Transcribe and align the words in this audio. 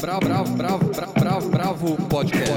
Bravo, 0.00 0.20
bravo, 0.20 0.56
bravo, 0.56 0.92
bravo, 1.18 1.50
bravo, 1.50 2.08
podcast. 2.08 2.54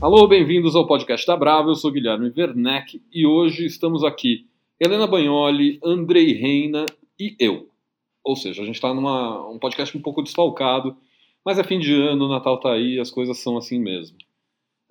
Alô, 0.00 0.26
bem-vindos 0.26 0.74
ao 0.74 0.84
podcast 0.84 1.24
da 1.24 1.36
Bravo. 1.36 1.70
Eu 1.70 1.74
sou 1.76 1.92
Guilherme 1.92 2.32
Werneck 2.36 3.00
e 3.12 3.24
hoje 3.24 3.66
estamos 3.66 4.02
aqui 4.02 4.46
Helena 4.80 5.06
Bagnoli, 5.06 5.78
Andrei 5.84 6.32
Reina 6.32 6.84
e 7.20 7.36
eu. 7.38 7.68
Ou 8.24 8.34
seja, 8.34 8.62
a 8.62 8.64
gente 8.64 8.74
está 8.74 8.92
num 8.92 9.06
um 9.52 9.60
podcast 9.60 9.96
um 9.96 10.02
pouco 10.02 10.22
desfalcado, 10.22 10.96
mas 11.44 11.56
é 11.56 11.62
fim 11.62 11.78
de 11.78 11.94
ano, 11.94 12.24
o 12.24 12.28
Natal 12.28 12.58
tá 12.58 12.72
aí, 12.72 12.98
as 12.98 13.12
coisas 13.12 13.38
são 13.38 13.56
assim 13.56 13.78
mesmo. 13.78 14.16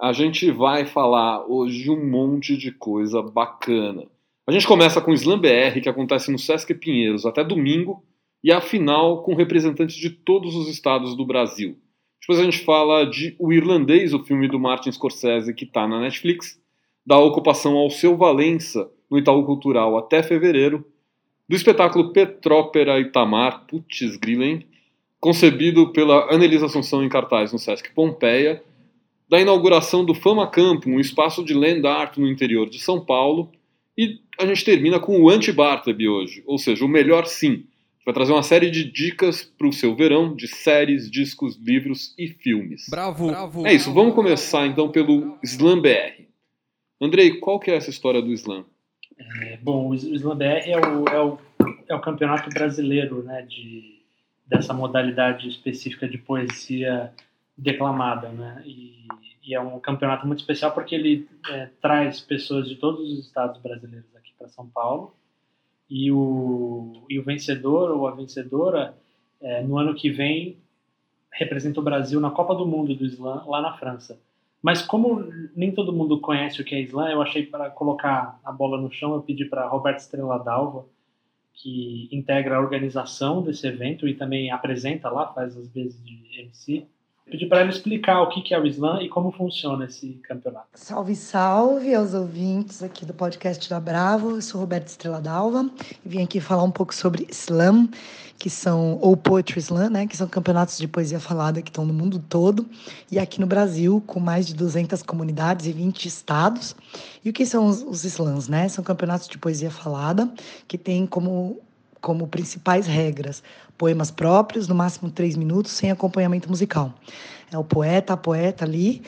A 0.02 0.13
gente 0.13 0.49
vai 0.49 0.83
falar 0.83 1.45
hoje 1.48 1.88
um 1.91 2.09
monte 2.09 2.57
de 2.57 2.71
coisa 2.71 3.21
bacana. 3.21 4.08
A 4.48 4.52
gente 4.52 4.66
começa 4.66 4.99
com 4.99 5.12
o 5.12 5.13
Slam 5.13 5.39
BR, 5.39 5.80
que 5.80 5.88
acontece 5.88 6.31
no 6.31 6.39
Sesc 6.39 6.73
Pinheiros 6.73 7.23
até 7.23 7.44
domingo, 7.44 8.03
e 8.44 8.52
a 8.52 8.59
final 8.59 9.22
com 9.22 9.35
representantes 9.35 9.95
de 9.95 10.09
todos 10.09 10.55
os 10.55 10.67
estados 10.67 11.16
do 11.16 11.23
Brasil. 11.23 11.77
Depois 12.20 12.39
a 12.39 12.44
gente 12.44 12.66
fala 12.66 13.05
de 13.05 13.35
O 13.38 13.53
Irlandês, 13.53 14.11
o 14.11 14.23
filme 14.23 14.48
do 14.48 14.59
Martin 14.59 14.91
Scorsese 14.91 15.53
que 15.53 15.66
está 15.66 15.88
na 15.88 15.99
Netflix, 15.99 16.59
da 17.05 17.20
ocupação 17.20 17.77
ao 17.77 17.91
Seu 17.91 18.17
Valença 18.17 18.89
no 19.08 19.20
Itaú 19.20 19.45
Cultural 19.45 19.95
até 19.99 20.23
fevereiro, 20.23 20.83
do 21.47 21.55
espetáculo 21.55 22.11
Petrópera 22.11 22.99
Itamar, 22.99 23.67
putz 23.67 24.17
grillen, 24.17 24.66
concebido 25.20 25.94
pela 25.94 26.33
Anelisa 26.33 26.66
Assunção 26.66 27.03
em 27.03 27.09
cartaz 27.09 27.53
no 27.53 27.59
Sesc 27.59 27.94
Pompeia, 27.94 28.63
da 29.31 29.40
inauguração 29.40 30.03
do 30.03 30.13
Fama 30.13 30.45
Campo, 30.45 30.90
um 30.90 30.99
espaço 30.99 31.41
de 31.41 31.53
land 31.53 31.88
art 31.88 32.17
no 32.17 32.27
interior 32.27 32.70
de 32.70 32.77
São 32.80 32.99
Paulo, 32.99 33.50
e 33.97 34.19
a 34.38 34.45
gente 34.45 34.66
termina 34.66 35.00
com 35.00 35.22
o 35.22 35.30
anti-Bartleby 35.30 36.09
hoje, 36.09 36.44
ou 36.45 36.58
seja, 36.58 36.83
o 36.83 36.89
melhor 36.89 37.25
sim. 37.25 37.66
Vai 38.05 38.14
trazer 38.14 38.33
uma 38.33 38.44
série 38.44 38.70
de 38.70 38.83
dicas 38.83 39.42
para 39.42 39.67
o 39.67 39.72
seu 39.72 39.95
verão 39.95 40.36
de 40.36 40.50
séries, 40.50 41.09
discos, 41.09 41.55
livros 41.55 42.14
e 42.17 42.28
filmes. 42.28 42.88
Bravo, 42.89 43.28
bravo. 43.28 43.66
É 43.66 43.73
isso, 43.73 43.94
vamos 43.94 44.16
começar 44.16 44.67
então 44.67 44.89
pelo 44.89 45.38
Slam 45.42 45.80
BR. 45.80 46.25
Andrei, 47.00 47.39
qual 47.39 47.58
que 47.58 47.72
é 47.72 47.75
essa 47.75 47.89
história 47.89 48.22
do 48.22 48.33
Slam? 48.33 48.66
É, 49.44 49.58
bom, 49.61 49.92
o 49.92 49.95
Slam 49.95 50.36
BR 50.36 50.44
é 50.66 50.77
o, 50.77 51.08
é, 51.08 51.22
o, 51.22 51.38
é 51.88 51.95
o 51.95 52.02
campeonato 52.02 52.50
brasileiro 52.50 53.23
né, 53.23 53.44
de, 53.44 54.02
dessa 54.45 54.73
modalidade 54.73 55.48
específica 55.48 56.05
de 56.05 56.17
poesia 56.17 57.14
declamada, 57.58 58.30
né? 58.30 58.64
E, 58.66 59.02
e, 59.44 59.53
é 59.53 59.61
um 59.61 59.80
campeonato 59.80 60.25
muito 60.28 60.39
especial 60.39 60.72
porque 60.72 60.95
ele 60.95 61.28
é, 61.50 61.70
traz 61.81 62.20
pessoas 62.20 62.67
de 62.67 62.75
todos 62.75 63.02
os 63.02 63.25
estados 63.25 63.61
brasileiros 63.61 64.16
aqui 64.16 64.31
para 64.38 64.48
São 64.50 64.67
Paulo 64.67 65.14
e 65.89 66.11
o, 66.11 67.06
e 67.09 67.20
o 67.20 67.23
vencedor 67.23 67.92
ou 67.92 68.08
a 68.08 68.11
vencedora 68.11 68.95
é, 69.42 69.61
no 69.64 69.78
ano 69.78 69.94
que 69.95 70.09
vem 70.09 70.58
representa 71.31 71.80
o 71.80 71.83
Brasil 71.83 72.20
na 72.20 72.31
Copa 72.31 72.56
do 72.56 72.66
Mundo 72.66 72.94
do 72.95 73.06
Slam 73.06 73.44
lá 73.48 73.61
na 73.61 73.78
França. 73.78 74.20
Mas 74.61 74.81
como 74.81 75.28
nem 75.55 75.72
todo 75.72 75.94
mundo 75.94 76.20
conhece 76.20 76.61
o 76.61 76.66
que 76.66 76.76
é 76.76 76.81
Slam, 76.81 77.09
eu 77.09 77.22
achei 77.22 77.45
para 77.45 77.70
colocar 77.70 78.39
a 78.44 78.52
bola 78.52 78.80
no 78.80 78.92
chão, 78.92 79.14
eu 79.14 79.22
pedi 79.22 79.45
para 79.45 79.67
Roberto 79.67 80.00
Estrela 80.00 80.38
Dalva, 80.38 80.86
que 81.53 82.08
integra 82.11 82.58
a 82.58 82.59
organização 82.59 83.42
desse 83.42 83.67
evento 83.67 84.08
e 84.08 84.14
também 84.14 84.52
apresenta 84.52 85.09
lá, 85.09 85.33
faz 85.33 85.58
as 85.58 85.67
vezes 85.70 86.03
de 86.03 86.39
MC, 86.39 86.88
pedir 87.30 87.47
para 87.47 87.61
ela 87.61 87.69
explicar 87.69 88.22
o 88.22 88.30
que 88.30 88.53
é 88.53 88.59
o 88.59 88.66
Slam 88.66 89.02
e 89.02 89.09
como 89.09 89.31
funciona 89.31 89.86
esse 89.86 90.19
campeonato. 90.23 90.67
Salve, 90.73 91.16
salve 91.16 91.94
aos 91.94 92.14
ouvintes 92.14 92.81
aqui 92.83 93.05
do 93.05 93.14
podcast 93.14 93.69
da 93.69 93.80
Bravo. 93.80 94.31
Eu 94.31 94.41
sou 94.41 94.59
Roberto 94.59 94.88
Estrela 94.88 95.22
Dalva 95.22 95.69
e 96.05 96.09
vim 96.09 96.23
aqui 96.23 96.39
falar 96.39 96.64
um 96.64 96.72
pouco 96.72 96.94
sobre 96.94 97.27
Slam, 97.30 97.87
que 98.37 98.49
são, 98.49 98.98
ou 99.02 99.15
Poetry 99.15 99.59
Slam, 99.59 99.89
né, 99.89 100.08
que 100.08 100.17
são 100.17 100.27
campeonatos 100.27 100.77
de 100.77 100.87
poesia 100.87 101.20
falada 101.20 101.61
que 101.61 101.70
estão 101.70 101.86
no 101.86 101.93
mundo 101.93 102.20
todo 102.20 102.67
e 103.11 103.20
aqui 103.20 103.39
no 103.39 103.48
Brasil, 103.48 104.03
com 104.05 104.20
mais 104.20 104.48
de 104.48 104.55
200 104.55 105.03
comunidades 105.03 105.67
e 105.67 105.71
20 105.71 106.05
estados. 106.05 106.76
E 107.23 107.30
o 107.30 107.33
que 107.33 107.45
são 107.45 107.67
os, 107.67 107.82
os 107.83 108.03
slams, 108.03 108.48
né? 108.48 108.67
São 108.67 108.83
campeonatos 108.83 109.27
de 109.27 109.38
poesia 109.38 109.70
falada 109.70 110.30
que 110.67 110.77
têm 110.77 111.05
como 111.05 111.61
como 112.02 112.28
principais 112.28 112.88
regras 112.88 113.44
poemas 113.78 114.12
próprios, 114.12 114.67
no 114.67 114.76
máximo 114.76 115.10
três 115.10 115.38
minutos, 115.38 115.72
sem 115.72 115.92
acompanhamento 115.92 116.50
musical. 116.50 116.94
É 117.52 117.58
o 117.58 117.64
poeta, 117.64 118.14
a 118.14 118.17
poeta 118.17 118.66
ali, 118.66 119.02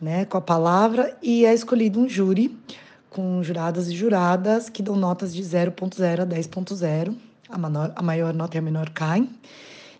né, 0.00 0.24
com 0.24 0.36
a 0.36 0.40
palavra, 0.40 1.16
e 1.22 1.44
é 1.44 1.52
escolhido 1.52 1.98
um 1.98 2.08
júri 2.08 2.56
com 3.10 3.42
juradas 3.42 3.88
e 3.88 3.94
juradas 3.94 4.68
que 4.68 4.82
dão 4.82 4.96
notas 4.96 5.34
de 5.34 5.42
0.0 5.42 6.20
a 6.20 6.26
10.0. 6.26 7.16
A, 7.48 8.00
a 8.00 8.02
maior 8.02 8.34
nota 8.34 8.56
e 8.56 8.58
a 8.58 8.62
menor 8.62 8.90
caem. 8.90 9.28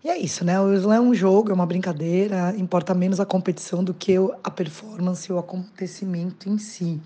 E 0.02 0.08
é 0.08 0.18
isso, 0.18 0.44
né? 0.44 0.60
O 0.60 0.74
slam 0.74 0.96
é 0.96 1.00
um 1.00 1.14
jogo, 1.14 1.50
é 1.50 1.54
uma 1.54 1.64
brincadeira, 1.64 2.54
importa 2.58 2.92
menos 2.92 3.20
a 3.20 3.24
competição 3.24 3.82
do 3.82 3.94
que 3.94 4.16
a 4.42 4.50
performance 4.50 5.32
o 5.32 5.38
acontecimento 5.38 6.48
em 6.48 6.58
si. 6.58 7.00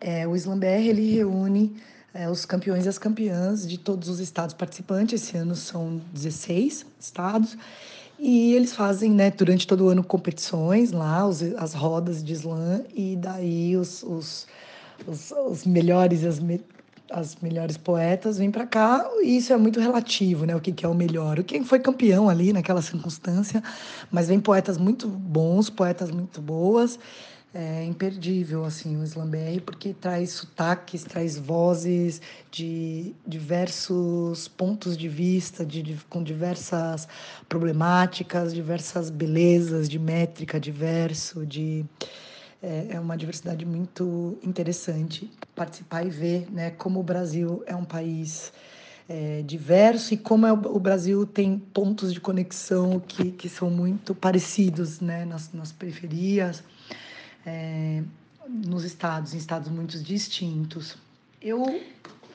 É, 0.00 0.26
o 0.26 0.34
Slam 0.34 0.58
BR 0.58 0.66
ele 0.66 1.14
reúne 1.14 1.76
é, 2.14 2.28
os 2.28 2.44
campeões 2.44 2.86
e 2.86 2.88
as 2.88 2.98
campeãs 2.98 3.66
de 3.66 3.78
todos 3.78 4.08
os 4.08 4.20
estados 4.20 4.54
participantes. 4.54 5.22
Esse 5.22 5.36
ano 5.36 5.54
são 5.54 6.00
16 6.12 6.86
estados. 7.00 7.56
E 8.18 8.54
eles 8.54 8.72
fazem, 8.72 9.10
né, 9.10 9.30
durante 9.30 9.66
todo 9.66 9.86
o 9.86 9.88
ano, 9.88 10.04
competições 10.04 10.92
lá, 10.92 11.26
os, 11.26 11.42
as 11.56 11.74
rodas 11.74 12.22
de 12.22 12.32
slam, 12.34 12.84
e 12.94 13.16
daí 13.16 13.76
os, 13.76 14.04
os, 14.04 14.46
os, 15.04 15.32
os 15.32 15.64
melhores 15.64 16.22
as, 16.24 16.38
me, 16.38 16.60
as 17.10 17.36
melhores 17.42 17.76
poetas 17.76 18.38
vêm 18.38 18.48
para 18.48 18.64
cá, 18.64 19.04
e 19.22 19.38
isso 19.38 19.52
é 19.52 19.56
muito 19.56 19.80
relativo, 19.80 20.46
né, 20.46 20.54
o 20.54 20.60
que, 20.60 20.70
que 20.70 20.86
é 20.86 20.88
o 20.88 20.94
melhor. 20.94 21.42
Quem 21.42 21.64
foi 21.64 21.80
campeão 21.80 22.28
ali 22.28 22.52
naquela 22.52 22.80
circunstância, 22.80 23.60
mas 24.08 24.28
vem 24.28 24.38
poetas 24.38 24.78
muito 24.78 25.08
bons, 25.08 25.68
poetas 25.68 26.12
muito 26.12 26.40
boas, 26.40 27.00
é 27.54 27.84
imperdível 27.84 28.64
assim 28.64 28.96
o 28.96 29.04
Slam 29.04 29.28
BR 29.28 29.60
porque 29.64 29.92
traz 29.92 30.30
sotaques, 30.30 31.04
traz 31.04 31.36
vozes 31.36 32.20
de 32.50 33.14
diversos 33.26 34.48
pontos 34.48 34.96
de 34.96 35.08
vista, 35.08 35.64
de, 35.64 35.82
de, 35.82 35.94
com 36.08 36.22
diversas 36.22 37.06
problemáticas, 37.48 38.54
diversas 38.54 39.10
belezas 39.10 39.88
de 39.88 39.98
métrica, 39.98 40.58
de 40.58 40.70
verso, 40.70 41.44
de 41.44 41.84
é, 42.62 42.86
é 42.90 43.00
uma 43.00 43.16
diversidade 43.16 43.66
muito 43.66 44.38
interessante 44.42 45.30
participar 45.54 46.06
e 46.06 46.10
ver, 46.10 46.50
né, 46.50 46.70
como 46.70 47.00
o 47.00 47.02
Brasil 47.02 47.62
é 47.66 47.76
um 47.76 47.84
país 47.84 48.50
é, 49.06 49.42
diverso 49.42 50.14
e 50.14 50.16
como 50.16 50.46
é 50.46 50.52
o, 50.52 50.80
Brasil 50.80 51.26
tem 51.26 51.58
pontos 51.58 52.14
de 52.14 52.20
conexão 52.20 52.98
que, 52.98 53.32
que 53.32 53.48
são 53.48 53.68
muito 53.68 54.14
parecidos, 54.14 55.00
né, 55.00 55.26
nas, 55.26 55.52
nas 55.52 55.70
periferias 55.70 56.64
é, 57.46 58.02
nos 58.48 58.84
estados, 58.84 59.34
em 59.34 59.38
estados 59.38 59.68
muito 59.68 59.98
distintos. 59.98 60.96
Eu 61.40 61.80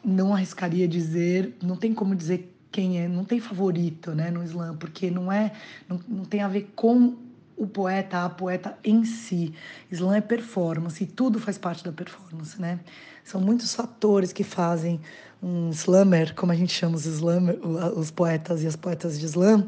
não 0.03 0.33
arriscaria 0.33 0.87
dizer, 0.87 1.55
não 1.61 1.75
tem 1.75 1.93
como 1.93 2.15
dizer 2.15 2.53
quem 2.71 2.99
é, 2.99 3.07
não 3.07 3.23
tem 3.23 3.39
favorito 3.39 4.11
né, 4.11 4.29
no 4.29 4.43
slam, 4.43 4.75
porque 4.77 5.09
não 5.09 5.31
é, 5.31 5.51
não, 5.87 5.99
não 6.07 6.25
tem 6.25 6.41
a 6.41 6.47
ver 6.47 6.71
com 6.75 7.15
o 7.55 7.65
poeta, 7.65 8.23
a 8.23 8.29
poeta 8.29 8.77
em 8.83 9.03
si. 9.03 9.53
Slam 9.91 10.15
é 10.15 10.21
performance 10.21 11.03
e 11.03 11.07
tudo 11.07 11.39
faz 11.39 11.57
parte 11.57 11.83
da 11.83 11.91
performance, 11.91 12.61
né? 12.61 12.79
São 13.23 13.41
muitos 13.41 13.73
fatores 13.73 14.31
que 14.31 14.43
fazem 14.43 15.01
um 15.41 15.71
slammer, 15.71 16.35
como 16.35 16.51
a 16.51 16.55
gente 16.55 16.71
chama 16.71 16.95
os 16.95 17.05
slammer, 17.05 17.59
os 17.97 18.11
poetas 18.11 18.63
e 18.63 18.67
as 18.67 18.75
poetas 18.75 19.19
de 19.19 19.25
slam, 19.25 19.67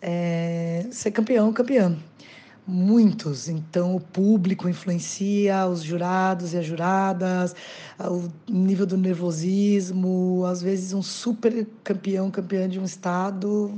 é, 0.00 0.86
ser 0.90 1.10
campeão, 1.10 1.52
campeã 1.52 1.96
muitos. 2.66 3.48
Então, 3.48 3.94
o 3.94 4.00
público 4.00 4.68
influencia, 4.68 5.66
os 5.66 5.82
jurados 5.82 6.52
e 6.52 6.58
as 6.58 6.66
juradas, 6.66 7.54
o 7.98 8.28
nível 8.50 8.84
do 8.84 8.96
nervosismo. 8.96 10.44
Às 10.46 10.60
vezes, 10.60 10.92
um 10.92 11.02
super 11.02 11.66
campeão, 11.84 12.30
campeã 12.30 12.68
de 12.68 12.80
um 12.80 12.84
estado, 12.84 13.74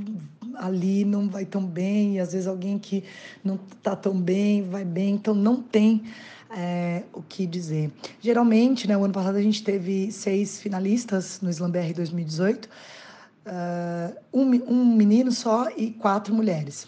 ali 0.55 1.05
não 1.05 1.29
vai 1.29 1.45
tão 1.45 1.65
bem, 1.65 2.15
e 2.15 2.19
às 2.19 2.33
vezes 2.33 2.47
alguém 2.47 2.79
que 2.79 3.03
não 3.43 3.59
está 3.77 3.95
tão 3.95 4.19
bem 4.19 4.63
vai 4.67 4.83
bem. 4.83 5.15
Então, 5.15 5.35
não 5.35 5.61
tem. 5.61 6.03
É, 6.51 7.03
o 7.13 7.21
que 7.21 7.45
dizer. 7.45 7.91
Geralmente, 8.19 8.87
né, 8.87 8.97
o 8.97 9.03
ano 9.03 9.13
passado 9.13 9.35
a 9.35 9.41
gente 9.41 9.63
teve 9.63 10.11
seis 10.11 10.59
finalistas 10.59 11.39
no 11.43 11.49
Slam 11.51 11.69
BR 11.69 11.93
2018, 11.93 12.65
uh, 12.65 14.17
um, 14.33 14.45
um 14.67 14.95
menino 14.95 15.31
só 15.31 15.69
e 15.77 15.91
quatro 15.91 16.33
mulheres 16.33 16.87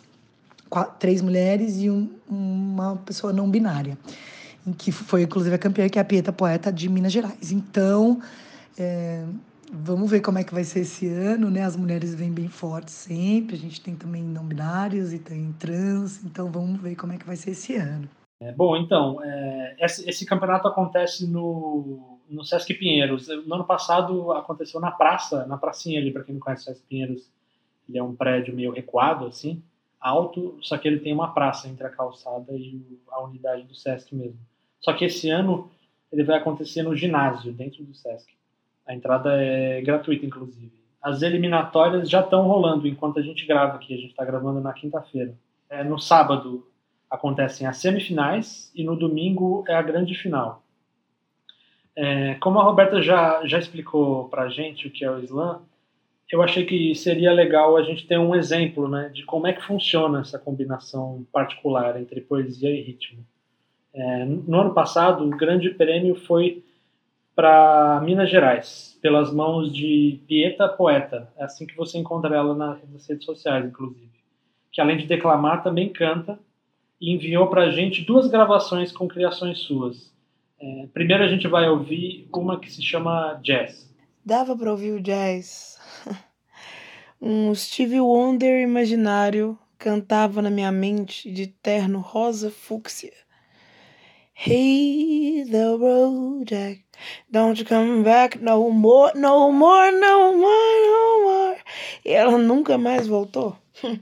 três 0.99 1.21
mulheres 1.21 1.81
e 1.81 1.89
um, 1.89 2.09
uma 2.29 2.95
pessoa 2.97 3.33
não 3.33 3.49
binária, 3.49 3.97
em 4.65 4.71
que 4.71 4.91
foi 4.91 5.23
inclusive 5.23 5.55
a 5.55 5.59
campeã, 5.59 5.89
que 5.89 5.99
é 5.99 6.01
a 6.01 6.05
Pieta 6.05 6.31
Poeta 6.31 6.71
de 6.71 6.87
Minas 6.89 7.11
Gerais. 7.11 7.51
Então, 7.51 8.21
é, 8.77 9.25
vamos 9.71 10.09
ver 10.09 10.21
como 10.21 10.37
é 10.37 10.43
que 10.43 10.53
vai 10.53 10.63
ser 10.63 10.81
esse 10.81 11.07
ano, 11.07 11.49
né? 11.49 11.63
As 11.63 11.75
mulheres 11.75 12.13
vêm 12.13 12.31
bem 12.31 12.47
fortes 12.47 12.93
sempre, 12.93 13.55
a 13.55 13.59
gente 13.59 13.81
tem 13.81 13.95
também 13.95 14.23
não 14.23 14.43
binários 14.43 15.13
e 15.13 15.19
tem 15.19 15.53
trans, 15.59 16.23
então 16.23 16.51
vamos 16.51 16.79
ver 16.81 16.95
como 16.95 17.13
é 17.13 17.17
que 17.17 17.25
vai 17.25 17.35
ser 17.35 17.51
esse 17.51 17.75
ano. 17.75 18.09
É, 18.41 18.51
bom, 18.51 18.75
então, 18.75 19.23
é, 19.23 19.75
esse, 19.79 20.09
esse, 20.09 20.25
campeonato 20.25 20.67
acontece 20.67 21.27
no, 21.27 22.17
no 22.27 22.43
Sesc 22.43 22.73
Pinheiros. 22.73 23.27
No 23.45 23.53
ano 23.53 23.65
passado 23.65 24.31
aconteceu 24.31 24.81
na 24.81 24.89
praça, 24.89 25.45
na 25.45 25.57
pracinha 25.57 25.99
ali, 25.99 26.11
para 26.11 26.23
quem 26.23 26.33
não 26.33 26.41
conhece 26.41 26.63
o 26.63 26.65
Sesc 26.65 26.83
Pinheiros, 26.87 27.29
ele 27.87 27.99
é 27.99 28.03
um 28.03 28.15
prédio 28.15 28.55
meio 28.55 28.71
recuado, 28.71 29.25
assim, 29.25 29.61
alto, 30.01 30.57
só 30.61 30.77
que 30.77 30.87
ele 30.87 30.99
tem 30.99 31.13
uma 31.13 31.33
praça 31.33 31.67
entre 31.67 31.85
a 31.85 31.89
calçada 31.89 32.51
e 32.53 32.99
a 33.09 33.21
unidade 33.21 33.63
do 33.63 33.75
Sesc 33.75 34.15
mesmo. 34.15 34.39
Só 34.79 34.93
que 34.93 35.05
esse 35.05 35.29
ano 35.29 35.69
ele 36.11 36.23
vai 36.23 36.37
acontecer 36.37 36.81
no 36.81 36.95
ginásio, 36.95 37.53
dentro 37.53 37.83
do 37.83 37.93
Sesc. 37.93 38.33
A 38.85 38.93
entrada 38.93 39.41
é 39.41 39.81
gratuita, 39.81 40.25
inclusive. 40.25 40.73
As 41.01 41.21
eliminatórias 41.21 42.09
já 42.09 42.21
estão 42.21 42.47
rolando 42.47 42.87
enquanto 42.87 43.19
a 43.19 43.21
gente 43.21 43.45
grava 43.45 43.75
aqui. 43.75 43.93
A 43.93 43.97
gente 43.97 44.09
está 44.09 44.25
gravando 44.25 44.59
na 44.59 44.73
quinta-feira. 44.73 45.35
É, 45.69 45.83
no 45.83 45.99
sábado 45.99 46.67
acontecem 47.09 47.67
as 47.67 47.77
semifinais 47.77 48.71
e 48.75 48.83
no 48.83 48.95
domingo 48.95 49.63
é 49.67 49.75
a 49.75 49.81
grande 49.81 50.15
final. 50.15 50.63
É, 51.95 52.35
como 52.35 52.59
a 52.59 52.63
Roberta 52.63 53.01
já, 53.01 53.45
já 53.45 53.59
explicou 53.59 54.29
para 54.29 54.43
a 54.43 54.49
gente 54.49 54.87
o 54.87 54.91
que 54.91 55.03
é 55.03 55.11
o 55.11 55.19
slam, 55.19 55.61
eu 56.31 56.41
achei 56.41 56.65
que 56.65 56.95
seria 56.95 57.33
legal 57.33 57.75
a 57.75 57.83
gente 57.83 58.07
ter 58.07 58.17
um 58.17 58.33
exemplo 58.33 58.87
né, 58.87 59.09
de 59.09 59.25
como 59.25 59.47
é 59.47 59.53
que 59.53 59.61
funciona 59.61 60.21
essa 60.21 60.39
combinação 60.39 61.25
particular 61.31 61.99
entre 61.99 62.21
poesia 62.21 62.69
e 62.69 62.81
ritmo. 62.81 63.25
É, 63.93 64.23
no 64.25 64.61
ano 64.61 64.73
passado, 64.73 65.25
o 65.25 65.29
grande 65.29 65.69
prêmio 65.71 66.15
foi 66.15 66.63
para 67.35 68.01
Minas 68.05 68.29
Gerais, 68.29 68.97
pelas 69.01 69.33
mãos 69.33 69.73
de 69.73 70.21
Pieta 70.27 70.69
Poeta. 70.69 71.27
É 71.37 71.43
assim 71.43 71.65
que 71.65 71.75
você 71.75 71.97
encontra 71.97 72.33
ela 72.33 72.55
nas 72.55 73.07
redes 73.07 73.25
sociais, 73.25 73.65
inclusive. 73.65 74.09
Que 74.71 74.79
além 74.79 74.97
de 74.97 75.07
declamar, 75.07 75.61
também 75.61 75.91
canta 75.91 76.39
e 76.99 77.13
enviou 77.13 77.47
para 77.47 77.63
a 77.63 77.71
gente 77.71 78.05
duas 78.05 78.27
gravações 78.27 78.91
com 78.91 79.07
criações 79.07 79.59
suas. 79.59 80.13
É, 80.61 80.87
primeiro 80.93 81.23
a 81.23 81.27
gente 81.27 81.47
vai 81.47 81.67
ouvir 81.67 82.29
uma 82.33 82.59
que 82.59 82.71
se 82.71 82.81
chama 82.81 83.39
Jazz. 83.43 83.91
Dava 84.23 84.55
para 84.55 84.71
ouvir 84.71 84.91
o 84.91 85.01
jazz. 85.01 85.70
Um 87.21 87.53
Stevie 87.53 88.01
Wonder 88.01 88.63
imaginário 88.63 89.55
cantava 89.77 90.41
na 90.41 90.49
minha 90.49 90.71
mente 90.71 91.31
de 91.31 91.45
terno 91.45 91.99
rosa 91.99 92.49
fúcsia. 92.49 93.13
Hey, 94.33 95.45
the 95.45 95.65
road 95.77 96.45
Jack, 96.45 96.83
don't 97.29 97.59
you 97.59 97.65
come 97.65 98.03
back 98.03 98.39
no 98.39 98.71
more, 98.71 99.11
no 99.13 99.51
more, 99.51 99.91
no 99.91 100.35
more, 100.35 100.87
no 100.87 101.21
more. 101.23 101.57
E 102.03 102.11
ela 102.11 102.39
nunca 102.39 102.75
mais 102.75 103.05
voltou. 103.05 103.55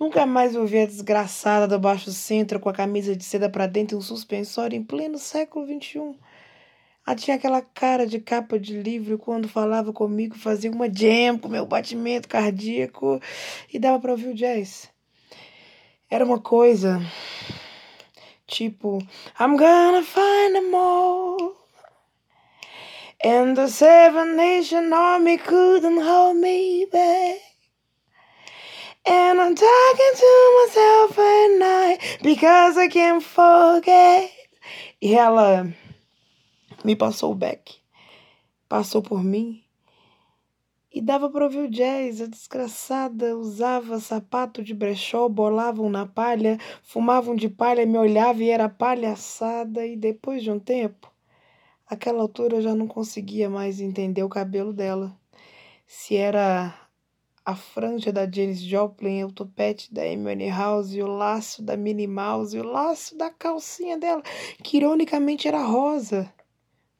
Nunca 0.00 0.26
mais 0.26 0.56
ouvi 0.56 0.78
a 0.80 0.86
desgraçada 0.86 1.68
do 1.68 1.78
baixo 1.78 2.10
centro 2.10 2.58
com 2.58 2.68
a 2.68 2.72
camisa 2.72 3.14
de 3.14 3.24
seda 3.24 3.48
para 3.48 3.66
dentro 3.66 3.96
e 3.96 3.98
um 3.98 4.02
suspensório 4.02 4.76
em 4.76 4.82
pleno 4.82 5.16
século 5.16 5.64
XXI. 5.66 6.14
Ela 7.06 7.16
tinha 7.16 7.36
aquela 7.36 7.60
cara 7.60 8.06
de 8.06 8.20
capa 8.20 8.58
de 8.58 8.80
livro 8.80 9.18
quando 9.18 9.48
falava 9.48 9.92
comigo, 9.92 10.38
fazia 10.38 10.70
uma 10.70 10.88
jam 10.88 11.36
com 11.36 11.48
meu 11.48 11.66
batimento 11.66 12.28
cardíaco 12.28 13.20
e 13.72 13.78
dava 13.78 13.98
para 13.98 14.12
ouvir 14.12 14.28
o 14.28 14.34
jazz. 14.34 14.88
Era 16.08 16.24
uma 16.24 16.38
coisa 16.38 17.00
tipo, 18.46 18.98
I'm 19.40 19.56
gonna 19.56 20.02
find 20.02 20.54
them 20.54 20.74
all. 20.74 21.56
And 23.24 23.56
the 23.56 23.68
Seven 23.68 24.36
Nation 24.36 24.92
Army 24.92 25.38
couldn't 25.38 26.00
hold 26.00 26.36
me 26.36 26.86
back. 26.90 27.38
And 29.04 29.40
I'm 29.40 29.54
talking 29.54 30.12
to 30.16 30.64
myself 30.66 31.18
at 31.18 31.58
night 31.58 31.98
because 32.22 32.76
I 32.76 32.88
can't 32.88 33.22
forget. 33.22 34.30
E 35.00 35.14
ela 35.14 35.72
me 36.84 36.96
passou 36.96 37.32
o 37.32 37.34
back, 37.34 37.76
passou 38.68 39.02
por 39.02 39.22
mim 39.22 39.62
e 40.92 41.00
dava 41.00 41.30
para 41.30 41.44
ouvir 41.44 41.60
o 41.60 41.70
jazz. 41.70 42.20
A 42.20 42.26
desgraçada 42.26 43.36
usava 43.36 43.98
sapato 43.98 44.62
de 44.62 44.74
brechó, 44.74 45.28
bolavam 45.28 45.88
na 45.88 46.06
palha, 46.06 46.58
fumavam 46.82 47.34
de 47.34 47.48
palha, 47.48 47.86
me 47.86 47.96
olhava 47.96 48.42
e 48.42 48.50
era 48.50 48.68
palhaçada. 48.68 49.86
E 49.86 49.96
depois 49.96 50.42
de 50.42 50.50
um 50.50 50.58
tempo, 50.58 51.10
aquela 51.86 52.20
altura 52.20 52.56
eu 52.56 52.62
já 52.62 52.74
não 52.74 52.86
conseguia 52.86 53.48
mais 53.48 53.80
entender 53.80 54.22
o 54.22 54.28
cabelo 54.28 54.72
dela. 54.72 55.16
Se 55.86 56.16
era 56.16 56.74
a 57.44 57.56
franja 57.56 58.12
da 58.12 58.30
Janis 58.30 58.60
Joplin, 58.60 59.24
o 59.24 59.32
topete 59.32 59.92
da 59.92 60.02
Amy 60.02 60.48
House, 60.48 60.94
o 60.94 61.06
laço 61.06 61.62
da 61.62 61.76
Minnie 61.76 62.06
Mouse, 62.06 62.58
o 62.58 62.64
laço 62.64 63.16
da 63.16 63.30
calcinha 63.30 63.98
dela, 63.98 64.22
que 64.62 64.76
ironicamente 64.76 65.48
era 65.48 65.62
rosa. 65.64 66.32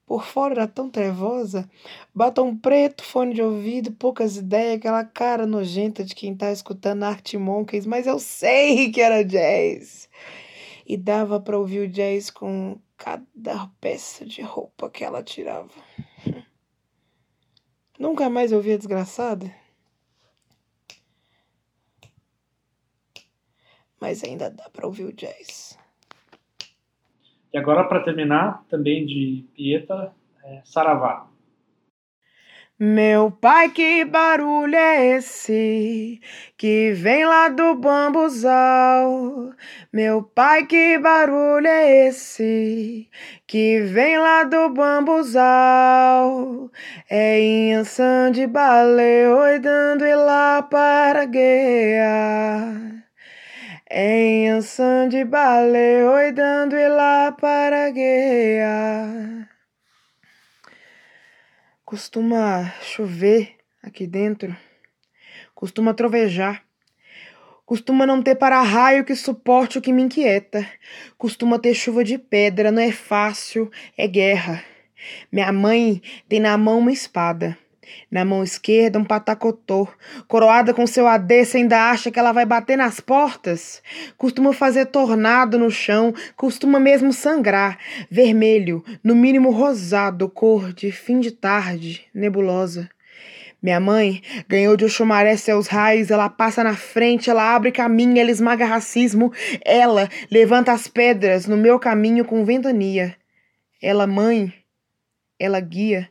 Por 0.05 0.23
fora 0.25 0.53
era 0.53 0.67
tão 0.67 0.89
trevosa, 0.89 1.69
batom 2.13 2.55
preto, 2.55 3.03
fone 3.03 3.33
de 3.33 3.41
ouvido, 3.41 3.91
poucas 3.91 4.37
ideias, 4.37 4.75
aquela 4.75 5.03
cara 5.05 5.45
nojenta 5.45 6.03
de 6.03 6.13
quem 6.13 6.35
tá 6.35 6.51
escutando 6.51 7.03
Art 7.03 7.33
Monkeys, 7.35 7.85
mas 7.85 8.05
eu 8.05 8.19
sei 8.19 8.91
que 8.91 9.01
era 9.01 9.23
jazz. 9.23 10.09
E 10.85 10.97
dava 10.97 11.39
para 11.39 11.57
ouvir 11.57 11.79
o 11.79 11.87
jazz 11.87 12.29
com 12.29 12.77
cada 12.97 13.67
peça 13.79 14.25
de 14.25 14.41
roupa 14.41 14.89
que 14.89 15.03
ela 15.03 15.23
tirava. 15.23 15.69
Nunca 17.97 18.29
mais 18.29 18.51
ouvi 18.51 18.73
a 18.73 18.77
desgraçada? 18.77 19.63
mas 24.03 24.21
ainda 24.21 24.49
dá 24.49 24.69
para 24.69 24.85
ouvir 24.85 25.05
o 25.05 25.13
jazz. 25.13 25.77
E 27.53 27.57
agora, 27.57 27.83
para 27.83 28.03
terminar, 28.03 28.63
também 28.67 29.05
de 29.05 29.45
Pieta, 29.53 30.11
é 30.43 30.61
Saravá. 30.65 31.27
Meu 32.79 33.29
pai, 33.29 33.69
que 33.69 34.03
barulho 34.03 34.75
é 34.75 35.17
esse 35.17 36.19
que 36.57 36.93
vem 36.93 37.25
lá 37.25 37.49
do 37.49 37.75
bambuzal? 37.75 39.51
Meu 39.93 40.23
pai, 40.23 40.65
que 40.65 40.97
barulho 40.97 41.67
é 41.67 42.07
esse 42.07 43.07
que 43.45 43.81
vem 43.81 44.17
lá 44.17 44.43
do 44.43 44.69
bambuzal? 44.69 46.71
É 47.07 47.39
Inhansã 47.39 48.31
de 48.31 48.47
baleia 48.47 49.59
dando 49.59 50.03
e 50.03 50.15
lá 50.15 50.63
para 50.63 51.25
guiar. 51.25 53.02
Em 53.95 54.49
anção 54.49 55.07
de 55.07 55.23
bale, 55.23 56.03
oi 56.03 56.31
dando 56.31 56.75
e 56.75 56.89
lá 56.89 57.31
para 57.31 57.91
guiar. 57.91 59.47
Costuma 61.85 62.73
chover 62.81 63.55
aqui 63.83 64.07
dentro, 64.07 64.57
costuma 65.53 65.93
trovejar, 65.93 66.63
costuma 67.67 68.07
não 68.07 68.19
ter 68.19 68.33
para-raio 68.33 69.05
que 69.05 69.15
suporte 69.15 69.77
o 69.77 69.81
que 69.81 69.93
me 69.93 70.01
inquieta, 70.01 70.67
costuma 71.15 71.59
ter 71.59 71.75
chuva 71.75 72.03
de 72.03 72.17
pedra, 72.17 72.71
não 72.71 72.81
é 72.81 72.91
fácil, 72.91 73.69
é 73.95 74.07
guerra. 74.07 74.63
Minha 75.31 75.51
mãe 75.51 76.01
tem 76.27 76.39
na 76.39 76.57
mão 76.57 76.79
uma 76.79 76.91
espada. 76.91 77.55
Na 78.09 78.23
mão 78.23 78.43
esquerda, 78.43 78.99
um 78.99 79.03
patacotô. 79.03 79.87
Coroada 80.27 80.73
com 80.73 80.85
seu 80.85 81.07
AD, 81.07 81.45
você 81.45 81.57
ainda 81.57 81.89
acha 81.89 82.11
que 82.11 82.19
ela 82.19 82.31
vai 82.31 82.45
bater 82.45 82.77
nas 82.77 82.99
portas? 82.99 83.81
Costuma 84.17 84.53
fazer 84.53 84.87
tornado 84.87 85.57
no 85.57 85.69
chão, 85.69 86.13
costuma 86.35 86.79
mesmo 86.79 87.11
sangrar. 87.11 87.77
Vermelho, 88.09 88.83
no 89.03 89.15
mínimo 89.15 89.51
rosado, 89.51 90.29
cor 90.29 90.71
de 90.73 90.91
fim 90.91 91.19
de 91.19 91.31
tarde, 91.31 92.05
nebulosa. 92.13 92.89
Minha 93.63 93.79
mãe 93.79 94.21
ganhou 94.49 94.75
de 94.75 94.83
Oxumaré 94.83 95.37
seus 95.37 95.67
raios, 95.67 96.11
ela 96.11 96.29
passa 96.29 96.65
na 96.65 96.75
frente, 96.75 97.29
ela 97.29 97.55
abre 97.55 97.71
caminho, 97.71 98.19
ela 98.19 98.29
esmaga 98.29 98.65
racismo, 98.65 99.31
ela 99.63 100.09
levanta 100.29 100.73
as 100.73 100.85
pedras 100.85 101.47
no 101.47 101.55
meu 101.55 101.79
caminho 101.79 102.25
com 102.25 102.43
ventania. 102.43 103.15
Ela, 103.81 104.05
mãe, 104.05 104.53
ela 105.39 105.61
guia 105.61 106.09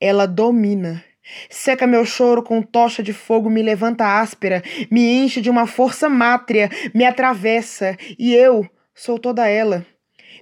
ela 0.00 0.26
domina. 0.26 1.02
Seca 1.50 1.86
meu 1.86 2.04
choro 2.04 2.42
com 2.42 2.62
tocha 2.62 3.02
de 3.02 3.12
fogo, 3.12 3.50
me 3.50 3.62
levanta 3.62 4.20
áspera, 4.20 4.62
me 4.90 5.24
enche 5.24 5.40
de 5.40 5.50
uma 5.50 5.66
força 5.66 6.08
mátria, 6.08 6.70
me 6.94 7.04
atravessa, 7.04 7.96
e 8.16 8.32
eu 8.34 8.68
sou 8.94 9.18
toda 9.18 9.48
ela. 9.48 9.84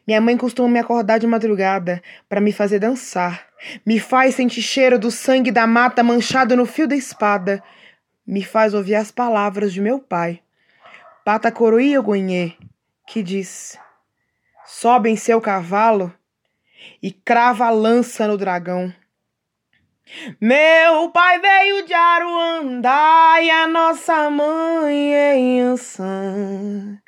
Minha 0.07 0.21
mãe 0.21 0.37
costuma 0.37 0.69
me 0.69 0.79
acordar 0.79 1.19
de 1.19 1.27
madrugada 1.27 2.03
para 2.29 2.41
me 2.41 2.53
fazer 2.53 2.79
dançar. 2.79 3.47
Me 3.87 3.99
faz 3.99 4.35
sentir 4.35 4.61
cheiro 4.61 4.99
do 4.99 5.11
sangue 5.11 5.51
da 5.51 5.67
mata 5.67 6.03
manchado 6.03 6.55
no 6.55 6.67
fio 6.67 6.87
da 6.87 6.95
espada. 6.95 7.63
Me 8.27 8.43
faz 8.43 8.75
ouvir 8.75 8.97
as 8.97 9.11
palavras 9.11 9.73
de 9.73 9.81
meu 9.81 9.99
pai. 9.99 10.41
Pata 11.25 11.51
coroia 11.51 12.03
que 13.07 13.23
diz: 13.23 13.79
Sobe 14.67 15.09
em 15.09 15.17
seu 15.17 15.41
cavalo 15.41 16.13
e 17.03 17.11
crava 17.11 17.65
a 17.65 17.71
lança 17.71 18.29
no 18.29 18.37
dragão. 18.37 18.93
Meu 20.41 21.11
pai 21.11 21.41
veio 21.41 21.85
de 21.85 21.95
Aruandá 21.95 23.37
e 23.43 23.51
a 23.51 23.67
nossa 23.67 24.31
mãe 24.31 25.15
é 25.15 25.61
Ançã. 25.61 27.01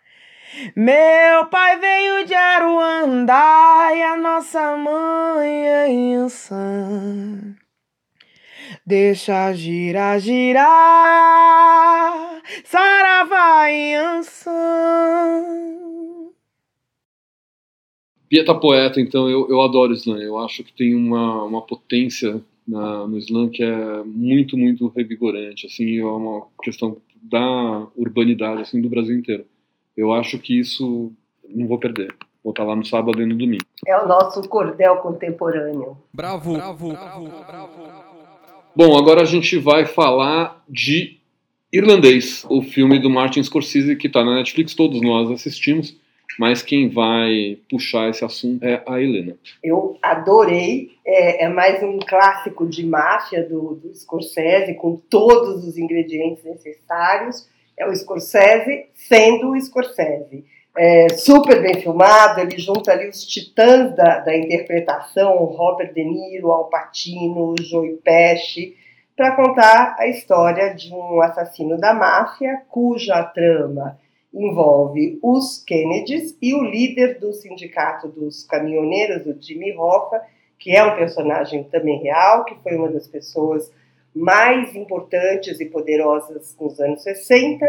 Meu 0.74 1.46
pai 1.46 1.78
veio 1.78 2.24
de 2.24 2.34
Aruandá 2.34 3.90
e 3.94 4.02
a 4.02 4.16
nossa 4.16 4.76
mãe 4.76 5.68
é 5.68 5.90
insã. 5.90 7.54
Deixa 8.86 9.52
girar, 9.52 10.18
girar, 10.18 10.72
saravá 12.64 13.66
Yansan. 13.66 15.44
Pieta 18.28 18.54
Poeta, 18.54 19.00
então, 19.00 19.28
eu, 19.28 19.48
eu 19.50 19.60
adoro 19.60 19.92
slam. 19.92 20.20
Eu 20.20 20.38
acho 20.38 20.64
que 20.64 20.72
tem 20.72 20.94
uma, 20.94 21.44
uma 21.44 21.62
potência 21.62 22.40
na, 22.66 23.06
no 23.06 23.18
slam 23.18 23.48
que 23.48 23.62
é 23.62 24.02
muito, 24.04 24.56
muito 24.56 24.88
revigorante. 24.88 25.66
Assim, 25.66 25.98
é 25.98 26.04
uma 26.04 26.46
questão 26.62 26.96
da 27.22 27.86
urbanidade 27.96 28.62
assim, 28.62 28.80
do 28.80 28.88
Brasil 28.88 29.16
inteiro. 29.16 29.44
Eu 29.96 30.12
acho 30.12 30.38
que 30.38 30.58
isso 30.58 31.12
não 31.48 31.66
vou 31.66 31.78
perder. 31.78 32.14
Vou 32.42 32.52
estar 32.52 32.64
lá 32.64 32.76
no 32.76 32.84
sábado 32.84 33.20
e 33.20 33.26
no 33.26 33.36
domingo. 33.36 33.64
É 33.86 33.96
o 33.98 34.06
nosso 34.06 34.40
cordel 34.48 34.96
contemporâneo. 34.96 35.96
Bravo, 36.12 36.54
bravo, 36.54 36.88
bravo, 36.90 37.28
bravo. 37.44 38.06
Bom, 38.74 38.96
agora 38.96 39.22
a 39.22 39.24
gente 39.24 39.58
vai 39.58 39.86
falar 39.86 40.62
de 40.68 41.18
Irlandês, 41.72 42.46
o 42.48 42.62
filme 42.62 42.98
do 42.98 43.10
Martin 43.10 43.42
Scorsese 43.42 43.96
que 43.96 44.06
está 44.06 44.24
na 44.24 44.34
Netflix, 44.36 44.74
todos 44.74 45.00
nós 45.00 45.30
assistimos, 45.30 45.96
mas 46.38 46.62
quem 46.62 46.88
vai 46.88 47.58
puxar 47.70 48.10
esse 48.10 48.24
assunto 48.24 48.64
é 48.64 48.82
a 48.86 49.00
Helena. 49.00 49.36
Eu 49.62 49.98
adorei. 50.02 50.90
É, 51.04 51.44
é 51.44 51.48
mais 51.48 51.82
um 51.82 51.98
clássico 51.98 52.66
de 52.66 52.84
máfia 52.84 53.42
do, 53.48 53.76
do 53.76 53.94
Scorsese, 53.94 54.74
com 54.74 54.96
todos 54.96 55.64
os 55.64 55.78
ingredientes 55.78 56.44
necessários. 56.44 57.48
É 57.78 57.86
o 57.86 57.94
Scorsese 57.94 58.86
sendo 58.94 59.52
o 59.52 59.60
Scorsese 59.60 60.44
é, 60.76 61.08
super 61.10 61.62
bem 61.62 61.80
filmado, 61.80 62.40
ele 62.40 62.58
junta 62.58 62.92
ali 62.92 63.08
os 63.08 63.24
titãs 63.24 63.96
da, 63.96 64.20
da 64.20 64.36
interpretação, 64.36 65.36
Robert 65.44 65.92
De 65.94 66.04
Niro, 66.04 66.52
Al 66.52 66.68
Pacino, 66.68 67.54
Joey 67.58 67.96
Pesci, 68.04 68.76
para 69.16 69.34
contar 69.34 69.96
a 69.98 70.06
história 70.06 70.74
de 70.74 70.92
um 70.92 71.22
assassino 71.22 71.78
da 71.78 71.94
máfia 71.94 72.62
cuja 72.68 73.22
trama 73.22 73.98
envolve 74.36 75.18
os 75.22 75.64
Kennedys 75.64 76.36
e 76.42 76.54
o 76.54 76.62
líder 76.62 77.18
do 77.18 77.32
sindicato 77.32 78.08
dos 78.08 78.44
caminhoneiros, 78.44 79.26
o 79.26 79.40
Jimmy 79.40 79.76
Hoffa, 79.76 80.22
que 80.58 80.76
é 80.76 80.84
um 80.84 80.96
personagem 80.96 81.64
também 81.64 82.02
real, 82.02 82.44
que 82.44 82.54
foi 82.62 82.76
uma 82.76 82.88
das 82.88 83.08
pessoas 83.08 83.72
mais 84.14 84.74
importantes 84.74 85.60
e 85.60 85.66
poderosas 85.66 86.56
nos 86.60 86.78
anos 86.80 87.02
60 87.02 87.66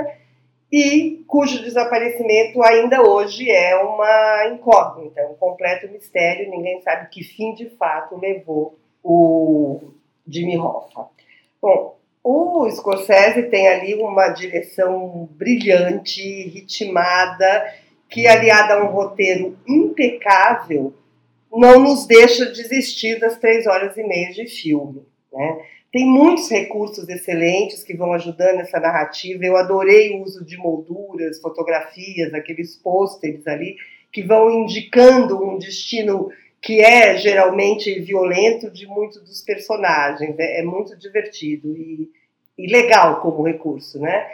e 0.72 1.24
cujo 1.28 1.64
desaparecimento 1.64 2.62
ainda 2.62 3.02
hoje 3.02 3.50
é 3.50 3.76
uma 3.78 4.48
incógnita, 4.48 5.26
um 5.28 5.36
completo 5.36 5.90
mistério, 5.90 6.50
ninguém 6.50 6.82
sabe 6.82 7.10
que 7.10 7.24
fim 7.24 7.54
de 7.54 7.70
fato 7.72 8.18
levou 8.18 8.78
o 9.02 9.92
Jimmy 10.28 10.58
Hoffa. 10.58 11.08
Bom, 11.62 11.97
o 12.30 12.70
Scorsese 12.70 13.44
tem 13.44 13.70
ali 13.70 13.94
uma 13.94 14.28
direção 14.28 15.30
brilhante, 15.32 16.22
ritmada, 16.50 17.74
que 18.10 18.28
aliada 18.28 18.74
a 18.74 18.84
um 18.84 18.88
roteiro 18.88 19.58
impecável, 19.66 20.94
não 21.50 21.80
nos 21.80 22.06
deixa 22.06 22.46
desistir 22.48 23.18
das 23.18 23.38
três 23.38 23.66
horas 23.66 23.96
e 23.96 24.04
meia 24.04 24.34
de 24.34 24.46
filme. 24.46 25.04
Né? 25.32 25.58
Tem 25.90 26.06
muitos 26.06 26.50
recursos 26.50 27.08
excelentes 27.08 27.82
que 27.82 27.96
vão 27.96 28.12
ajudando 28.12 28.60
essa 28.60 28.78
narrativa. 28.78 29.46
Eu 29.46 29.56
adorei 29.56 30.12
o 30.12 30.22
uso 30.22 30.44
de 30.44 30.58
molduras, 30.58 31.40
fotografias, 31.40 32.34
aqueles 32.34 32.76
pôsteres 32.76 33.48
ali 33.48 33.78
que 34.12 34.22
vão 34.22 34.52
indicando 34.52 35.42
um 35.42 35.58
destino 35.58 36.30
que 36.62 36.82
é 36.82 37.16
geralmente 37.16 38.02
violento 38.02 38.70
de 38.70 38.86
muitos 38.86 39.22
dos 39.22 39.42
personagens. 39.42 40.36
É, 40.38 40.60
é 40.60 40.64
muito 40.64 40.98
divertido 40.98 41.74
e, 41.78 42.10
e, 42.58 42.68
legal 42.68 43.22
como 43.22 43.44
recurso, 43.44 44.00
né? 44.00 44.28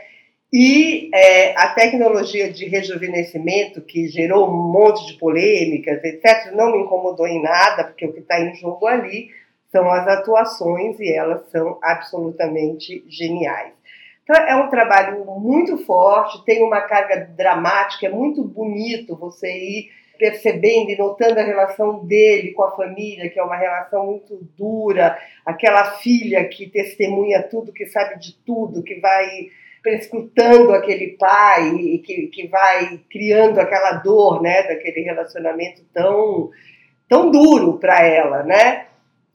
E 0.51 1.10
é, 1.13 1.58
a 1.58 1.70
tecnologia 1.70 2.51
de 2.51 2.65
rejuvenescimento, 2.65 3.82
que 3.82 4.08
gerou 4.08 4.48
um 4.48 4.72
monte 4.72 5.08
de 5.08 5.13
polêmicas, 5.13 6.03
etc., 6.03 6.51
não 6.53 6.72
me 6.72 6.84
incomodou 6.84 7.25
em 7.25 7.42
nada, 7.42 7.86
porque 7.86 8.06
o 8.06 8.13
que 8.13 8.20
está 8.20 8.39
em 8.39 8.53
jogo 8.53 8.86
ali 8.86 9.30
são 9.72 9.89
as 9.89 10.08
atuações 10.08 11.00
e 11.00 11.12
elas 11.12 11.50
são 11.50 11.80
absolutamente 11.82 13.03
geniais. 13.10 13.74
Então 14.24 14.36
é 14.36 14.56
um 14.56 14.70
trabalho 14.70 15.25
muito 15.39 15.77
forte, 15.86 16.46
tem 16.46 16.63
uma 16.63 16.82
carga 16.82 17.27
dramática, 17.36 18.06
é 18.06 18.10
muito 18.10 18.44
bonito 18.44 19.18
você 19.18 19.48
ir 19.51 19.89
percebendo 20.24 20.89
e 20.89 20.98
notando 20.98 21.38
a 21.38 21.44
relação 21.44 22.06
dele 22.06 22.53
com 22.53 22.63
a 22.63 22.74
família, 22.74 23.30
que 23.30 23.38
é 23.38 23.44
uma 23.44 23.58
relação 23.58 24.06
muito 24.06 24.39
dura, 24.58 25.18
aquela 25.46 25.98
filha 25.98 26.48
que 26.48 26.70
testemunha 26.70 27.44
tudo, 27.44 27.74
que 27.74 27.86
sabe 27.88 28.18
de 28.18 28.34
tudo, 28.46 28.82
que 28.82 29.01
vai 29.01 29.48
prescrutando 29.82 30.72
aquele 30.72 31.18
pai 31.18 31.75
e 31.75 32.00
que, 32.00 32.27
que 32.27 32.48
vai 32.48 33.01
criando 33.12 33.60
aquela 33.60 33.96
dor, 33.98 34.42
né, 34.42 34.63
daquele 34.63 35.01
relacionamento 35.01 35.84
tão 35.94 36.50
tão 37.10 37.30
duro 37.30 37.77
para 37.77 38.01
ela, 38.01 38.44
né? 38.44 38.88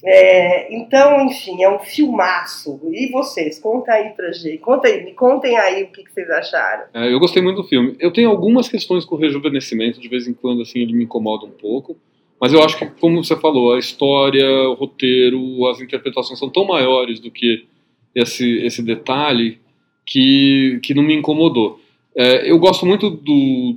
É, 0.04 0.72
então, 0.74 1.26
enfim, 1.26 1.62
é 1.62 1.68
um 1.68 1.80
filmaço. 1.80 2.80
E 2.92 3.10
vocês, 3.10 3.58
conta 3.58 3.92
aí 3.92 4.10
pra 4.10 4.30
gente. 4.32 4.58
Conta 4.58 4.86
aí, 4.86 5.04
me 5.04 5.12
contem 5.12 5.56
aí 5.56 5.84
o 5.84 5.88
que, 5.88 6.04
que 6.04 6.12
vocês 6.12 6.30
acharam. 6.30 6.84
É, 6.94 7.12
eu 7.12 7.18
gostei 7.18 7.42
muito 7.42 7.62
do 7.62 7.68
filme. 7.68 7.96
Eu 7.98 8.12
tenho 8.12 8.30
algumas 8.30 8.68
questões 8.68 9.04
com 9.04 9.16
o 9.16 9.18
rejuvenescimento, 9.18 10.00
de 10.00 10.08
vez 10.08 10.28
em 10.28 10.34
quando 10.34 10.62
assim 10.62 10.80
ele 10.80 10.92
me 10.92 11.04
incomoda 11.04 11.46
um 11.46 11.50
pouco. 11.50 11.96
Mas 12.40 12.52
eu 12.52 12.62
acho 12.62 12.78
que, 12.78 12.86
como 12.86 13.22
você 13.22 13.34
falou, 13.36 13.74
a 13.74 13.78
história, 13.78 14.48
o 14.68 14.74
roteiro, 14.74 15.66
as 15.66 15.80
interpretações 15.80 16.38
são 16.38 16.48
tão 16.48 16.64
maiores 16.64 17.18
do 17.18 17.30
que 17.30 17.66
esse, 18.14 18.58
esse 18.58 18.80
detalhe 18.80 19.58
que, 20.06 20.78
que 20.84 20.94
não 20.94 21.02
me 21.02 21.14
incomodou. 21.14 21.80
É, 22.16 22.48
eu 22.48 22.58
gosto 22.58 22.86
muito 22.86 23.10
do, 23.10 23.76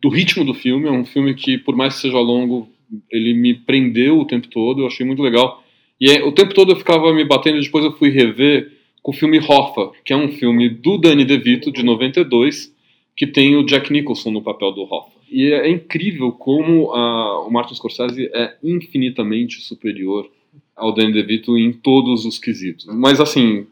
do 0.00 0.08
ritmo 0.08 0.42
do 0.42 0.54
filme. 0.54 0.88
É 0.88 0.90
um 0.90 1.04
filme 1.04 1.34
que, 1.34 1.58
por 1.58 1.76
mais 1.76 1.96
que 1.96 2.00
seja 2.00 2.18
longo, 2.18 2.66
ele 3.10 3.34
me 3.34 3.54
prendeu 3.54 4.18
o 4.18 4.24
tempo 4.24 4.48
todo, 4.48 4.82
eu 4.82 4.86
achei 4.86 5.04
muito 5.04 5.22
legal. 5.22 5.62
E 6.00 6.10
é, 6.10 6.24
o 6.24 6.32
tempo 6.32 6.54
todo 6.54 6.72
eu 6.72 6.76
ficava 6.76 7.12
me 7.12 7.24
batendo, 7.24 7.60
depois 7.60 7.84
eu 7.84 7.92
fui 7.92 8.10
rever 8.10 8.72
com 9.02 9.12
o 9.12 9.14
filme 9.14 9.38
Hoffa, 9.38 9.90
que 10.04 10.12
é 10.12 10.16
um 10.16 10.28
filme 10.28 10.68
do 10.68 10.98
Danny 10.98 11.24
DeVito, 11.24 11.70
de 11.70 11.82
92, 11.82 12.74
que 13.16 13.26
tem 13.26 13.56
o 13.56 13.64
Jack 13.64 13.92
Nicholson 13.92 14.30
no 14.30 14.42
papel 14.42 14.72
do 14.72 14.82
Hoffa. 14.82 15.18
E 15.30 15.52
é 15.52 15.68
incrível 15.70 16.32
como 16.32 16.92
a, 16.92 17.46
o 17.46 17.50
Martin 17.50 17.74
Scorsese 17.74 18.30
é 18.32 18.56
infinitamente 18.62 19.60
superior 19.60 20.28
ao 20.74 20.92
Danny 20.92 21.12
DeVito 21.12 21.56
em 21.56 21.72
todos 21.72 22.24
os 22.24 22.38
quesitos. 22.38 22.86
Mas 22.86 23.20
assim, 23.20 23.66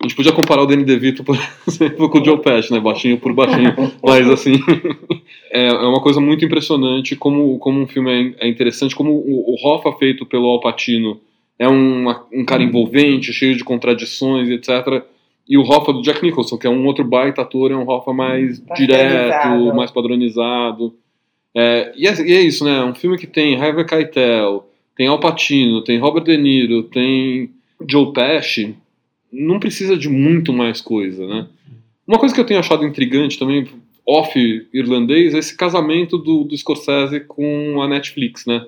a 0.00 0.06
gente 0.06 0.14
podia 0.14 0.32
comparar 0.32 0.62
o 0.62 0.66
Danny 0.66 0.84
DeVito, 0.84 1.24
por 1.24 1.36
exemplo, 1.66 2.08
com 2.08 2.20
o 2.20 2.24
Joe 2.24 2.38
Pesci, 2.38 2.72
né? 2.72 2.78
Baixinho 2.78 3.18
por 3.18 3.32
baixinho. 3.32 3.74
Mas, 4.02 4.28
assim, 4.28 4.54
é, 5.50 5.66
é, 5.66 5.72
uma 5.72 6.00
coisa 6.00 6.20
muito 6.20 6.44
impressionante 6.44 7.16
como, 7.16 7.58
como 7.58 7.80
um 7.80 7.86
filme 7.86 8.36
é, 8.38 8.46
é 8.46 8.48
interessante, 8.48 8.94
como 8.94 9.12
o, 9.12 9.54
o 9.54 9.56
Hoffa 9.66 9.92
feito 9.98 10.24
pelo 10.24 10.46
Al 10.46 10.60
Pacino 10.60 11.20
é 11.58 11.68
um, 11.68 12.08
um 12.32 12.44
cara 12.44 12.62
envolvente, 12.62 13.32
cheio 13.32 13.56
de 13.56 13.64
contradições, 13.64 14.48
etc. 14.48 15.02
E 15.48 15.58
o 15.58 15.62
Hoffa 15.62 15.92
do 15.92 16.02
Jack 16.02 16.22
Nicholson, 16.22 16.56
que 16.56 16.68
é 16.68 16.70
um 16.70 16.86
outro 16.86 17.04
baita 17.04 17.42
ator, 17.42 17.72
é 17.72 17.76
um 17.76 17.88
Hoffa 17.88 18.12
mais 18.12 18.62
direto, 18.76 19.74
mais 19.74 19.90
padronizado. 19.90 20.94
É, 21.52 21.92
e, 21.96 22.06
é, 22.06 22.22
e, 22.22 22.32
é, 22.34 22.40
isso, 22.42 22.64
né? 22.64 22.84
Um 22.84 22.94
filme 22.94 23.18
que 23.18 23.26
tem 23.26 23.56
Harvey 23.56 23.84
Keitel, 23.84 24.64
tem 24.96 25.08
Al 25.08 25.18
Pacino, 25.18 25.82
tem 25.82 25.98
Robert 25.98 26.22
De 26.22 26.36
Niro, 26.36 26.84
tem 26.84 27.50
Joe 27.84 28.12
Pesci 28.12 28.76
não 29.32 29.60
precisa 29.60 29.96
de 29.96 30.08
muito 30.08 30.52
mais 30.52 30.80
coisa, 30.80 31.26
né? 31.26 31.48
Uma 32.06 32.18
coisa 32.18 32.34
que 32.34 32.40
eu 32.40 32.46
tenho 32.46 32.60
achado 32.60 32.86
intrigante 32.86 33.38
também, 33.38 33.66
off 34.06 34.38
irlandês, 34.72 35.34
é 35.34 35.38
esse 35.38 35.56
casamento 35.56 36.16
do, 36.16 36.44
do 36.44 36.56
Scorsese 36.56 37.20
com 37.20 37.82
a 37.82 37.88
Netflix, 37.88 38.46
né? 38.46 38.66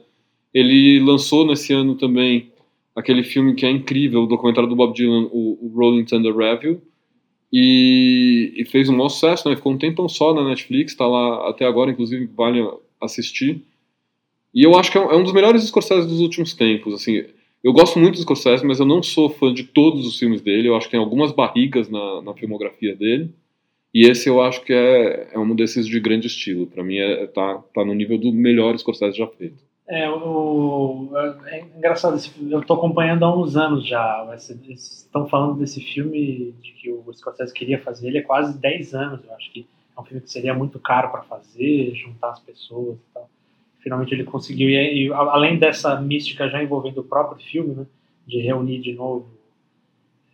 Ele 0.52 1.00
lançou 1.00 1.46
nesse 1.46 1.72
ano 1.72 1.94
também 1.94 2.50
aquele 2.94 3.22
filme 3.22 3.54
que 3.54 3.64
é 3.64 3.70
incrível, 3.70 4.22
o 4.22 4.26
documentário 4.26 4.68
do 4.68 4.76
Bob 4.76 4.94
Dylan, 4.94 5.28
o, 5.32 5.58
o 5.66 5.72
Rolling 5.74 6.04
Thunder 6.04 6.36
Review, 6.36 6.82
e, 7.52 8.52
e, 8.56 8.64
fez 8.66 8.88
um 8.88 8.96
maior 8.96 9.08
sucesso, 9.08 9.48
né? 9.48 9.56
Ficou 9.56 9.72
um 9.72 9.78
tempão 9.78 10.08
só 10.08 10.34
na 10.34 10.44
Netflix, 10.44 10.92
está 10.92 11.06
lá 11.06 11.48
até 11.48 11.64
agora, 11.64 11.90
inclusive 11.90 12.28
vale 12.36 12.60
assistir. 13.00 13.62
E 14.54 14.62
eu 14.62 14.76
acho 14.76 14.92
que 14.92 14.98
é 14.98 15.00
um, 15.00 15.10
é 15.10 15.16
um 15.16 15.22
dos 15.22 15.32
melhores 15.32 15.64
Scorsese 15.64 16.06
dos 16.06 16.20
últimos 16.20 16.52
tempos, 16.54 16.92
assim 16.94 17.24
eu 17.62 17.72
gosto 17.72 17.98
muito 17.98 18.16
do 18.16 18.22
Scorsese, 18.22 18.64
mas 18.64 18.80
eu 18.80 18.86
não 18.86 19.02
sou 19.02 19.28
fã 19.28 19.52
de 19.52 19.64
todos 19.64 20.06
os 20.06 20.18
filmes 20.18 20.40
dele. 20.40 20.68
Eu 20.68 20.76
acho 20.76 20.86
que 20.86 20.92
tem 20.92 21.00
algumas 21.00 21.32
barrigas 21.32 21.88
na, 21.88 22.22
na 22.22 22.34
filmografia 22.34 22.96
dele. 22.96 23.34
E 23.92 24.06
esse 24.06 24.28
eu 24.28 24.40
acho 24.40 24.62
que 24.62 24.72
é, 24.72 25.30
é 25.32 25.38
um 25.38 25.54
desses 25.54 25.86
de 25.86 25.98
grande 26.00 26.26
estilo. 26.26 26.66
Para 26.66 26.82
mim, 26.82 26.96
é, 26.96 27.26
tá, 27.26 27.62
tá 27.74 27.84
no 27.84 27.92
nível 27.92 28.16
do 28.16 28.32
melhor 28.32 28.78
Scorsese 28.78 29.18
já 29.18 29.26
feito. 29.26 29.58
É, 29.86 30.08
o, 30.08 31.10
é 31.46 31.64
engraçado, 31.76 32.16
eu 32.48 32.60
estou 32.60 32.76
acompanhando 32.76 33.24
há 33.24 33.36
uns 33.36 33.56
anos 33.56 33.84
já. 33.84 34.26
Estão 34.68 35.28
falando 35.28 35.58
desse 35.58 35.80
filme 35.80 36.54
de 36.62 36.72
que 36.72 36.90
o 36.90 37.12
Scorsese 37.12 37.52
queria 37.52 37.80
fazer 37.82 38.08
ele 38.08 38.18
há 38.18 38.24
quase 38.24 38.56
10 38.56 38.94
anos. 38.94 39.20
Eu 39.24 39.34
acho 39.34 39.52
que 39.52 39.66
é 39.96 40.00
um 40.00 40.04
filme 40.04 40.22
que 40.22 40.30
seria 40.30 40.54
muito 40.54 40.78
caro 40.78 41.10
para 41.10 41.22
fazer, 41.22 41.92
juntar 41.94 42.30
as 42.30 42.40
pessoas 42.40 42.96
e 42.96 43.12
tal. 43.12 43.28
Finalmente 43.82 44.12
ele 44.12 44.24
conseguiu. 44.24 44.68
E, 44.68 45.06
e, 45.06 45.12
além 45.12 45.58
dessa 45.58 46.00
mística 46.00 46.48
já 46.48 46.62
envolvendo 46.62 46.98
o 46.98 47.04
próprio 47.04 47.44
filme, 47.44 47.74
né, 47.74 47.86
de 48.26 48.40
reunir 48.40 48.80
de 48.80 48.92
novo, 48.92 49.26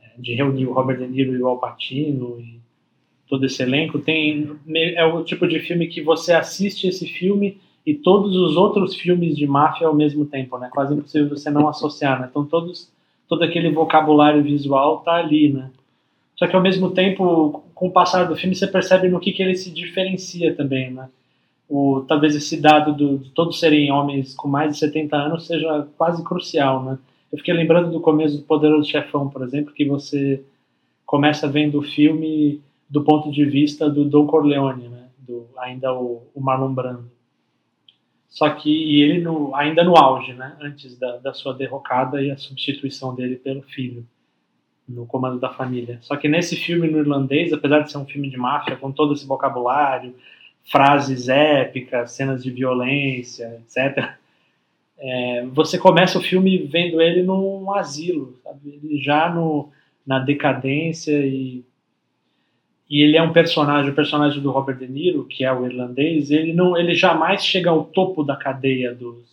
é, 0.02 0.20
de 0.20 0.34
reunir 0.34 0.66
o 0.66 0.72
Robert 0.72 0.98
De 0.98 1.06
Niro 1.06 1.34
e 1.34 1.42
o 1.42 1.48
Al 1.48 1.58
Pacino 1.58 2.38
e 2.40 2.60
todo 3.28 3.44
esse 3.44 3.62
elenco, 3.62 3.98
tem 3.98 4.56
é 4.74 5.04
o 5.04 5.24
tipo 5.24 5.48
de 5.48 5.58
filme 5.60 5.88
que 5.88 6.00
você 6.00 6.32
assiste 6.32 6.86
esse 6.86 7.06
filme 7.06 7.58
e 7.84 7.94
todos 7.94 8.36
os 8.36 8.56
outros 8.56 8.94
filmes 8.94 9.36
de 9.36 9.46
máfia 9.46 9.86
ao 9.86 9.94
mesmo 9.94 10.26
tempo, 10.26 10.58
né? 10.58 10.68
Quase 10.72 10.94
impossível 10.94 11.28
você 11.28 11.50
não 11.50 11.68
associar, 11.68 12.20
né? 12.20 12.28
Então 12.30 12.44
todos 12.44 12.90
todo 13.28 13.42
aquele 13.42 13.70
vocabulário 13.70 14.42
visual 14.42 15.00
tá 15.00 15.14
ali, 15.14 15.52
né? 15.52 15.70
Só 16.36 16.46
que 16.46 16.54
ao 16.54 16.62
mesmo 16.62 16.90
tempo, 16.90 17.64
com 17.74 17.88
o 17.88 17.90
passar 17.90 18.24
do 18.24 18.36
filme, 18.36 18.54
você 18.54 18.66
percebe 18.66 19.08
no 19.08 19.18
que, 19.18 19.32
que 19.32 19.42
ele 19.42 19.56
se 19.56 19.70
diferencia 19.70 20.54
também, 20.54 20.90
né? 20.90 21.08
O, 21.68 22.04
talvez 22.06 22.34
esse 22.36 22.60
dado 22.60 22.94
do, 22.94 23.18
de 23.18 23.30
todos 23.30 23.58
serem 23.58 23.90
homens 23.90 24.34
com 24.34 24.46
mais 24.46 24.72
de 24.72 24.78
70 24.78 25.16
anos 25.16 25.46
seja 25.46 25.86
quase 25.96 26.22
crucial, 26.22 26.82
né? 26.84 26.98
Eu 27.32 27.38
fiquei 27.38 27.52
lembrando 27.52 27.90
do 27.90 28.00
começo 28.00 28.36
do 28.36 28.44
Poderoso 28.44 28.88
Chefão, 28.88 29.28
por 29.28 29.42
exemplo, 29.42 29.74
que 29.74 29.84
você 29.84 30.44
começa 31.04 31.48
vendo 31.48 31.78
o 31.78 31.82
filme 31.82 32.60
do 32.88 33.02
ponto 33.02 33.30
de 33.32 33.44
vista 33.44 33.90
do 33.90 34.04
Don 34.04 34.26
Corleone, 34.26 34.88
né? 34.88 35.08
Do, 35.18 35.48
ainda 35.58 35.92
o, 35.92 36.22
o 36.34 36.40
Marlon 36.40 36.72
Brando. 36.72 37.10
Só 38.28 38.50
que 38.50 38.70
e 38.70 39.02
ele 39.02 39.20
no, 39.20 39.54
ainda 39.54 39.82
no 39.82 39.96
auge, 39.96 40.34
né? 40.34 40.56
Antes 40.60 40.96
da, 40.98 41.16
da 41.16 41.32
sua 41.32 41.52
derrocada 41.52 42.22
e 42.22 42.30
a 42.30 42.36
substituição 42.36 43.14
dele 43.14 43.36
pelo 43.36 43.62
filho 43.62 44.06
no 44.88 45.06
comando 45.06 45.40
da 45.40 45.48
família. 45.50 45.98
Só 46.02 46.16
que 46.16 46.28
nesse 46.28 46.54
filme 46.54 46.88
no 46.88 46.98
irlandês, 46.98 47.52
apesar 47.52 47.80
de 47.80 47.90
ser 47.90 47.98
um 47.98 48.06
filme 48.06 48.30
de 48.30 48.36
máfia 48.36 48.76
com 48.76 48.92
todo 48.92 49.14
esse 49.14 49.26
vocabulário, 49.26 50.14
frases 50.70 51.28
épicas, 51.28 52.12
cenas 52.12 52.42
de 52.42 52.50
violência, 52.50 53.60
etc. 53.60 54.14
É, 54.98 55.46
você 55.52 55.78
começa 55.78 56.18
o 56.18 56.22
filme 56.22 56.58
vendo 56.58 57.00
ele 57.00 57.22
num 57.22 57.72
asilo, 57.74 58.38
sabe? 58.42 58.80
Ele 58.82 58.98
já 58.98 59.32
no, 59.32 59.70
na 60.06 60.18
decadência 60.18 61.24
e 61.24 61.64
e 62.88 63.02
ele 63.02 63.16
é 63.16 63.22
um 63.22 63.32
personagem, 63.32 63.90
o 63.90 63.94
personagem 63.94 64.40
do 64.40 64.50
Robert 64.50 64.76
De 64.76 64.86
Niro, 64.86 65.24
que 65.24 65.44
é 65.44 65.52
o 65.52 65.66
irlandês, 65.66 66.30
ele 66.30 66.52
não, 66.52 66.76
ele 66.76 66.94
jamais 66.94 67.44
chega 67.44 67.68
ao 67.68 67.84
topo 67.84 68.22
da 68.22 68.36
cadeia 68.36 68.94
dos, 68.94 69.26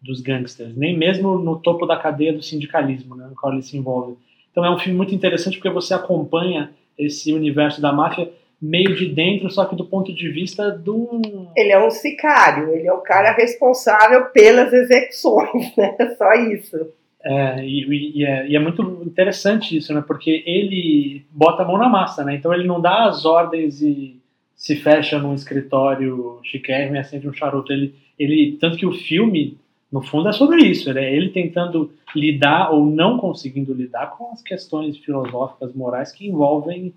dos 0.00 0.22
gangsters, 0.22 0.74
nem 0.74 0.96
mesmo 0.96 1.38
no 1.38 1.58
topo 1.58 1.84
da 1.84 1.98
cadeia 1.98 2.32
do 2.32 2.42
sindicalismo, 2.42 3.14
né, 3.14 3.26
no 3.26 3.34
qual 3.36 3.52
ele 3.52 3.62
se 3.62 3.76
envolve. 3.76 4.16
Então 4.50 4.64
é 4.64 4.70
um 4.70 4.78
filme 4.78 4.96
muito 4.96 5.14
interessante 5.14 5.58
porque 5.58 5.68
você 5.68 5.92
acompanha 5.92 6.70
esse 6.96 7.32
universo 7.32 7.80
da 7.80 7.92
máfia 7.92 8.30
meio 8.60 8.94
de 8.96 9.06
dentro, 9.06 9.50
só 9.50 9.64
que 9.64 9.76
do 9.76 9.84
ponto 9.84 10.12
de 10.12 10.28
vista 10.30 10.70
do. 10.70 11.20
Ele 11.56 11.72
é 11.72 11.84
um 11.84 11.90
sicário, 11.90 12.74
ele 12.74 12.88
é 12.88 12.92
o 12.92 13.00
cara 13.00 13.32
responsável 13.32 14.26
pelas 14.26 14.72
execuções, 14.72 15.74
né? 15.78 15.96
Só 16.16 16.32
isso. 16.34 16.92
É, 17.24 17.64
e, 17.64 18.18
e, 18.20 18.24
é, 18.24 18.48
e, 18.48 18.56
é, 18.56 18.58
muito 18.58 18.82
interessante 19.04 19.76
isso, 19.76 19.92
né? 19.94 20.02
Porque 20.06 20.42
ele 20.46 21.24
bota 21.30 21.62
a 21.62 21.66
mão 21.66 21.78
na 21.78 21.88
massa, 21.88 22.24
né? 22.24 22.34
Então 22.34 22.52
ele 22.52 22.66
não 22.66 22.80
dá 22.80 23.04
as 23.04 23.24
ordens 23.24 23.80
e 23.80 24.20
se 24.56 24.74
fecha 24.74 25.18
num 25.18 25.34
escritório 25.34 26.40
chiquérrimo 26.42 26.96
e 26.96 26.98
acende 26.98 27.28
um 27.28 27.32
charuto. 27.32 27.72
Ele, 27.72 27.94
ele, 28.18 28.56
tanto 28.60 28.76
que 28.76 28.86
o 28.86 28.92
filme, 28.92 29.56
no 29.90 30.02
fundo, 30.02 30.28
é 30.28 30.32
sobre 30.32 30.62
isso. 30.62 30.92
Né? 30.92 31.14
Ele 31.14 31.28
tentando 31.28 31.92
lidar 32.14 32.72
ou 32.72 32.84
não 32.84 33.18
conseguindo 33.18 33.72
lidar 33.72 34.16
com 34.16 34.32
as 34.32 34.42
questões 34.42 34.98
filosóficas, 34.98 35.72
morais 35.74 36.10
que 36.10 36.26
envolvem 36.26 36.92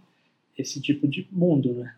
esse 0.57 0.81
tipo 0.81 1.07
de 1.07 1.27
mundo, 1.31 1.73
né? 1.73 1.93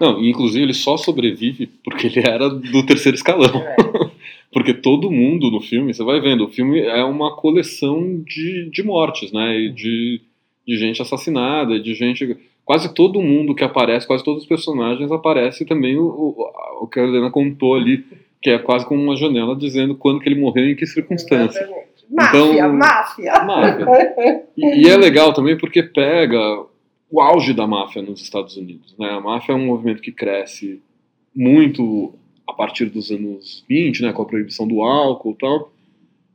Não, 0.00 0.22
inclusive 0.24 0.64
ele 0.64 0.74
só 0.74 0.96
sobrevive 0.96 1.66
porque 1.84 2.06
ele 2.06 2.20
era 2.20 2.48
do 2.48 2.84
terceiro 2.84 3.16
escalão. 3.16 3.56
É. 3.56 3.76
Porque 4.52 4.74
todo 4.74 5.10
mundo 5.10 5.50
no 5.50 5.62
filme, 5.62 5.94
você 5.94 6.04
vai 6.04 6.20
vendo, 6.20 6.44
o 6.44 6.48
filme 6.48 6.78
é 6.80 7.02
uma 7.02 7.34
coleção 7.34 8.22
de, 8.22 8.68
de 8.70 8.82
mortes, 8.82 9.32
né? 9.32 9.58
E 9.58 9.70
de, 9.70 10.20
de 10.68 10.76
gente 10.76 11.00
assassinada, 11.00 11.80
de 11.80 11.94
gente. 11.94 12.36
Quase 12.62 12.94
todo 12.94 13.22
mundo 13.22 13.54
que 13.54 13.64
aparece, 13.64 14.06
quase 14.06 14.22
todos 14.22 14.42
os 14.42 14.48
personagens 14.48 15.10
aparece 15.10 15.64
também 15.64 15.96
o, 15.96 16.04
o, 16.04 16.82
o 16.82 16.86
que 16.86 17.00
a 17.00 17.02
Helena 17.02 17.30
contou 17.30 17.74
ali, 17.74 18.04
que 18.42 18.50
é 18.50 18.58
quase 18.58 18.86
como 18.86 19.02
uma 19.02 19.16
janela 19.16 19.56
dizendo 19.56 19.94
quando 19.94 20.20
que 20.20 20.28
ele 20.28 20.40
morreu 20.40 20.66
e 20.66 20.72
em 20.72 20.76
que 20.76 20.86
circunstância. 20.86 21.66
Máfia, 22.10 22.38
então, 22.38 22.72
máfia. 22.74 23.44
máfia. 23.44 24.44
E, 24.54 24.82
e, 24.82 24.88
é 24.88 24.96
legal 24.98 25.32
também 25.32 25.56
porque 25.56 25.82
pega 25.82 26.38
o 27.12 27.20
auge 27.20 27.52
da 27.52 27.66
máfia 27.66 28.00
nos 28.00 28.22
Estados 28.22 28.56
Unidos. 28.56 28.94
Né? 28.98 29.06
A 29.10 29.20
máfia 29.20 29.52
é 29.52 29.54
um 29.54 29.66
movimento 29.66 30.00
que 30.00 30.10
cresce 30.10 30.80
muito 31.36 32.14
a 32.48 32.54
partir 32.54 32.86
dos 32.86 33.10
anos 33.10 33.62
20, 33.68 34.02
né, 34.02 34.12
com 34.12 34.22
a 34.22 34.26
proibição 34.26 34.66
do 34.66 34.82
álcool 34.82 35.32
e 35.32 35.38
tal. 35.38 35.72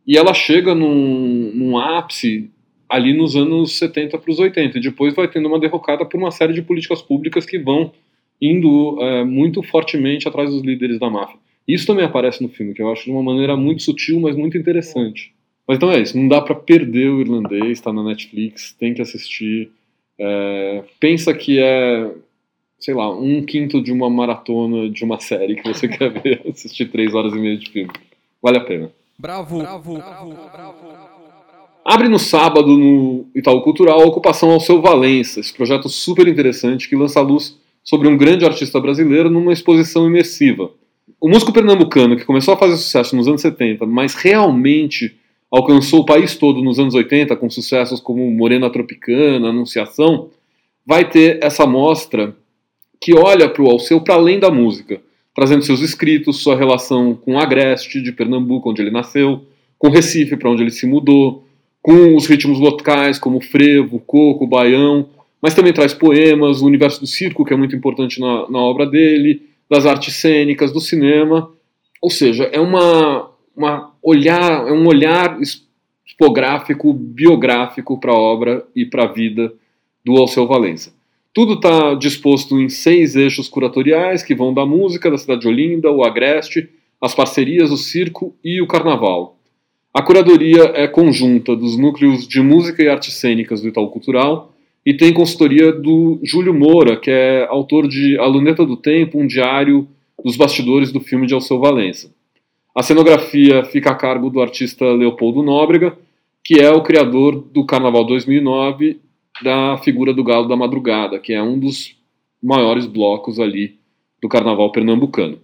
E 0.05 0.15
ela 0.15 0.35
chega 0.35 0.75
num, 0.75 1.51
num 1.53 1.77
ápice 1.77 2.49
ali 2.87 3.11
nos 3.17 3.35
anos 3.35 3.77
70 3.77 4.19
para 4.19 4.31
os 4.31 4.37
80. 4.37 4.77
E 4.77 4.81
depois 4.81 5.15
vai 5.15 5.27
tendo 5.27 5.47
uma 5.47 5.59
derrocada 5.59 6.05
por 6.05 6.17
uma 6.17 6.29
série 6.29 6.53
de 6.53 6.61
políticas 6.61 7.01
públicas 7.01 7.45
que 7.45 7.57
vão 7.57 7.91
indo 8.39 8.97
é, 9.01 9.23
muito 9.23 9.63
fortemente 9.63 10.27
atrás 10.27 10.51
dos 10.51 10.61
líderes 10.61 10.99
da 10.99 11.09
máfia. 11.09 11.39
Isso 11.67 11.87
também 11.87 12.05
aparece 12.05 12.41
no 12.41 12.49
filme, 12.49 12.75
que 12.75 12.81
eu 12.81 12.91
acho 12.91 13.05
de 13.05 13.11
uma 13.11 13.23
maneira 13.23 13.57
muito 13.57 13.81
sutil, 13.81 14.19
mas 14.19 14.35
muito 14.35 14.57
interessante. 14.57 15.33
Mas 15.67 15.77
então 15.77 15.91
é 15.91 15.99
isso, 15.99 16.17
não 16.17 16.27
dá 16.27 16.39
para 16.39 16.55
perder 16.55 17.09
o 17.09 17.19
irlandês, 17.19 17.71
está 17.71 17.91
na 17.91 18.03
Netflix, 18.03 18.73
tem 18.79 18.93
que 18.93 19.01
assistir. 19.01 19.69
É, 20.19 20.83
pensa 20.99 21.33
que 21.33 21.59
é 21.59 22.11
sei 22.79 22.93
lá, 22.93 23.09
um 23.09 23.43
quinto 23.43 23.81
de 23.81 23.91
uma 23.91 24.09
maratona 24.09 24.89
de 24.89 25.03
uma 25.03 25.19
série 25.19 25.55
que 25.55 25.67
você 25.67 25.87
quer 25.89 26.09
ver, 26.09 26.41
assistir 26.47 26.85
três 26.91 27.13
horas 27.13 27.33
e 27.33 27.37
meia 27.37 27.57
de 27.57 27.69
filme. 27.69 27.91
Vale 28.41 28.57
a 28.57 28.61
pena. 28.61 28.91
Bravo, 29.17 29.59
bravo, 29.59 29.95
bravo, 29.95 30.35
bravo. 30.53 30.97
Abre 31.83 32.09
no 32.09 32.19
sábado 32.19 32.77
no 32.77 33.25
Itaú 33.33 33.61
Cultural 33.61 34.01
a 34.01 34.05
ocupação 34.05 34.51
ao 34.51 34.59
seu 34.59 34.81
Valença, 34.81 35.39
esse 35.39 35.53
projeto 35.53 35.87
super 35.87 36.27
interessante 36.27 36.87
que 36.89 36.97
lança 36.97 37.19
a 37.19 37.23
luz 37.23 37.57
sobre 37.81 38.09
um 38.09 38.17
grande 38.17 38.43
artista 38.43 38.77
brasileiro 38.79 39.29
numa 39.29 39.53
exposição 39.53 40.05
imersiva. 40.05 40.69
O 41.19 41.29
músico 41.29 41.53
pernambucano, 41.53 42.17
que 42.17 42.25
começou 42.25 42.53
a 42.53 42.57
fazer 42.57 42.75
sucesso 42.75 43.15
nos 43.15 43.27
anos 43.27 43.41
70, 43.41 43.85
mas 43.85 44.13
realmente 44.15 45.15
alcançou 45.51 46.01
o 46.01 46.05
país 46.05 46.35
todo 46.35 46.61
nos 46.61 46.79
anos 46.79 46.93
80 46.93 47.35
com 47.35 47.49
sucessos 47.49 47.99
como 47.99 48.29
Morena 48.31 48.69
Tropicana, 48.69 49.49
Anunciação, 49.49 50.29
vai 50.85 51.09
ter 51.09 51.39
essa 51.43 51.65
mostra 51.65 52.35
que 52.99 53.13
olha 53.13 53.49
para 53.49 53.63
o 53.63 53.69
Alceu 53.69 54.01
para 54.01 54.15
além 54.15 54.39
da 54.39 54.49
música, 54.49 55.01
trazendo 55.35 55.63
seus 55.63 55.81
escritos, 55.81 56.41
sua 56.41 56.55
relação 56.55 57.13
com 57.13 57.39
Agreste, 57.39 58.01
de 58.01 58.11
Pernambuco, 58.11 58.69
onde 58.69 58.81
ele 58.81 58.91
nasceu, 58.91 59.45
com 59.77 59.89
Recife, 59.89 60.35
para 60.35 60.49
onde 60.49 60.63
ele 60.63 60.71
se 60.71 60.87
mudou, 60.87 61.43
com 61.81 62.15
os 62.15 62.25
ritmos 62.25 62.59
locais, 62.59 63.19
como 63.19 63.39
frevo, 63.39 63.99
coco, 63.99 64.47
baião, 64.47 65.07
mas 65.41 65.53
também 65.53 65.71
traz 65.71 65.93
poemas, 65.93 66.61
o 66.61 66.65
universo 66.65 66.99
do 66.99 67.07
circo, 67.07 67.45
que 67.45 67.53
é 67.53 67.57
muito 67.57 67.75
importante 67.75 68.19
na, 68.19 68.49
na 68.49 68.59
obra 68.59 68.85
dele, 68.85 69.43
das 69.69 69.85
artes 69.85 70.15
cênicas, 70.15 70.71
do 70.71 70.81
cinema. 70.81 71.49
Ou 72.01 72.09
seja, 72.09 72.45
é 72.45 72.59
uma, 72.59 73.26
uma 73.57 73.91
olhar, 74.03 74.67
é 74.67 74.71
um 74.71 74.87
olhar 74.87 75.39
expográfico, 75.41 76.93
biográfico 76.93 77.99
para 77.99 78.11
a 78.11 78.17
obra 78.17 78.63
e 78.75 78.85
para 78.85 79.05
a 79.05 79.11
vida 79.11 79.51
do 80.05 80.15
Alceu 80.15 80.45
Valença. 80.45 80.93
Tudo 81.33 81.53
está 81.53 81.95
disposto 81.95 82.59
em 82.59 82.69
seis 82.69 83.15
eixos 83.15 83.49
curatoriais 83.49 84.23
que 84.23 84.35
vão 84.35 84.53
da 84.53 84.65
música 84.65 85.09
da 85.09 85.17
cidade 85.17 85.41
de 85.41 85.47
Olinda, 85.47 85.91
o 85.91 86.03
agreste, 86.03 86.69
as 87.01 87.13
parcerias, 87.13 87.71
o 87.71 87.77
circo 87.77 88.35
e 88.43 88.61
o 88.61 88.67
carnaval. 88.67 89.37
A 89.93 90.01
curadoria 90.01 90.71
é 90.75 90.87
conjunta 90.87 91.55
dos 91.55 91.77
núcleos 91.77 92.27
de 92.27 92.39
música 92.41 92.83
e 92.83 92.87
artes 92.87 93.15
cênicas 93.15 93.61
do 93.61 93.67
Itaú 93.67 93.89
Cultural 93.89 94.53
e 94.85 94.93
tem 94.93 95.13
consultoria 95.13 95.71
do 95.71 96.19
Júlio 96.23 96.53
Moura, 96.53 96.95
que 96.95 97.09
é 97.09 97.45
autor 97.49 97.87
de 97.87 98.17
A 98.19 98.25
Luneta 98.25 98.65
do 98.65 98.77
Tempo, 98.77 99.19
um 99.19 99.27
diário 99.27 99.87
dos 100.23 100.37
bastidores 100.37 100.91
do 100.91 100.99
filme 100.99 101.25
de 101.25 101.33
Alceu 101.33 101.59
Valença. 101.59 102.15
A 102.77 102.83
cenografia 102.83 103.65
fica 103.65 103.89
a 103.89 103.95
cargo 103.95 104.29
do 104.29 104.39
artista 104.39 104.85
Leopoldo 104.85 105.41
Nóbrega, 105.41 105.97
que 106.43 106.59
é 106.59 106.69
o 106.69 106.83
criador 106.83 107.43
do 107.51 107.65
Carnaval 107.65 108.05
2009 108.05 109.01
da 109.43 109.79
figura 109.79 110.13
do 110.13 110.23
Galo 110.23 110.47
da 110.47 110.55
Madrugada, 110.55 111.17
que 111.17 111.33
é 111.33 111.41
um 111.41 111.57
dos 111.57 111.95
maiores 112.39 112.85
blocos 112.85 113.39
ali 113.39 113.79
do 114.21 114.29
carnaval 114.29 114.71
pernambucano. 114.71 115.39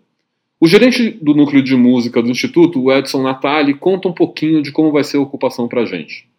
O 0.61 0.67
gerente 0.67 1.09
do 1.09 1.33
núcleo 1.33 1.63
de 1.63 1.75
música 1.75 2.21
do 2.21 2.29
Instituto, 2.29 2.79
o 2.79 2.93
Edson 2.93 3.23
Natali, 3.23 3.73
conta 3.73 4.07
um 4.07 4.13
pouquinho 4.13 4.61
de 4.61 4.71
como 4.71 4.91
vai 4.91 5.03
ser 5.03 5.17
a 5.17 5.21
ocupação 5.21 5.67
para 5.67 5.81
a 5.81 5.85
gente. 5.85 6.29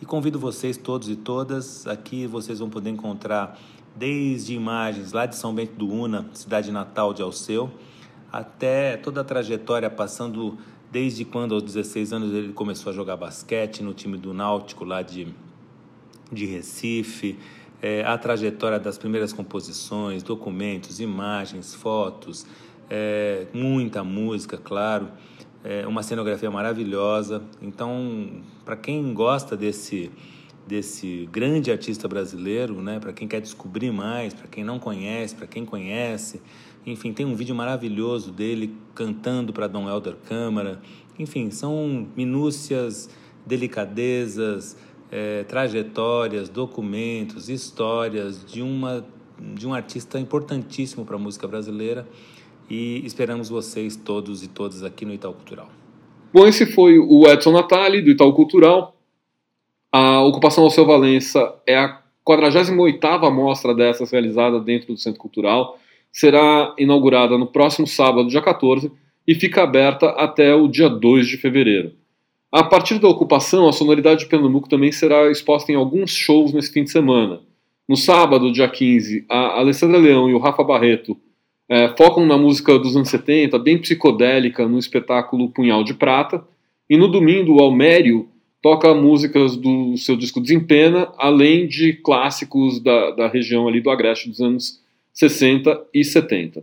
E 0.00 0.06
convido 0.06 0.38
vocês 0.38 0.78
todos 0.78 1.10
e 1.10 1.16
todas, 1.16 1.86
aqui 1.86 2.26
vocês 2.26 2.58
vão 2.58 2.70
poder 2.70 2.88
encontrar 2.88 3.60
desde 3.94 4.54
imagens 4.54 5.12
lá 5.12 5.26
de 5.26 5.36
São 5.36 5.54
Bento 5.54 5.74
do 5.74 5.92
Una, 5.92 6.24
cidade 6.32 6.72
natal 6.72 7.12
de 7.12 7.20
Alceu, 7.20 7.70
até 8.32 8.96
toda 8.96 9.20
a 9.20 9.24
trajetória 9.24 9.88
passando 9.88 10.58
desde 10.90 11.24
quando 11.24 11.54
aos 11.54 11.62
16 11.62 12.12
anos 12.12 12.32
ele 12.32 12.52
começou 12.52 12.90
a 12.90 12.94
jogar 12.94 13.16
basquete 13.16 13.82
no 13.82 13.92
time 13.92 14.16
do 14.16 14.32
Náutico 14.32 14.84
lá 14.84 15.02
de 15.02 15.28
de 16.30 16.44
Recife, 16.44 17.38
é, 17.80 18.04
a 18.04 18.18
trajetória 18.18 18.78
das 18.78 18.98
primeiras 18.98 19.32
composições, 19.32 20.22
documentos, 20.22 21.00
imagens, 21.00 21.74
fotos, 21.74 22.46
é, 22.90 23.46
muita 23.52 24.04
música, 24.04 24.58
claro, 24.58 25.08
é, 25.64 25.86
uma 25.86 26.02
cenografia 26.02 26.50
maravilhosa. 26.50 27.42
Então, 27.62 28.42
para 28.64 28.76
quem 28.76 29.12
gosta 29.14 29.56
desse 29.56 30.10
desse 30.66 31.26
grande 31.32 31.70
artista 31.70 32.06
brasileiro, 32.06 32.82
né? 32.82 33.00
Para 33.00 33.10
quem 33.10 33.26
quer 33.26 33.40
descobrir 33.40 33.90
mais, 33.90 34.34
para 34.34 34.46
quem 34.46 34.62
não 34.62 34.78
conhece, 34.78 35.34
para 35.34 35.46
quem 35.46 35.64
conhece, 35.64 36.42
enfim, 36.86 37.12
tem 37.12 37.26
um 37.26 37.34
vídeo 37.34 37.54
maravilhoso 37.54 38.32
dele 38.32 38.74
cantando 38.94 39.52
para 39.52 39.66
Dom 39.66 39.88
Helder 39.88 40.16
Câmara. 40.28 40.80
Enfim, 41.18 41.50
são 41.50 42.06
minúcias, 42.16 43.10
delicadezas, 43.46 44.76
é, 45.10 45.44
trajetórias, 45.44 46.48
documentos, 46.48 47.48
histórias 47.48 48.44
de 48.44 48.62
uma 48.62 49.04
de 49.40 49.68
um 49.68 49.72
artista 49.72 50.18
importantíssimo 50.18 51.04
para 51.04 51.14
a 51.14 51.18
música 51.18 51.46
brasileira 51.46 52.08
e 52.68 53.04
esperamos 53.06 53.48
vocês 53.48 53.96
todos 53.96 54.42
e 54.42 54.48
todas 54.48 54.82
aqui 54.82 55.04
no 55.04 55.14
Itaú 55.14 55.32
Cultural. 55.32 55.68
Bom, 56.32 56.46
esse 56.46 56.66
foi 56.66 56.98
o 56.98 57.26
Edson 57.26 57.52
Natali, 57.52 58.02
do 58.02 58.10
Itaú 58.10 58.32
Cultural. 58.34 58.96
A 59.90 60.20
ocupação 60.22 60.64
ao 60.64 60.70
seu 60.70 60.84
Valença 60.84 61.54
é 61.66 61.78
a 61.78 62.02
48ª 62.26 63.32
mostra 63.32 63.74
dessas 63.74 64.10
realizada 64.10 64.60
dentro 64.60 64.92
do 64.92 64.98
Centro 64.98 65.18
Cultural. 65.18 65.78
Será 66.18 66.74
inaugurada 66.76 67.38
no 67.38 67.46
próximo 67.46 67.86
sábado, 67.86 68.28
dia 68.28 68.42
14, 68.42 68.90
e 69.24 69.36
fica 69.36 69.62
aberta 69.62 70.08
até 70.08 70.52
o 70.52 70.66
dia 70.66 70.88
2 70.88 71.28
de 71.28 71.36
fevereiro. 71.36 71.92
A 72.50 72.64
partir 72.64 72.98
da 72.98 73.06
ocupação, 73.06 73.68
a 73.68 73.72
sonoridade 73.72 74.24
de 74.24 74.26
Pernambuco 74.26 74.68
também 74.68 74.90
será 74.90 75.30
exposta 75.30 75.70
em 75.70 75.76
alguns 75.76 76.10
shows 76.10 76.52
nesse 76.52 76.72
fim 76.72 76.82
de 76.82 76.90
semana. 76.90 77.38
No 77.88 77.96
sábado, 77.96 78.50
dia 78.50 78.68
15, 78.68 79.26
a 79.28 79.60
Alessandra 79.60 79.96
Leão 79.96 80.28
e 80.28 80.34
o 80.34 80.38
Rafa 80.38 80.64
Barreto 80.64 81.16
é, 81.68 81.94
focam 81.96 82.26
na 82.26 82.36
música 82.36 82.76
dos 82.80 82.96
anos 82.96 83.10
70, 83.10 83.56
bem 83.60 83.78
psicodélica, 83.78 84.66
no 84.66 84.76
espetáculo 84.76 85.50
Punhal 85.50 85.84
de 85.84 85.94
Prata. 85.94 86.42
E 86.90 86.96
no 86.96 87.06
domingo, 87.06 87.58
o 87.58 87.62
Almério 87.62 88.28
toca 88.60 88.92
músicas 88.92 89.56
do 89.56 89.96
seu 89.96 90.16
disco 90.16 90.40
Desempena, 90.40 91.12
além 91.16 91.68
de 91.68 91.92
clássicos 91.92 92.80
da, 92.80 93.12
da 93.12 93.28
região 93.28 93.68
ali 93.68 93.80
do 93.80 93.88
Agreste 93.88 94.28
dos 94.28 94.40
anos 94.40 94.87
60 95.18 95.86
e 95.92 96.04
70. 96.04 96.62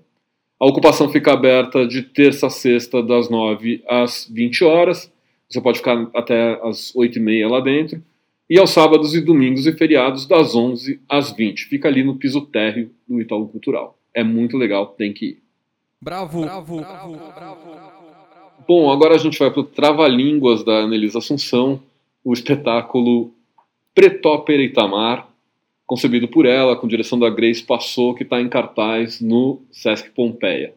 A 0.58 0.66
ocupação 0.66 1.10
fica 1.10 1.34
aberta 1.34 1.86
de 1.86 2.02
terça 2.02 2.48
a 2.48 2.50
sexta, 2.50 3.04
das 3.04 3.30
9 3.30 3.84
às 3.86 4.30
20 4.32 4.64
horas. 4.64 5.12
Você 5.50 5.60
pode 5.60 5.80
ficar 5.80 6.10
até 6.16 6.58
às 6.64 6.96
8 6.96 7.20
e 7.20 7.22
meia 7.22 7.50
lá 7.50 7.60
dentro. 7.60 8.02
E 8.50 8.58
aos 8.58 8.70
sábados 8.70 9.14
e 9.14 9.20
domingos 9.20 9.68
e 9.68 9.74
feriados, 9.74 10.26
das 10.26 10.56
11 10.56 11.02
às 11.10 11.34
20. 11.34 11.66
Fica 11.66 11.90
ali 11.90 12.02
no 12.02 12.16
piso 12.16 12.46
térreo 12.46 12.92
do 13.06 13.20
Itaú 13.20 13.46
Cultural. 13.50 14.00
É 14.14 14.24
muito 14.24 14.56
legal, 14.56 14.88
tem 14.88 15.12
que 15.12 15.26
ir. 15.26 15.40
Bravo, 16.02 16.44
bravo, 16.44 16.78
bravo, 16.78 17.18
bravo. 17.36 17.58
Bom, 18.66 18.90
agora 18.90 19.16
a 19.16 19.18
gente 19.18 19.38
vai 19.38 19.52
para 19.52 19.60
o 19.60 19.66
Trava-Línguas 19.66 20.64
da 20.64 20.84
Anelisa 20.84 21.18
Assunção, 21.18 21.82
o 22.24 22.32
espetáculo 22.32 23.34
Pretópera 23.94 24.64
Itamar, 24.64 25.28
concebido 25.86 26.28
por 26.28 26.46
ela, 26.46 26.76
com 26.76 26.88
direção 26.88 27.20
da 27.20 27.30
Grace 27.30 27.64
Passou, 27.64 28.16
que 28.16 28.24
está 28.24 28.42
em 28.42 28.50
cartaz 28.50 29.22
no 29.22 29.62
Sesc 29.72 30.10
Pompeia. 30.12 30.74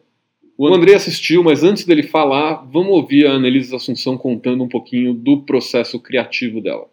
O 0.57 0.67
André 0.67 0.93
assistiu, 0.93 1.41
mas 1.43 1.63
antes 1.63 1.85
dele 1.85 2.03
falar, 2.03 2.65
vamos 2.69 2.91
ouvir 2.91 3.25
a 3.25 3.31
Anelisa 3.31 3.77
Assunção 3.77 4.17
contando 4.17 4.63
um 4.63 4.67
pouquinho 4.67 5.13
do 5.13 5.41
processo 5.41 5.97
criativo 5.99 6.61
dela. 6.61 6.85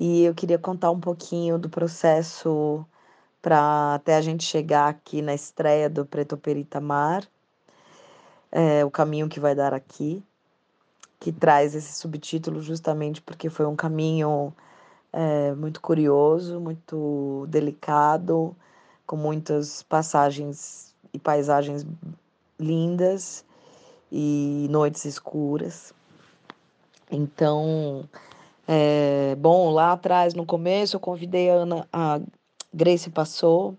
E 0.00 0.24
eu 0.24 0.34
queria 0.34 0.58
contar 0.58 0.90
um 0.90 0.98
pouquinho 0.98 1.58
do 1.58 1.68
processo 1.68 2.84
para 3.40 3.94
até 3.94 4.16
a 4.16 4.20
gente 4.20 4.44
chegar 4.44 4.88
aqui 4.88 5.22
na 5.22 5.32
estreia 5.32 5.88
do 5.88 6.04
Preto 6.04 6.36
Perita 6.36 6.80
Mar, 6.80 7.24
é, 8.50 8.84
o 8.84 8.90
caminho 8.90 9.28
que 9.28 9.38
vai 9.38 9.54
dar 9.54 9.72
aqui, 9.72 10.22
que 11.20 11.30
traz 11.30 11.74
esse 11.74 11.92
subtítulo 11.98 12.60
justamente 12.60 13.20
porque 13.22 13.48
foi 13.48 13.66
um 13.66 13.76
caminho 13.76 14.52
é, 15.18 15.52
muito 15.52 15.80
curioso, 15.80 16.60
muito 16.60 17.44
delicado, 17.48 18.54
com 19.04 19.16
muitas 19.16 19.82
passagens 19.82 20.94
e 21.12 21.18
paisagens 21.18 21.84
lindas 22.56 23.44
e 24.12 24.68
noites 24.70 25.04
escuras. 25.04 25.92
Então, 27.10 28.08
é, 28.68 29.34
bom, 29.40 29.70
lá 29.72 29.90
atrás, 29.90 30.34
no 30.34 30.46
começo, 30.46 30.94
eu 30.94 31.00
convidei 31.00 31.50
a 31.50 31.54
Ana, 31.54 31.88
a 31.92 32.20
Grace 32.72 33.10
Passou, 33.10 33.76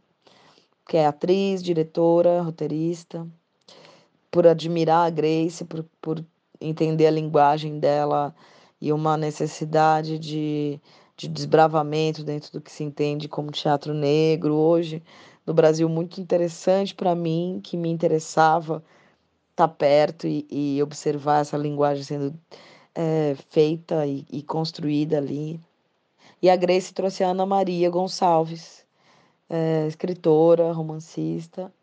que 0.86 0.98
é 0.98 1.06
atriz, 1.06 1.64
diretora, 1.64 2.42
roteirista, 2.42 3.26
por 4.30 4.46
admirar 4.46 5.08
a 5.08 5.10
Grace, 5.10 5.64
por, 5.64 5.86
por 6.02 6.22
entender 6.60 7.08
a 7.08 7.12
linguagem 7.12 7.80
dela 7.80 8.36
e 8.82 8.92
uma 8.92 9.16
necessidade 9.16 10.20
de, 10.20 10.82
de 11.20 11.28
desbravamento 11.28 12.24
dentro 12.24 12.52
do 12.54 12.62
que 12.62 12.72
se 12.72 12.82
entende 12.82 13.28
como 13.28 13.52
teatro 13.52 13.94
negro 13.94 14.54
hoje 14.56 15.04
no 15.50 15.54
Brasil 15.54 15.90
muito 15.90 16.22
interessante 16.22 16.94
para 16.94 17.16
mim, 17.16 17.60
que 17.64 17.76
me 17.76 17.90
interessava 17.90 18.84
estar 19.50 19.68
tá 19.68 19.74
perto 19.74 20.28
e, 20.28 20.46
e 20.48 20.84
observar 20.84 21.42
essa 21.42 21.58
linguagem 21.58 22.04
sendo 22.04 22.40
é, 22.94 23.36
feita 23.50 24.06
e, 24.06 24.28
e 24.32 24.44
construída 24.44 25.18
ali. 25.18 25.60
E 26.40 26.52
a 26.52 26.56
Grace 26.56 26.94
trouxe 26.94 27.24
a 27.24 27.30
Ana 27.30 27.48
Maria 27.48 27.90
Gonçalves, 27.90 28.86
é, 29.50 29.88
escritora, 29.88 30.72
romancista, 30.72 31.74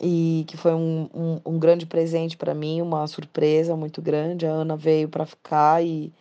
e 0.00 0.44
que 0.48 0.56
foi 0.56 0.74
um, 0.74 1.08
um, 1.14 1.40
um 1.46 1.58
grande 1.60 1.86
presente 1.86 2.36
para 2.36 2.52
mim, 2.52 2.82
uma 2.82 3.06
surpresa 3.06 3.76
muito 3.76 4.02
grande. 4.02 4.44
A 4.44 4.50
Ana 4.50 4.76
veio 4.76 5.08
para 5.08 5.24
ficar 5.24 5.84
e, 5.84 6.12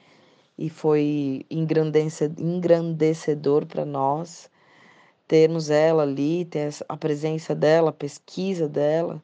e 0.61 0.69
foi 0.69 1.45
engrandecedor 1.49 3.65
para 3.65 3.83
nós 3.83 4.47
termos 5.27 5.71
ela 5.71 6.03
ali, 6.03 6.45
ter 6.45 6.71
a 6.87 6.95
presença 6.95 7.55
dela, 7.55 7.89
a 7.89 7.93
pesquisa 7.93 8.69
dela, 8.69 9.23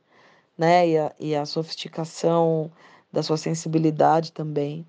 né, 0.58 0.90
e 0.90 0.98
a, 0.98 1.14
e 1.20 1.36
a 1.36 1.46
sofisticação 1.46 2.72
da 3.12 3.22
sua 3.22 3.38
sensibilidade 3.38 4.32
também. 4.32 4.84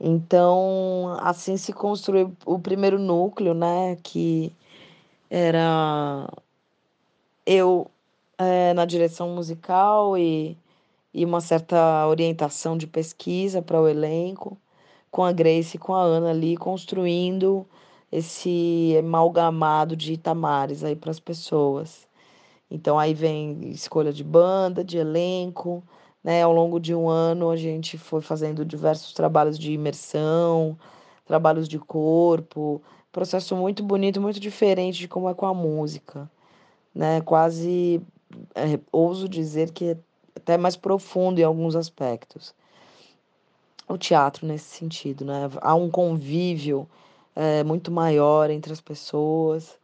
Então, 0.00 1.16
assim 1.20 1.56
se 1.56 1.72
construiu 1.72 2.36
o 2.44 2.58
primeiro 2.58 2.98
núcleo, 2.98 3.54
né? 3.54 3.96
Que 4.02 4.52
era 5.30 6.28
eu 7.46 7.90
é, 8.38 8.74
na 8.74 8.84
direção 8.84 9.34
musical 9.34 10.18
e, 10.18 10.56
e 11.14 11.24
uma 11.24 11.40
certa 11.40 12.06
orientação 12.08 12.76
de 12.76 12.86
pesquisa 12.86 13.62
para 13.62 13.80
o 13.80 13.88
elenco, 13.88 14.58
com 15.10 15.24
a 15.24 15.32
Grace 15.32 15.76
e 15.76 15.80
com 15.80 15.94
a 15.94 16.02
Ana 16.02 16.30
ali 16.30 16.56
construindo 16.56 17.66
esse 18.10 18.96
amalgamado 18.98 19.96
de 19.96 20.12
Itamares 20.12 20.84
aí 20.84 20.96
para 20.96 21.10
as 21.10 21.20
pessoas. 21.20 22.06
Então 22.70 22.98
aí 22.98 23.14
vem 23.14 23.70
escolha 23.70 24.12
de 24.12 24.24
banda, 24.24 24.84
de 24.84 24.98
elenco, 24.98 25.82
né? 26.22 26.42
Ao 26.42 26.52
longo 26.52 26.80
de 26.80 26.94
um 26.94 27.08
ano 27.08 27.50
a 27.50 27.56
gente 27.56 27.96
foi 27.98 28.20
fazendo 28.20 28.64
diversos 28.64 29.12
trabalhos 29.12 29.58
de 29.58 29.72
imersão, 29.72 30.76
trabalhos 31.24 31.68
de 31.68 31.78
corpo, 31.78 32.82
processo 33.12 33.56
muito 33.56 33.82
bonito, 33.82 34.20
muito 34.20 34.40
diferente 34.40 34.98
de 34.98 35.08
como 35.08 35.28
é 35.28 35.34
com 35.34 35.46
a 35.46 35.54
música, 35.54 36.30
né? 36.94 37.20
Quase 37.20 38.02
é, 38.54 38.78
ouso 38.92 39.28
dizer 39.28 39.70
que 39.72 39.92
é 39.92 39.98
até 40.36 40.58
mais 40.58 40.76
profundo 40.76 41.38
em 41.40 41.44
alguns 41.44 41.76
aspectos. 41.76 42.54
O 43.88 43.96
teatro 43.96 44.46
nesse 44.46 44.76
sentido, 44.76 45.24
né? 45.24 45.48
Há 45.60 45.74
um 45.74 45.88
convívio 45.90 46.88
é, 47.34 47.62
muito 47.62 47.90
maior 47.90 48.50
entre 48.50 48.72
as 48.72 48.80
pessoas 48.80 49.78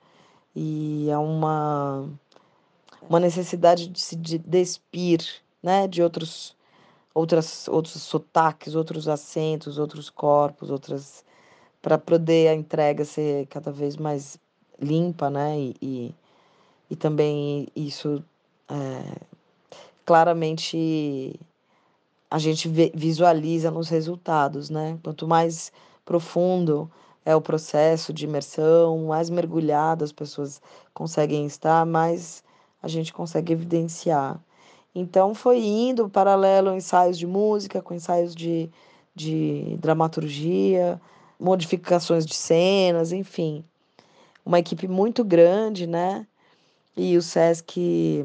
e 0.55 1.09
há 1.11 1.21
uma 1.21 2.09
uma 3.09 3.21
necessidade 3.21 3.89
de 3.89 4.01
se 4.01 4.17
despir 4.17 5.21
né, 5.63 5.87
de 5.87 6.03
outros 6.03 6.57
outras 7.15 7.69
outros 7.69 8.03
sotaques, 8.03 8.75
outros 8.75 9.09
acentos, 9.09 9.79
outros 9.79 10.11
corpos, 10.11 10.71
outras 10.71 11.25
para 11.81 11.99
poder 11.99 12.49
a 12.49 12.55
entrega 12.55 13.05
ser 13.05 13.47
cada 13.47 13.71
vez 13.73 13.97
mais 13.97 14.39
limpa, 14.81 15.29
né? 15.31 15.59
E, 15.59 15.77
e, 15.83 16.15
e 16.91 16.97
também 16.97 17.69
isso 17.77 18.25
é, 18.69 19.21
claramente 20.05 21.39
a 22.33 22.39
gente 22.39 22.67
visualiza 22.95 23.71
nos 23.71 23.91
resultados, 23.91 24.71
né? 24.71 24.99
Quanto 25.03 25.29
mais 25.29 25.71
profundo 26.03 26.91
é 27.27 27.37
o 27.37 27.43
processo 27.43 28.11
de 28.11 28.25
imersão, 28.25 29.05
mais 29.05 29.29
mergulhado 29.29 30.03
as 30.03 30.13
pessoas 30.13 30.59
conseguem 30.95 31.45
estar, 31.45 31.85
mais 31.85 32.43
a 32.83 32.89
gente 32.89 33.13
consegue 33.13 33.53
evidenciar. 33.53 34.41
Então 34.95 35.35
foi 35.35 35.59
indo 35.63 36.09
paralelo 36.09 36.75
ensaios 36.75 37.19
de 37.19 37.27
música 37.27 37.83
com 37.83 37.93
ensaios 37.93 38.35
de, 38.35 38.71
de 39.15 39.77
dramaturgia, 39.79 40.99
modificações 41.39 42.25
de 42.25 42.35
cenas, 42.35 43.13
enfim. 43.13 43.63
Uma 44.43 44.59
equipe 44.59 44.89
muito 44.89 45.23
grande, 45.23 45.87
né? 45.87 46.27
E 46.97 47.15
o 47.15 47.21
SESC, 47.21 48.25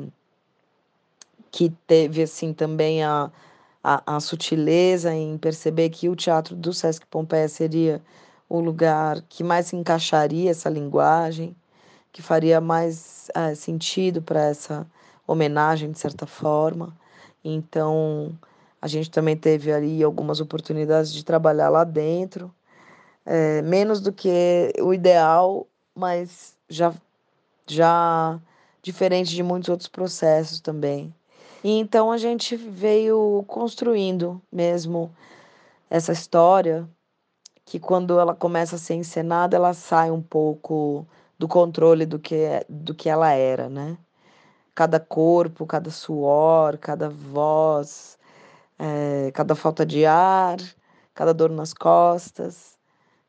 que 1.51 1.69
teve 1.85 2.21
assim 2.21 2.53
também 2.53 3.03
a, 3.03 3.29
a, 3.87 4.17
a 4.17 4.19
sutileza 4.19 5.13
em 5.13 5.37
perceber 5.37 5.89
que 5.89 6.09
o 6.09 6.15
teatro 6.15 6.57
do 6.57 6.73
Sesc 6.73 7.05
Pompeia 7.07 7.47
seria 7.47 8.01
o 8.49 8.59
lugar 8.59 9.21
que 9.29 9.45
mais 9.45 9.71
encaixaria 9.71 10.51
essa 10.51 10.69
linguagem, 10.69 11.55
que 12.11 12.21
faria 12.21 12.59
mais 12.59 13.29
é, 13.33 13.55
sentido 13.55 14.21
para 14.21 14.41
essa 14.41 14.85
homenagem, 15.25 15.89
de 15.89 15.99
certa 15.99 16.25
forma. 16.25 16.97
Então, 17.41 18.37
a 18.81 18.89
gente 18.89 19.09
também 19.09 19.37
teve 19.37 19.71
ali 19.71 20.03
algumas 20.03 20.41
oportunidades 20.41 21.13
de 21.13 21.23
trabalhar 21.23 21.69
lá 21.69 21.85
dentro, 21.85 22.53
é, 23.25 23.61
menos 23.61 24.01
do 24.01 24.11
que 24.11 24.73
o 24.81 24.93
ideal, 24.93 25.65
mas 25.95 26.57
já, 26.69 26.93
já 27.65 28.37
diferente 28.81 29.33
de 29.33 29.43
muitos 29.43 29.69
outros 29.69 29.87
processos 29.87 30.59
também. 30.59 31.13
E 31.63 31.71
então 31.79 32.11
a 32.11 32.17
gente 32.17 32.55
veio 32.55 33.43
construindo 33.47 34.41
mesmo 34.51 35.11
essa 35.89 36.11
história 36.11 36.87
que 37.65 37.79
quando 37.79 38.19
ela 38.19 38.35
começa 38.35 38.75
a 38.75 38.79
ser 38.79 38.95
encenada, 38.95 39.55
ela 39.57 39.73
sai 39.73 40.11
um 40.11 40.21
pouco 40.21 41.05
do 41.37 41.47
controle 41.47 42.05
do 42.05 42.19
que, 42.19 42.35
é, 42.35 42.65
do 42.69 42.93
que 42.95 43.09
ela 43.09 43.31
era, 43.33 43.69
né? 43.69 43.97
Cada 44.73 44.99
corpo, 44.99 45.65
cada 45.65 45.89
suor, 45.89 46.77
cada 46.77 47.09
voz, 47.09 48.17
é, 48.79 49.31
cada 49.33 49.55
falta 49.55 49.85
de 49.85 50.05
ar, 50.05 50.57
cada 51.13 51.33
dor 51.33 51.49
nas 51.49 51.73
costas, 51.73 52.77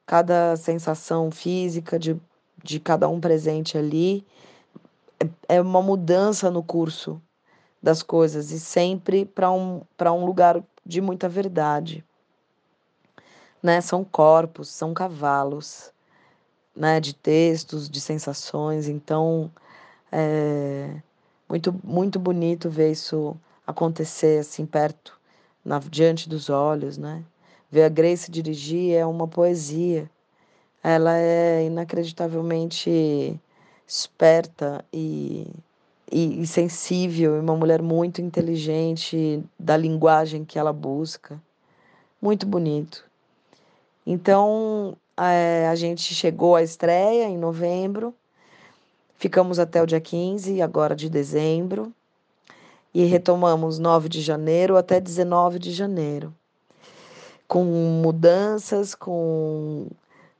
cada 0.06 0.56
sensação 0.56 1.30
física 1.30 1.98
de, 1.98 2.20
de 2.62 2.78
cada 2.78 3.08
um 3.08 3.20
presente 3.20 3.76
ali, 3.78 4.24
é, 5.18 5.56
é 5.56 5.60
uma 5.60 5.82
mudança 5.82 6.50
no 6.50 6.62
curso 6.62 7.20
das 7.82 8.02
coisas 8.02 8.50
e 8.50 8.60
sempre 8.60 9.24
para 9.24 9.50
um, 9.50 9.82
um 10.00 10.24
lugar 10.24 10.62
de 10.84 11.00
muita 11.00 11.28
verdade 11.28 12.04
né? 13.62 13.80
São 13.80 14.04
corpos, 14.04 14.68
são 14.68 14.94
cavalos, 14.94 15.92
né? 16.74 17.00
De 17.00 17.14
textos, 17.14 17.88
de 17.88 18.00
sensações. 18.00 18.88
Então, 18.88 19.50
é 20.12 21.00
muito, 21.48 21.74
muito 21.84 22.18
bonito 22.18 22.70
ver 22.70 22.92
isso 22.92 23.36
acontecer 23.66 24.40
assim 24.40 24.66
perto, 24.66 25.18
na, 25.64 25.78
diante 25.78 26.28
dos 26.28 26.50
olhos, 26.50 26.98
né? 26.98 27.24
Ver 27.70 27.84
a 27.84 27.88
Grace 27.88 28.30
dirigir 28.30 28.94
é 28.94 29.04
uma 29.06 29.28
poesia. 29.28 30.10
Ela 30.82 31.18
é 31.18 31.64
inacreditavelmente 31.66 33.38
esperta 33.86 34.84
e, 34.92 35.46
e, 36.10 36.42
e 36.42 36.46
sensível, 36.46 37.40
uma 37.40 37.56
mulher 37.56 37.82
muito 37.82 38.20
inteligente 38.20 39.42
da 39.58 39.76
linguagem 39.76 40.44
que 40.44 40.58
ela 40.58 40.72
busca. 40.72 41.40
Muito 42.20 42.46
bonito. 42.46 43.04
Então, 44.06 44.96
é, 45.16 45.68
a 45.68 45.74
gente 45.74 46.14
chegou 46.14 46.56
à 46.56 46.62
estreia 46.62 47.28
em 47.28 47.36
novembro, 47.36 48.14
ficamos 49.16 49.58
até 49.58 49.82
o 49.82 49.86
dia 49.86 50.00
15, 50.00 50.62
agora 50.62 50.96
de 50.96 51.10
dezembro, 51.10 51.92
e 52.94 53.04
retomamos 53.04 53.78
9 53.78 54.08
de 54.08 54.20
janeiro 54.22 54.76
até 54.76 55.00
19 55.00 55.58
de 55.58 55.72
janeiro, 55.72 56.34
com 57.46 57.64
mudanças, 57.64 58.94
com 58.94 59.86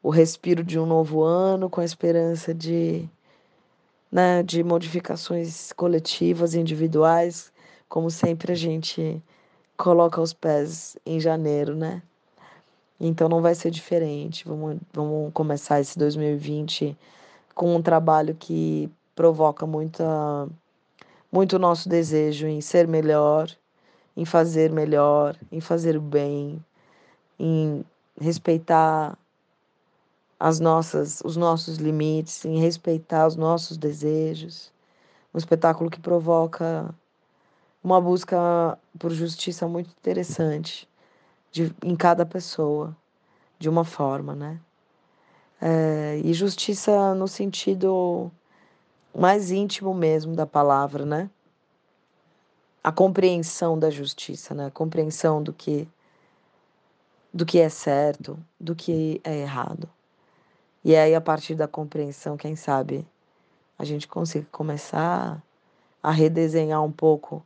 o 0.03 0.11
respiro 0.11 0.65
de 0.65 0.79
um 0.79 0.87
novo 0.87 1.23
ano, 1.23 1.69
com 1.69 1.81
a 1.81 1.85
esperança 1.85 2.55
de, 2.55 3.09
né, 4.11 4.43
de 4.43 4.63
modificações 4.63 5.73
coletivas, 5.73 6.55
individuais, 6.55 7.53
como 7.89 8.11
sempre 8.11 8.53
a 8.53 8.57
gente 8.57 9.23
coloca 9.77 10.21
os 10.21 10.33
pés 10.33 10.97
em 11.07 11.21
janeiro, 11.21 11.75
né? 11.77 12.03
Então 13.01 13.29
não 13.29 13.41
vai 13.41 13.55
ser 13.55 13.71
diferente. 13.71 14.47
Vamos, 14.47 14.79
vamos 14.93 15.33
começar 15.33 15.81
esse 15.81 15.99
2020 15.99 16.97
com 17.55 17.75
um 17.77 17.83
trabalho 17.83 18.35
que 18.35 18.91
provoca 19.15 19.67
muita, 19.67 20.49
muito 21.31 21.59
nosso 21.59 21.89
desejo 21.89 22.47
em 22.47 22.61
ser 22.61 22.89
melhor, 22.89 23.51
em 24.17 24.25
fazer 24.25 24.73
melhor, 24.73 25.37
em 25.51 25.61
fazer 25.61 25.99
bem, 25.99 26.65
em 27.39 27.85
respeitar 28.21 29.17
as 30.39 30.61
nossas, 30.61 31.21
os 31.25 31.37
nossos 31.37 31.79
limites, 31.79 32.45
em 32.45 32.61
respeitar 32.61 33.27
os 33.27 33.37
nossos 33.37 33.77
desejos. 33.77 34.73
Um 35.35 35.39
espetáculo 35.39 35.91
que 35.91 36.01
provoca 36.01 36.95
uma 37.83 38.01
busca 38.01 38.79
por 38.99 39.11
justiça 39.11 39.67
muito 39.67 39.91
interessante 39.91 40.89
de, 41.51 41.75
em 41.83 41.97
cada 41.97 42.25
pessoa, 42.25 42.97
de 43.59 43.69
uma 43.69 43.85
forma, 43.85 44.35
né? 44.35 44.61
É, 45.61 46.21
e 46.25 46.33
justiça 46.33 47.15
no 47.15 47.27
sentido 47.27 48.31
mais 49.17 49.51
íntimo 49.51 49.93
mesmo 49.93 50.37
da 50.37 50.47
palavra, 50.47 51.05
né? 51.05 51.29
A 52.83 52.93
compreensão 52.93 53.77
da 53.77 53.91
justiça, 53.91 54.55
né? 54.55 54.67
A 54.67 54.71
compreensão 54.71 55.43
do 55.43 55.53
que 55.53 55.89
do 57.35 57.45
que 57.45 57.59
é 57.59 57.69
certo, 57.69 58.39
do 58.59 58.75
que 58.75 59.21
é 59.23 59.41
errado. 59.41 59.89
E 60.89 60.97
aí 60.97 61.15
a 61.15 61.21
partir 61.21 61.55
da 61.55 61.69
compreensão, 61.69 62.35
quem 62.35 62.57
sabe, 62.57 63.07
a 63.79 63.85
gente 63.85 64.09
consiga 64.09 64.47
começar 64.51 65.39
a 66.03 66.11
redesenhar 66.11 66.83
um 66.83 66.91
pouco 66.91 67.45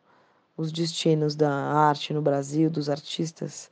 os 0.56 0.70
destinos 0.70 1.34
da 1.34 1.50
arte 1.50 2.14
no 2.14 2.22
Brasil, 2.22 2.70
dos 2.70 2.88
artistas 2.88 3.68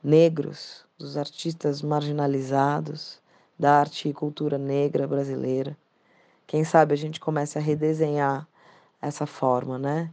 negros, 0.00 0.86
dos 0.96 1.16
artistas 1.16 1.82
marginalizados, 1.82 3.20
da 3.58 3.80
arte 3.80 4.08
e 4.08 4.14
cultura 4.14 4.58
negra 4.58 5.08
brasileira. 5.08 5.76
Quem 6.46 6.62
sabe 6.62 6.94
a 6.94 6.96
gente 6.96 7.18
comece 7.18 7.58
a 7.58 7.60
redesenhar 7.60 8.46
essa 9.02 9.26
forma, 9.26 9.76
né? 9.76 10.08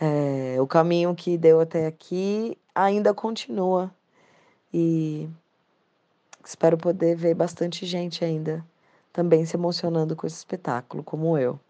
É, 0.00 0.56
o 0.58 0.66
caminho 0.66 1.14
que 1.14 1.36
deu 1.36 1.60
até 1.60 1.86
aqui 1.88 2.56
ainda 2.74 3.12
continua 3.12 3.94
e 4.72 5.28
espero 6.48 6.76
poder 6.76 7.16
ver 7.16 7.34
bastante 7.34 7.86
gente 7.86 8.24
ainda 8.24 8.64
também 9.12 9.44
se 9.44 9.56
emocionando 9.56 10.16
com 10.16 10.26
esse 10.26 10.36
espetáculo, 10.36 11.02
como 11.02 11.36
eu. 11.36 11.60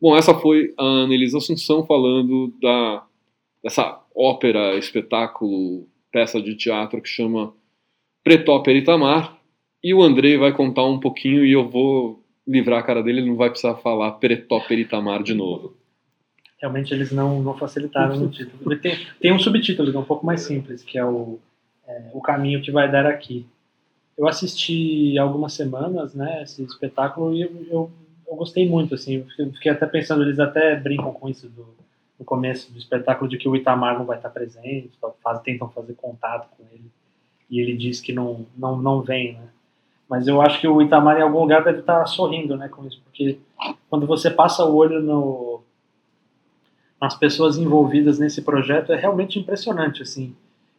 Bom, 0.00 0.16
essa 0.16 0.34
foi 0.34 0.72
a 0.78 0.84
Anelisa 1.04 1.38
Assunção 1.38 1.84
falando 1.84 2.52
da, 2.60 3.04
dessa 3.62 4.00
ópera, 4.14 4.76
espetáculo 4.76 5.86
peça 6.12 6.40
de 6.40 6.54
teatro 6.54 7.02
que 7.02 7.08
chama 7.08 7.52
Pretóper 8.22 8.76
Itamar. 8.76 9.36
E 9.82 9.92
o 9.92 10.02
Andrei 10.02 10.36
vai 10.36 10.52
contar 10.52 10.84
um 10.84 11.00
pouquinho 11.00 11.44
e 11.44 11.52
eu 11.52 11.68
vou 11.68 12.22
livrar 12.46 12.78
a 12.78 12.82
cara 12.82 13.02
dele, 13.02 13.20
ele 13.20 13.28
não 13.28 13.36
vai 13.36 13.50
precisar 13.50 13.74
falar 13.76 14.12
Pretóper 14.12 14.78
Itamar 14.78 15.22
de 15.22 15.34
novo. 15.34 15.76
Realmente 16.60 16.94
eles 16.94 17.12
não, 17.12 17.42
não 17.42 17.56
facilitaram 17.56 18.16
no 18.16 18.30
título. 18.30 18.76
Tem, 18.78 18.96
tem 19.20 19.32
um 19.32 19.38
subtítulo 19.38 19.90
que 19.90 19.96
é 19.96 20.00
um 20.00 20.04
pouco 20.04 20.24
mais 20.24 20.42
simples, 20.42 20.82
que 20.82 20.96
é 20.96 21.04
o, 21.04 21.38
é, 21.86 22.10
o 22.14 22.20
Caminho 22.20 22.62
que 22.62 22.70
Vai 22.70 22.90
Dar 22.90 23.06
Aqui. 23.06 23.46
Eu 24.16 24.26
assisti 24.26 25.18
algumas 25.18 25.52
semanas, 25.52 26.14
né, 26.14 26.42
esse 26.42 26.62
espetáculo 26.62 27.34
e 27.34 27.42
eu, 27.42 27.66
eu, 27.70 27.90
eu 28.26 28.36
gostei 28.36 28.68
muito, 28.68 28.94
assim, 28.94 29.24
fiquei 29.54 29.70
até 29.70 29.86
pensando, 29.86 30.22
eles 30.22 30.38
até 30.38 30.74
brincam 30.74 31.12
com 31.12 31.28
isso 31.28 31.48
do, 31.48 31.66
no 32.18 32.24
começo 32.24 32.72
do 32.72 32.78
espetáculo 32.78 33.28
de 33.28 33.36
que 33.36 33.48
o 33.48 33.54
Itamar 33.54 33.98
não 33.98 34.06
vai 34.06 34.16
estar 34.16 34.30
presente, 34.30 34.90
faz, 35.22 35.40
tentam 35.42 35.68
fazer 35.68 35.94
contato 35.94 36.48
com 36.56 36.64
ele 36.72 36.90
e 37.50 37.60
ele 37.60 37.76
diz 37.76 38.00
que 38.00 38.12
não, 38.12 38.46
não, 38.56 38.76
não 38.76 39.02
vem, 39.02 39.34
né? 39.34 39.48
Mas 40.08 40.28
eu 40.28 40.40
acho 40.40 40.60
que 40.60 40.68
o 40.68 40.80
Itamar 40.80 41.18
em 41.18 41.22
algum 41.22 41.40
lugar 41.40 41.64
deve 41.64 41.80
estar 41.80 42.06
sorrindo, 42.06 42.56
né, 42.56 42.68
com 42.68 42.86
isso, 42.86 43.00
porque 43.04 43.38
quando 43.90 44.06
você 44.06 44.30
passa 44.30 44.64
o 44.64 44.74
olho 44.74 45.02
no, 45.02 45.62
nas 47.00 47.14
pessoas 47.16 47.58
envolvidas 47.58 48.18
nesse 48.18 48.42
projeto 48.42 48.92
é 48.92 48.96
realmente 48.96 49.38
impressionante, 49.38 50.02
assim. 50.02 50.34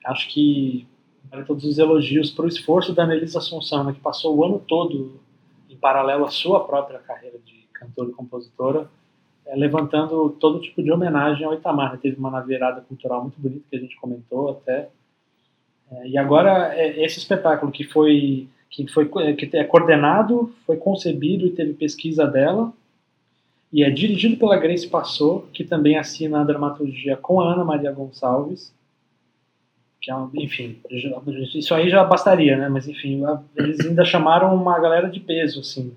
Acho 0.06 0.30
que 0.30 0.88
vale 1.29 1.45
todos 1.45 1.63
os 1.63 1.77
elogios 1.77 2.31
para 2.31 2.45
o 2.45 2.47
esforço 2.47 2.93
da 2.93 3.03
Anelisa 3.03 3.39
Assunção, 3.39 3.83
né, 3.83 3.93
que 3.93 3.99
passou 3.99 4.35
o 4.35 4.43
ano 4.43 4.59
todo 4.59 5.19
em 5.69 5.75
paralelo 5.75 6.25
à 6.25 6.29
sua 6.29 6.65
própria 6.65 6.99
carreira 6.99 7.37
de 7.45 7.67
cantora 7.73 8.09
e 8.09 8.13
compositora, 8.13 8.89
é, 9.45 9.55
levantando 9.55 10.29
todo 10.39 10.61
tipo 10.61 10.81
de 10.81 10.91
homenagem 10.91 11.45
ao 11.45 11.53
Itamar. 11.53 11.93
Né? 11.93 11.99
Teve 12.01 12.17
uma 12.17 12.31
naveirada 12.31 12.81
cultural 12.81 13.21
muito 13.21 13.39
bonita 13.39 13.65
que 13.69 13.75
a 13.75 13.79
gente 13.79 13.95
comentou 13.97 14.49
até. 14.49 14.89
É, 15.91 16.07
e 16.07 16.17
agora 16.17 16.73
é, 16.75 17.03
esse 17.03 17.19
espetáculo 17.19 17.71
que 17.71 17.83
foi 17.83 18.47
que 18.69 18.85
foi 18.89 19.07
que 19.35 19.55
é 19.55 19.63
coordenado, 19.63 20.53
foi 20.65 20.75
concebido 20.75 21.47
e 21.47 21.51
teve 21.51 21.73
pesquisa 21.73 22.27
dela 22.27 22.73
e 23.71 23.83
é 23.83 23.89
dirigido 23.89 24.37
pela 24.37 24.57
Grace 24.57 24.87
Passou, 24.87 25.47
que 25.53 25.63
também 25.63 25.97
assina 25.97 26.41
a 26.41 26.43
dramaturgia 26.43 27.17
com 27.17 27.41
a 27.41 27.53
Ana 27.53 27.65
Maria 27.65 27.91
Gonçalves. 27.91 28.73
Que 30.01 30.12
é, 30.12 30.15
enfim, 30.36 30.79
isso 31.55 31.73
aí 31.73 31.89
já 31.89 32.03
bastaria, 32.03 32.57
né? 32.57 32.69
Mas 32.69 32.88
enfim, 32.88 33.21
eles 33.55 33.79
ainda 33.79 34.05
chamaram 34.05 34.55
uma 34.55 34.79
galera 34.79 35.10
de 35.10 35.19
peso, 35.19 35.60
assim. 35.60 35.93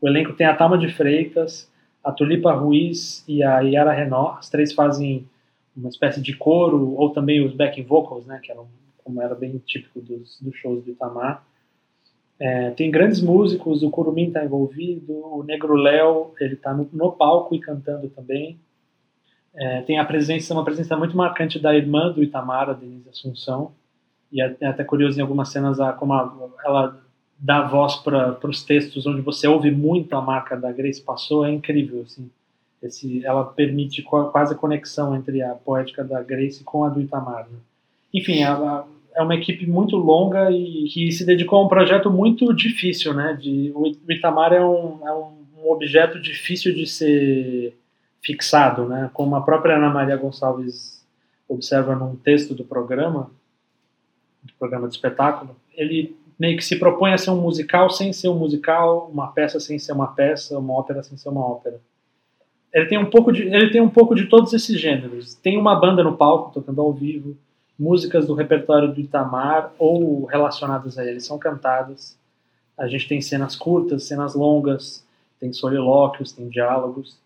O 0.00 0.08
elenco 0.08 0.32
tem 0.32 0.46
a 0.46 0.54
Tama 0.54 0.78
de 0.78 0.88
Freitas, 0.88 1.70
a 2.02 2.12
Tulipa 2.12 2.52
Ruiz 2.52 3.24
e 3.26 3.42
a 3.42 3.60
Yara 3.60 3.92
Renault. 3.92 4.38
As 4.38 4.48
três 4.48 4.72
fazem 4.72 5.26
uma 5.76 5.88
espécie 5.88 6.22
de 6.22 6.34
coro, 6.34 6.94
ou 6.94 7.10
também 7.10 7.44
os 7.44 7.52
backing 7.52 7.82
vocals, 7.82 8.24
né, 8.24 8.40
que 8.42 8.50
eram, 8.50 8.66
como 9.04 9.20
era 9.20 9.34
bem 9.34 9.58
típico 9.58 10.00
dos, 10.00 10.40
dos 10.40 10.56
shows 10.56 10.82
do 10.84 10.90
Itamar. 10.90 11.44
É, 12.38 12.70
tem 12.70 12.90
grandes 12.90 13.20
músicos, 13.20 13.82
o 13.82 13.90
Curumim 13.90 14.28
está 14.28 14.44
envolvido, 14.44 15.12
o 15.12 15.42
Negro 15.42 15.74
Léo, 15.74 16.32
ele 16.38 16.54
está 16.54 16.72
no, 16.72 16.88
no, 16.92 17.12
palco 17.12 17.54
e 17.54 17.60
cantando 17.60 18.08
também. 18.10 18.58
É, 19.56 19.80
tem 19.82 19.98
a 19.98 20.04
presença, 20.04 20.52
uma 20.52 20.64
presença 20.64 20.96
muito 20.96 21.16
marcante 21.16 21.58
da 21.58 21.74
irmã 21.74 22.12
do 22.12 22.22
Itamar, 22.22 22.68
a 22.68 22.74
Denise 22.74 23.08
Assunção, 23.08 23.72
e 24.30 24.42
é, 24.42 24.54
é 24.60 24.66
até 24.66 24.84
curioso 24.84 25.18
em 25.18 25.22
algumas 25.22 25.48
cenas 25.48 25.80
a, 25.80 25.92
como 25.92 26.12
a, 26.12 26.50
ela 26.64 27.00
dá 27.38 27.62
voz 27.62 27.96
para 27.96 28.38
os 28.44 28.62
textos 28.62 29.06
onde 29.06 29.20
você 29.20 29.46
ouve 29.46 29.70
muito 29.70 30.14
a 30.14 30.20
marca 30.20 30.56
da 30.56 30.72
Grace 30.72 31.00
Passou, 31.00 31.44
é 31.44 31.50
incrível, 31.50 32.02
assim. 32.02 32.30
Esse, 32.82 33.24
ela 33.24 33.44
permite 33.44 34.02
quase 34.02 34.52
a 34.52 34.56
conexão 34.56 35.16
entre 35.16 35.42
a 35.42 35.54
poética 35.54 36.04
da 36.04 36.22
Grace 36.22 36.62
com 36.62 36.84
a 36.84 36.88
do 36.90 37.00
Itamar. 37.00 37.48
Né? 37.50 37.58
Enfim, 38.12 38.42
a, 38.44 38.84
é 39.14 39.22
uma 39.22 39.34
equipe 39.34 39.66
muito 39.66 39.96
longa 39.96 40.50
e 40.50 40.86
que 40.88 41.10
se 41.10 41.24
dedicou 41.24 41.58
a 41.58 41.64
um 41.64 41.68
projeto 41.68 42.10
muito 42.10 42.52
difícil, 42.52 43.14
né? 43.14 43.32
De, 43.40 43.72
o 43.74 43.90
Itamar 44.10 44.52
é 44.52 44.64
um, 44.64 44.98
é 45.06 45.12
um 45.12 45.70
objeto 45.70 46.20
difícil 46.20 46.74
de 46.74 46.86
ser 46.86 47.74
fixado, 48.22 48.86
né? 48.86 49.10
Como 49.12 49.36
a 49.36 49.40
própria 49.40 49.76
Ana 49.76 49.90
Maria 49.90 50.16
Gonçalves 50.16 51.04
observa 51.48 51.94
num 51.94 52.16
texto 52.16 52.54
do 52.54 52.64
programa, 52.64 53.30
do 54.42 54.52
programa 54.58 54.88
de 54.88 54.94
espetáculo, 54.94 55.56
ele 55.74 56.16
meio 56.38 56.56
que 56.56 56.64
se 56.64 56.76
propõe 56.78 57.12
a 57.12 57.18
ser 57.18 57.30
um 57.30 57.40
musical 57.40 57.88
sem 57.88 58.12
ser 58.12 58.28
um 58.28 58.38
musical, 58.38 59.08
uma 59.12 59.28
peça 59.28 59.58
sem 59.58 59.78
ser 59.78 59.92
uma 59.92 60.08
peça, 60.08 60.58
uma 60.58 60.74
ópera 60.74 61.02
sem 61.02 61.16
ser 61.16 61.28
uma 61.28 61.44
ópera. 61.44 61.80
Ele 62.72 62.86
tem 62.86 62.98
um 62.98 63.08
pouco 63.08 63.32
de, 63.32 63.42
ele 63.42 63.70
tem 63.70 63.80
um 63.80 63.88
pouco 63.88 64.14
de 64.14 64.26
todos 64.26 64.52
esses 64.52 64.78
gêneros. 64.78 65.34
Tem 65.34 65.56
uma 65.56 65.74
banda 65.74 66.02
no 66.02 66.16
palco 66.16 66.52
tocando 66.52 66.80
ao 66.80 66.92
vivo, 66.92 67.36
músicas 67.78 68.26
do 68.26 68.34
repertório 68.34 68.92
do 68.92 69.00
Itamar 69.00 69.72
ou 69.78 70.24
relacionadas 70.24 70.98
a 70.98 71.04
ele 71.04 71.20
são 71.20 71.38
cantadas. 71.38 72.18
A 72.76 72.86
gente 72.86 73.08
tem 73.08 73.20
cenas 73.20 73.56
curtas, 73.56 74.04
cenas 74.04 74.34
longas, 74.34 75.06
tem 75.40 75.52
solilóquios, 75.52 76.32
tem 76.32 76.48
diálogos. 76.48 77.18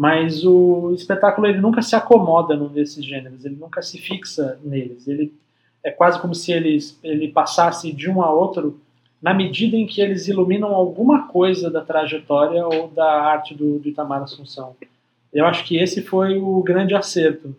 Mas 0.00 0.46
o 0.46 0.92
espetáculo 0.94 1.46
ele 1.46 1.60
nunca 1.60 1.82
se 1.82 1.94
acomoda 1.94 2.56
num 2.56 2.68
desses 2.68 3.04
gêneros, 3.04 3.44
ele 3.44 3.56
nunca 3.56 3.82
se 3.82 3.98
fixa 3.98 4.58
neles. 4.64 5.06
Ele 5.06 5.30
é 5.84 5.90
quase 5.90 6.18
como 6.18 6.34
se 6.34 6.50
ele, 6.50 6.78
ele 7.04 7.28
passasse 7.28 7.92
de 7.92 8.08
um 8.08 8.22
a 8.22 8.32
outro 8.32 8.80
na 9.20 9.34
medida 9.34 9.76
em 9.76 9.86
que 9.86 10.00
eles 10.00 10.26
iluminam 10.26 10.74
alguma 10.74 11.28
coisa 11.28 11.70
da 11.70 11.82
trajetória 11.82 12.66
ou 12.66 12.88
da 12.88 13.24
arte 13.24 13.54
do, 13.54 13.78
do 13.78 13.86
Itamar 13.90 14.22
Assunção. 14.22 14.74
Eu 15.30 15.44
acho 15.44 15.64
que 15.64 15.76
esse 15.76 16.00
foi 16.00 16.38
o 16.38 16.62
grande 16.62 16.94
acerto 16.94 17.54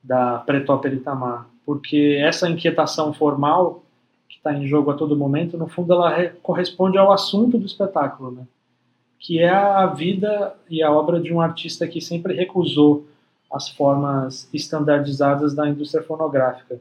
da 0.00 0.38
Pretópera 0.38 0.94
Itamar, 0.94 1.48
porque 1.66 2.20
essa 2.22 2.48
inquietação 2.48 3.12
formal 3.12 3.82
que 4.28 4.36
está 4.36 4.54
em 4.54 4.68
jogo 4.68 4.92
a 4.92 4.94
todo 4.94 5.16
momento, 5.16 5.58
no 5.58 5.66
fundo, 5.66 5.92
ela 5.92 6.28
corresponde 6.40 6.96
ao 6.98 7.10
assunto 7.10 7.58
do 7.58 7.66
espetáculo, 7.66 8.30
né? 8.30 8.46
Que 9.22 9.38
é 9.38 9.48
a 9.48 9.86
vida 9.86 10.52
e 10.68 10.82
a 10.82 10.90
obra 10.90 11.20
de 11.20 11.32
um 11.32 11.40
artista 11.40 11.86
que 11.86 12.00
sempre 12.00 12.34
recusou 12.34 13.06
as 13.52 13.68
formas 13.68 14.48
estandardizadas 14.52 15.54
da 15.54 15.68
indústria 15.68 16.02
fonográfica. 16.02 16.80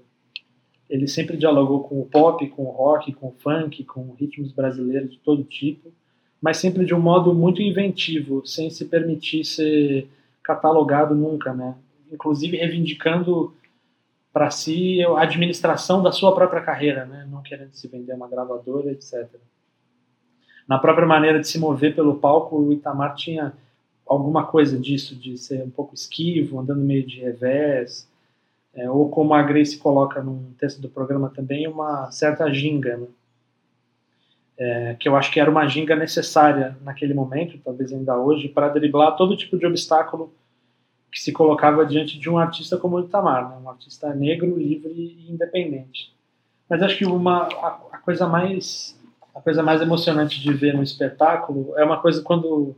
Ele 0.89 1.08
sempre 1.08 1.38
dialogou 1.38 1.84
com 1.84 2.01
o 2.01 2.06
pop, 2.06 2.45
com 2.47 2.63
o 2.63 2.71
rock, 2.71 3.13
com 3.13 3.27
o 3.27 3.36
funk, 3.38 3.84
com 3.84 4.15
ritmos 4.19 4.51
brasileiros 4.51 5.12
de 5.12 5.19
todo 5.19 5.43
tipo, 5.43 5.93
mas 6.41 6.58
sempre 6.58 6.84
de 6.84 6.95
um 6.95 6.99
modo 6.99 7.32
muito 7.32 7.62
inventivo, 7.62 8.43
sem 8.43 8.71
se 8.71 8.86
permitir 8.86 9.45
ser 9.45 10.10
catalogado 10.43 11.13
nunca, 11.13 11.54
né? 11.54 11.75
inclusive 12.12 12.58
reivindicando 12.58 13.54
para 14.34 14.49
si 14.49 15.04
a 15.04 15.21
administração 15.21 16.01
da 16.01 16.12
sua 16.12 16.34
própria 16.34 16.62
carreira, 16.62 17.06
né? 17.06 17.27
não 17.30 17.43
querendo 17.43 17.73
se 17.73 17.88
vender 17.88 18.13
uma 18.13 18.27
gravadora, 18.27 18.91
etc. 18.91 19.30
Na 20.67 20.78
própria 20.78 21.08
maneira 21.08 21.39
de 21.39 21.47
se 21.47 21.60
mover 21.60 21.95
pelo 21.95 22.15
palco, 22.15 22.58
o 22.58 22.74
Itamar 22.74 23.15
tinha 23.15 23.54
alguma 24.08 24.45
coisa 24.45 24.78
disso, 24.78 25.15
de 25.15 25.38
ser 25.38 25.63
um 25.63 25.69
pouco 25.69 25.95
esquivo, 25.95 26.60
andando 26.60 26.82
meio 26.82 27.06
de 27.06 27.21
revés, 27.21 28.10
é, 28.74 28.89
ou 28.89 29.10
como 29.10 29.34
a 29.34 29.41
Grace 29.41 29.78
coloca 29.78 30.21
num 30.21 30.52
texto 30.58 30.82
do 30.82 30.89
programa 30.89 31.30
também, 31.30 31.67
uma 31.67 32.12
certa 32.12 32.52
ginga, 32.54 32.97
né? 32.97 33.08
é, 34.62 34.95
que 35.00 35.10
eu 35.10 35.15
acho 35.15 35.32
que 35.32 35.39
era 35.39 35.50
uma 35.50 35.67
ginga 35.67 35.95
necessária 35.95 36.78
naquele 36.84 37.15
momento, 37.15 37.60
talvez 37.63 37.91
ainda 37.91 38.15
hoje, 38.15 38.47
para 38.47 38.69
driblar 38.69 39.15
todo 39.15 39.36
tipo 39.36 39.58
de 39.58 39.65
obstáculo 39.65 40.32
que 41.12 41.19
se 41.19 41.32
colocava 41.32 41.84
diante 41.84 42.19
de 42.19 42.30
um 42.30 42.38
artista 42.38 42.78
como 42.78 42.95
o 42.95 43.00
Itamar, 43.02 43.50
né? 43.50 43.58
um 43.58 43.67
artista 43.67 44.13
negro, 44.13 44.56
livre 44.56 44.91
e 44.93 45.32
independente. 45.32 46.13
Mas 46.69 46.84
acho 46.84 46.95
que 47.00 47.06
uma 47.06 47.47
a, 47.47 47.80
a, 47.91 47.97
coisa 47.97 48.28
mais 48.28 48.95
a 49.34 49.41
coisa 49.41 49.63
mais 49.63 49.82
emocionante 49.82 50.39
de 50.39 50.54
ver 50.54 50.74
no 50.74 50.84
espetáculo 50.84 51.74
é 51.78 51.84
uma 51.84 51.98
coisa 51.98 52.22
quando 52.22 52.76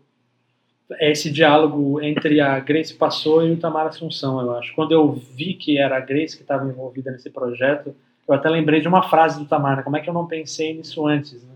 é 0.93 1.11
esse 1.11 1.31
diálogo 1.31 2.01
entre 2.01 2.39
a 2.39 2.59
Grace 2.59 2.93
Passou 2.93 3.45
e 3.45 3.49
o 3.49 3.53
Itamar 3.53 3.87
Assunção, 3.87 4.39
eu 4.41 4.55
acho. 4.55 4.73
Quando 4.75 4.91
eu 4.91 5.11
vi 5.11 5.53
que 5.55 5.77
era 5.77 5.97
a 5.97 6.01
Grace 6.01 6.35
que 6.35 6.43
estava 6.43 6.67
envolvida 6.67 7.11
nesse 7.11 7.29
projeto, 7.29 7.95
eu 8.27 8.33
até 8.33 8.49
lembrei 8.49 8.81
de 8.81 8.87
uma 8.87 9.03
frase 9.03 9.37
do 9.37 9.45
Itamar, 9.45 9.77
né? 9.77 9.83
como 9.83 9.97
é 9.97 10.01
que 10.01 10.09
eu 10.09 10.13
não 10.13 10.27
pensei 10.27 10.73
nisso 10.73 11.07
antes, 11.07 11.43
né? 11.43 11.53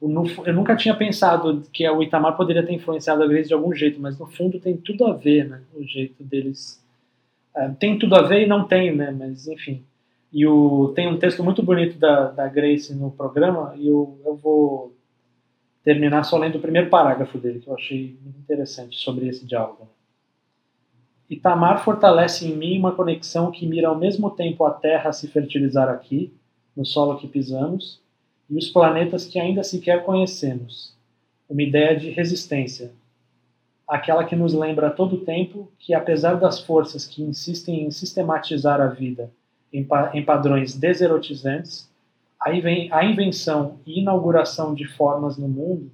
eu 0.00 0.52
nunca 0.52 0.76
tinha 0.76 0.94
pensado 0.94 1.62
que 1.72 1.88
o 1.88 2.02
Itamar 2.02 2.36
poderia 2.36 2.62
ter 2.62 2.74
influenciado 2.74 3.22
a 3.22 3.26
Grace 3.26 3.48
de 3.48 3.54
algum 3.54 3.74
jeito, 3.74 3.98
mas 3.98 4.18
no 4.18 4.26
fundo 4.26 4.60
tem 4.60 4.76
tudo 4.76 5.06
a 5.06 5.14
ver, 5.14 5.48
né? 5.48 5.62
O 5.74 5.82
jeito 5.82 6.22
deles. 6.22 6.82
É, 7.56 7.68
tem 7.70 7.98
tudo 7.98 8.14
a 8.14 8.22
ver 8.22 8.42
e 8.42 8.46
não 8.46 8.64
tem, 8.64 8.94
né? 8.94 9.10
Mas 9.10 9.48
enfim. 9.48 9.82
E 10.36 10.46
o, 10.46 10.92
tem 10.94 11.08
um 11.08 11.18
texto 11.18 11.42
muito 11.42 11.62
bonito 11.62 11.98
da, 11.98 12.30
da 12.30 12.46
Grace 12.46 12.94
no 12.94 13.10
programa, 13.10 13.72
e 13.74 13.88
eu, 13.88 14.20
eu 14.22 14.36
vou 14.36 14.94
terminar 15.82 16.24
só 16.24 16.36
lendo 16.36 16.56
o 16.56 16.60
primeiro 16.60 16.90
parágrafo 16.90 17.38
dele, 17.38 17.58
que 17.60 17.70
eu 17.70 17.74
achei 17.74 18.18
muito 18.22 18.38
interessante 18.40 18.98
sobre 18.98 19.26
esse 19.28 19.46
diálogo. 19.46 19.88
Itamar 21.30 21.82
fortalece 21.82 22.46
em 22.46 22.54
mim 22.54 22.78
uma 22.78 22.92
conexão 22.92 23.50
que 23.50 23.66
mira 23.66 23.88
ao 23.88 23.96
mesmo 23.96 24.28
tempo 24.28 24.66
a 24.66 24.72
terra 24.72 25.08
a 25.08 25.12
se 25.14 25.26
fertilizar 25.26 25.88
aqui, 25.88 26.34
no 26.76 26.84
solo 26.84 27.16
que 27.16 27.26
pisamos, 27.26 28.02
e 28.50 28.58
os 28.58 28.68
planetas 28.68 29.24
que 29.24 29.38
ainda 29.38 29.62
sequer 29.62 30.04
conhecemos. 30.04 30.94
Uma 31.48 31.62
ideia 31.62 31.98
de 31.98 32.10
resistência. 32.10 32.92
Aquela 33.88 34.22
que 34.22 34.36
nos 34.36 34.52
lembra 34.52 34.88
a 34.88 34.92
todo 34.92 35.24
tempo 35.24 35.72
que, 35.78 35.94
apesar 35.94 36.34
das 36.34 36.60
forças 36.60 37.06
que 37.06 37.22
insistem 37.22 37.86
em 37.86 37.90
sistematizar 37.90 38.82
a 38.82 38.88
vida 38.88 39.32
em, 39.72 39.84
pa 39.84 40.10
em 40.14 40.24
padrões 40.24 40.74
deserotizantes, 40.74 41.90
a 42.40 43.04
invenção 43.04 43.78
e 43.86 44.00
inauguração 44.00 44.74
de 44.74 44.86
formas 44.86 45.36
no 45.36 45.48
mundo 45.48 45.90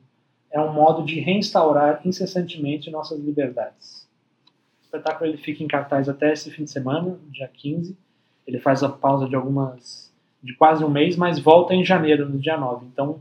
é 0.50 0.60
um 0.60 0.72
modo 0.72 1.02
de 1.04 1.18
reinstaurar 1.18 2.00
incessantemente 2.04 2.90
nossas 2.90 3.18
liberdades. 3.18 4.06
O 4.80 4.84
espetáculo 4.84 5.30
ele 5.30 5.38
fica 5.38 5.64
em 5.64 5.66
cartaz 5.66 6.08
até 6.08 6.32
esse 6.32 6.50
fim 6.50 6.64
de 6.64 6.70
semana, 6.70 7.18
dia 7.30 7.48
15. 7.48 7.96
Ele 8.46 8.58
faz 8.58 8.82
a 8.82 8.88
pausa 8.88 9.26
de 9.26 9.34
algumas 9.34 10.12
de 10.42 10.54
quase 10.54 10.84
um 10.84 10.90
mês, 10.90 11.16
mas 11.16 11.38
volta 11.38 11.72
em 11.72 11.84
janeiro, 11.84 12.28
no 12.28 12.38
dia 12.38 12.58
9. 12.58 12.86
Então 12.86 13.20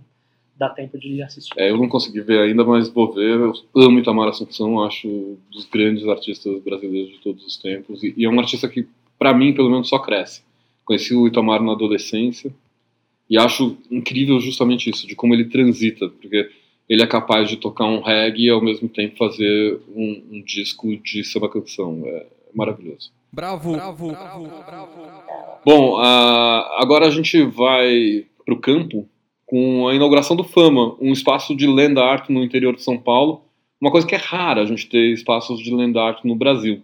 dá 0.58 0.70
tempo 0.70 0.98
de 0.98 1.22
assistir. 1.22 1.54
É, 1.58 1.70
eu 1.70 1.78
não 1.78 1.88
consegui 1.88 2.22
ver 2.22 2.40
ainda, 2.40 2.64
mas 2.66 2.90
vou 2.90 3.12
ver. 3.14 3.40
Eu 3.40 3.54
amo 3.76 4.00
Itamar 4.00 4.28
Assunção, 4.28 4.84
acho 4.84 5.38
dos 5.52 5.66
grandes 5.66 6.06
artistas 6.08 6.62
brasileiros 6.62 7.14
de 7.14 7.20
todos 7.20 7.46
os 7.46 7.58
tempos. 7.58 8.04
E, 8.04 8.14
e 8.18 8.26
é 8.26 8.30
um 8.30 8.40
artista 8.40 8.68
que, 8.68 8.88
para 9.22 9.36
mim, 9.36 9.54
pelo 9.54 9.70
menos, 9.70 9.88
só 9.88 10.00
cresce. 10.00 10.42
Conheci 10.84 11.14
o 11.14 11.28
Itamar 11.28 11.62
na 11.62 11.74
adolescência 11.74 12.52
e 13.30 13.38
acho 13.38 13.78
incrível 13.92 14.40
justamente 14.40 14.90
isso, 14.90 15.06
de 15.06 15.16
como 15.16 15.36
ele 15.36 15.46
transita, 15.46 16.10
porque 16.10 16.50
ele 16.90 17.04
é 17.04 17.06
capaz 17.06 17.48
de 17.48 17.58
tocar 17.58 17.86
um 17.86 18.02
reggae 18.02 18.46
e 18.46 18.50
ao 18.50 18.64
mesmo 18.64 18.90
tempo 18.90 19.18
fazer 19.18 19.80
um, 19.96 20.24
um 20.32 20.42
disco 20.42 20.98
de 20.98 21.24
samba 21.24 21.48
canção. 21.48 22.02
É 22.04 22.26
maravilhoso. 22.52 23.12
Bravo, 23.32 23.74
bravo, 23.74 24.08
bravo, 24.08 24.50
bravo. 24.66 24.92
Bom, 25.64 26.00
uh, 26.00 26.82
agora 26.82 27.06
a 27.06 27.12
gente 27.12 27.44
vai 27.44 28.26
para 28.44 28.56
o 28.56 28.60
campo 28.60 29.08
com 29.46 29.88
a 29.88 29.94
inauguração 29.94 30.36
do 30.36 30.44
Fama, 30.44 30.96
um 31.00 31.14
espaço 31.14 31.56
de 31.56 31.68
lenda 31.68 32.04
art 32.04 32.28
no 32.28 32.44
interior 32.44 32.76
de 32.76 32.82
São 32.82 32.98
Paulo. 32.98 33.44
Uma 33.80 33.92
coisa 33.92 34.08
que 34.08 34.16
é 34.16 34.18
rara 34.18 34.64
a 34.64 34.66
gente 34.66 34.90
ter 34.90 35.14
espaços 35.14 35.60
de 35.60 35.72
lenda 35.72 36.02
art 36.02 36.24
no 36.24 36.34
Brasil. 36.34 36.82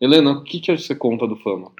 Helena, 0.00 0.32
o 0.32 0.44
que, 0.44 0.60
que 0.60 0.76
você 0.76 0.94
conta 0.94 1.26
do 1.26 1.36
Fama? 1.36 1.72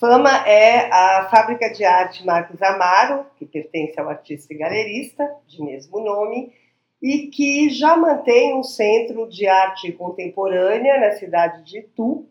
Fama 0.00 0.30
é 0.46 0.90
a 0.92 1.28
fábrica 1.30 1.72
de 1.72 1.84
arte 1.84 2.26
Marcos 2.26 2.60
Amaro, 2.60 3.24
que 3.38 3.46
pertence 3.46 3.98
ao 3.98 4.08
artista 4.08 4.52
e 4.52 4.58
galerista, 4.58 5.26
de 5.46 5.62
mesmo 5.62 6.00
nome, 6.00 6.52
e 7.00 7.28
que 7.28 7.70
já 7.70 7.96
mantém 7.96 8.54
um 8.54 8.62
centro 8.62 9.28
de 9.28 9.46
arte 9.46 9.92
contemporânea 9.92 11.00
na 11.00 11.12
cidade 11.12 11.62
de 11.64 11.78
Itu, 11.78 12.26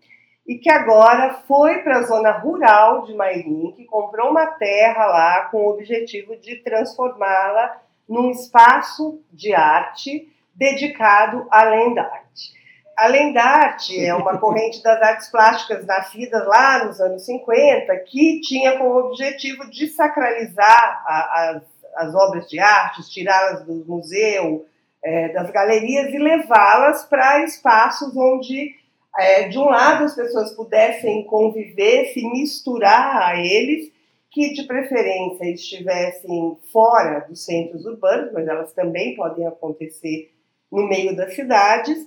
e 0.45 0.59
que 0.59 0.69
agora 0.69 1.41
foi 1.47 1.79
para 1.79 1.99
a 1.99 2.03
zona 2.03 2.31
rural 2.31 3.03
de 3.05 3.15
Mairim, 3.15 3.71
que 3.71 3.85
comprou 3.85 4.29
uma 4.29 4.45
terra 4.45 5.05
lá 5.07 5.45
com 5.45 5.65
o 5.65 5.69
objetivo 5.69 6.35
de 6.35 6.57
transformá-la 6.57 7.81
num 8.07 8.29
espaço 8.29 9.21
de 9.31 9.55
arte 9.55 10.29
dedicado 10.53 11.47
à 11.49 11.63
land 11.63 11.99
art. 11.99 12.64
A 12.97 13.07
land 13.07 13.37
art 13.37 13.89
é 13.91 14.13
uma 14.13 14.37
corrente 14.39 14.81
das 14.81 15.01
artes 15.01 15.29
plásticas 15.29 15.85
nascidas 15.85 16.45
lá 16.47 16.85
nos 16.85 16.99
anos 17.01 17.25
50, 17.25 17.95
que 18.05 18.41
tinha 18.41 18.77
como 18.77 18.99
objetivo 18.99 19.69
de 19.69 19.87
sacralizar 19.87 21.03
a, 21.05 21.49
as, 21.49 21.63
as 21.95 22.15
obras 22.15 22.49
de 22.49 22.59
arte, 22.59 23.09
tirá-las 23.09 23.65
do 23.65 23.85
museu, 23.85 24.65
é, 25.03 25.29
das 25.29 25.51
galerias 25.51 26.13
e 26.13 26.17
levá-las 26.17 27.03
para 27.03 27.43
espaços 27.43 28.15
onde, 28.15 28.73
é, 29.17 29.47
de 29.47 29.57
um 29.59 29.65
lado, 29.65 30.05
as 30.05 30.15
pessoas 30.15 30.51
pudessem 30.53 31.23
conviver, 31.25 32.07
se 32.13 32.25
misturar 32.31 33.21
a 33.21 33.39
eles, 33.39 33.93
que 34.31 34.53
de 34.53 34.63
preferência 34.63 35.45
estivessem 35.45 36.57
fora 36.71 37.21
dos 37.21 37.45
centros 37.45 37.85
urbanos, 37.85 38.33
mas 38.33 38.47
elas 38.47 38.73
também 38.73 39.15
podem 39.15 39.47
acontecer 39.47 40.31
no 40.69 40.87
meio 40.89 41.15
das 41.15 41.33
cidades, 41.35 41.97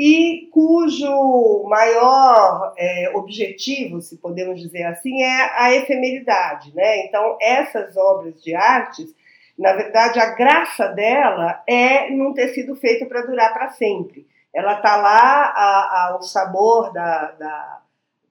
e 0.00 0.48
cujo 0.52 1.64
maior 1.68 2.72
é, 2.78 3.10
objetivo, 3.16 4.00
se 4.00 4.16
podemos 4.16 4.60
dizer 4.60 4.84
assim, 4.84 5.20
é 5.20 5.60
a 5.60 5.74
efemeridade. 5.74 6.72
Né? 6.72 7.04
Então, 7.04 7.36
essas 7.40 7.96
obras 7.96 8.40
de 8.40 8.54
artes, 8.54 9.12
na 9.58 9.72
verdade, 9.72 10.20
a 10.20 10.36
graça 10.36 10.86
dela 10.86 11.64
é 11.66 12.10
não 12.12 12.32
ter 12.32 12.50
sido 12.50 12.76
feita 12.76 13.06
para 13.06 13.26
durar 13.26 13.52
para 13.52 13.70
sempre. 13.70 14.24
Ela 14.54 14.74
está 14.74 14.94
lá 14.94 16.12
ao 16.12 16.22
sabor 16.22 16.92
da, 16.92 17.32
da, 17.32 17.78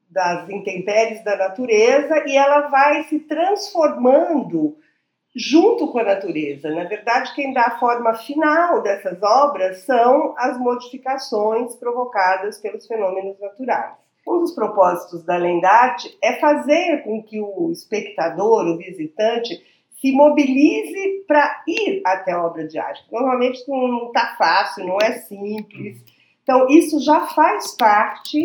das 0.10 0.50
intempéries 0.50 1.22
da 1.22 1.36
natureza 1.36 2.24
e 2.26 2.38
ela 2.38 2.70
vai 2.70 3.04
se 3.04 3.20
transformando 3.20 4.78
junto 5.38 5.88
com 5.92 6.00
a 6.00 6.04
natureza. 6.04 6.72
Na 6.72 6.86
verdade, 6.86 7.34
quem 7.36 7.54
dá 7.54 7.68
a 7.68 7.80
forma 7.80 8.16
final 8.16 8.82
dessas 8.82 9.22
obras 9.22 9.80
são 9.80 10.34
as 10.36 10.58
modificações 10.58 11.76
provocadas 11.76 12.60
pelos 12.60 12.88
fenômenos 12.88 13.40
naturais. 13.40 13.94
Um 14.28 14.40
dos 14.40 14.54
propósitos 14.54 15.24
da 15.24 15.38
Lendarte 15.38 16.18
é 16.22 16.34
fazer 16.34 17.04
com 17.04 17.22
que 17.22 17.40
o 17.40 17.72
espectador, 17.72 18.66
o 18.66 18.78
visitante, 18.78 19.64
se 20.02 20.12
mobilize 20.12 21.24
para 21.28 21.64
ir 21.68 22.02
até 22.06 22.32
a 22.32 22.44
obra 22.44 22.68
de 22.68 22.78
arte. 22.78 23.06
Normalmente 23.12 23.64
não 23.68 24.08
está 24.08 24.36
fácil, 24.38 24.86
não 24.86 24.98
é 24.98 25.14
simples. 25.20 26.04
Então, 26.44 26.68
isso 26.68 27.00
já 27.00 27.28
faz 27.28 27.76
parte 27.76 28.44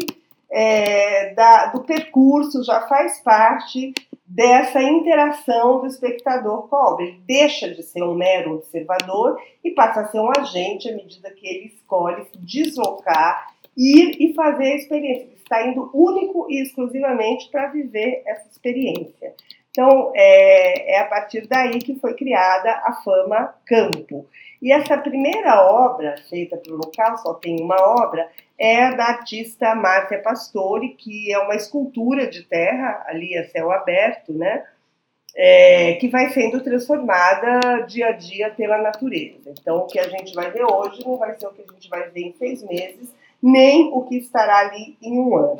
é, 0.51 1.35
da, 1.35 1.67
do 1.67 1.83
percurso, 1.83 2.63
já 2.63 2.83
faz 2.83 3.21
parte 3.21 3.93
dessa 4.35 4.83
interação 4.83 5.81
do 5.81 5.87
espectador 5.87 6.67
com 6.69 6.77
a 6.77 6.91
obra. 6.93 7.05
Ele 7.05 7.21
deixa 7.27 7.71
de 7.71 7.83
ser 7.83 8.03
um 8.03 8.15
mero 8.15 8.55
observador 8.55 9.39
e 9.63 9.73
passa 9.73 10.01
a 10.01 10.09
ser 10.09 10.21
um 10.21 10.31
agente 10.39 10.89
à 10.89 10.97
medida 10.97 11.31
que 11.31 11.47
ele 11.47 11.67
escolhe 11.67 12.25
se 12.25 12.39
deslocar, 12.39 13.55
ir 13.77 14.17
e 14.19 14.33
fazer 14.33 14.73
a 14.73 14.77
experiência. 14.77 15.25
Ele 15.25 15.35
está 15.35 15.67
indo 15.67 15.91
único 15.93 16.47
e 16.49 16.63
exclusivamente 16.63 17.51
para 17.51 17.69
viver 17.69 18.23
essa 18.25 18.49
experiência. 18.49 19.35
Então, 19.71 20.13
é, 20.15 20.95
é 20.95 21.01
a 21.01 21.07
partir 21.07 21.47
daí 21.47 21.79
que 21.79 21.99
foi 21.99 22.15
criada 22.15 22.71
a 22.85 22.93
Fama 23.05 23.55
Campo. 23.67 24.27
E 24.63 24.73
essa 24.73 24.97
primeira 24.97 25.61
obra, 25.69 26.15
feita 26.31 26.57
para 26.57 26.73
o 26.73 26.77
local, 26.77 27.19
só 27.19 27.35
tem 27.35 27.61
uma 27.61 27.75
obra, 28.01 28.31
é 28.57 28.95
da 28.95 29.07
artista 29.07 29.75
Márcia 29.75 30.23
Pastore, 30.23 30.91
que 30.91 31.33
é 31.33 31.39
uma 31.41 31.57
escultura 31.57 32.29
de 32.29 32.45
terra, 32.45 33.05
ali 33.09 33.37
a 33.37 33.45
céu 33.49 33.73
aberto, 33.73 34.33
né? 34.33 34.65
É, 35.35 35.95
que 35.95 36.09
vai 36.09 36.29
sendo 36.29 36.63
transformada 36.63 37.81
dia 37.89 38.09
a 38.09 38.13
dia 38.13 38.51
pela 38.51 38.79
natureza. 38.79 39.53
Então, 39.59 39.79
o 39.79 39.87
que 39.87 39.99
a 39.99 40.09
gente 40.09 40.33
vai 40.33 40.51
ver 40.53 40.65
hoje 40.65 41.05
não 41.05 41.17
vai 41.17 41.37
ser 41.37 41.49
o 41.49 41.53
que 41.53 41.63
a 41.63 41.73
gente 41.73 41.89
vai 41.89 42.09
ver 42.11 42.21
em 42.21 42.33
seis 42.35 42.63
meses, 42.63 43.13
nem 43.43 43.91
o 43.93 44.03
que 44.03 44.17
estará 44.17 44.59
ali 44.59 44.97
em 45.03 45.19
um 45.19 45.37
ano. 45.37 45.57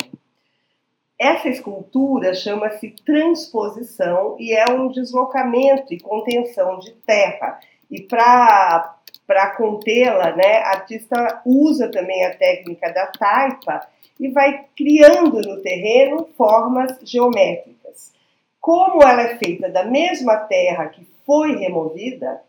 Essa 1.19 1.49
escultura 1.49 2.33
chama-se 2.33 2.95
transposição 3.05 4.37
e 4.39 4.53
é 4.53 4.65
um 4.71 4.87
deslocamento 4.87 5.93
e 5.93 5.99
contenção 5.99 6.79
de 6.79 6.91
terra. 7.05 7.59
E 7.93 8.01
para 8.01 9.51
contê-la, 9.55 10.35
né, 10.35 10.63
a 10.63 10.69
artista 10.69 11.43
usa 11.45 11.91
também 11.91 12.25
a 12.25 12.35
técnica 12.35 12.91
da 12.91 13.05
taipa 13.05 13.87
e 14.19 14.29
vai 14.29 14.65
criando 14.75 15.39
no 15.41 15.61
terreno 15.61 16.27
formas 16.35 16.97
geométricas. 17.03 18.11
Como 18.59 19.03
ela 19.03 19.21
é 19.21 19.37
feita 19.37 19.69
da 19.69 19.85
mesma 19.85 20.37
terra 20.37 20.87
que 20.87 21.07
foi 21.23 21.55
removida, 21.55 22.41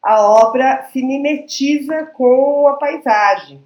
a 0.00 0.22
obra 0.22 0.88
se 0.92 1.02
mimetiza 1.02 2.06
com 2.14 2.68
a 2.68 2.74
paisagem. 2.74 3.60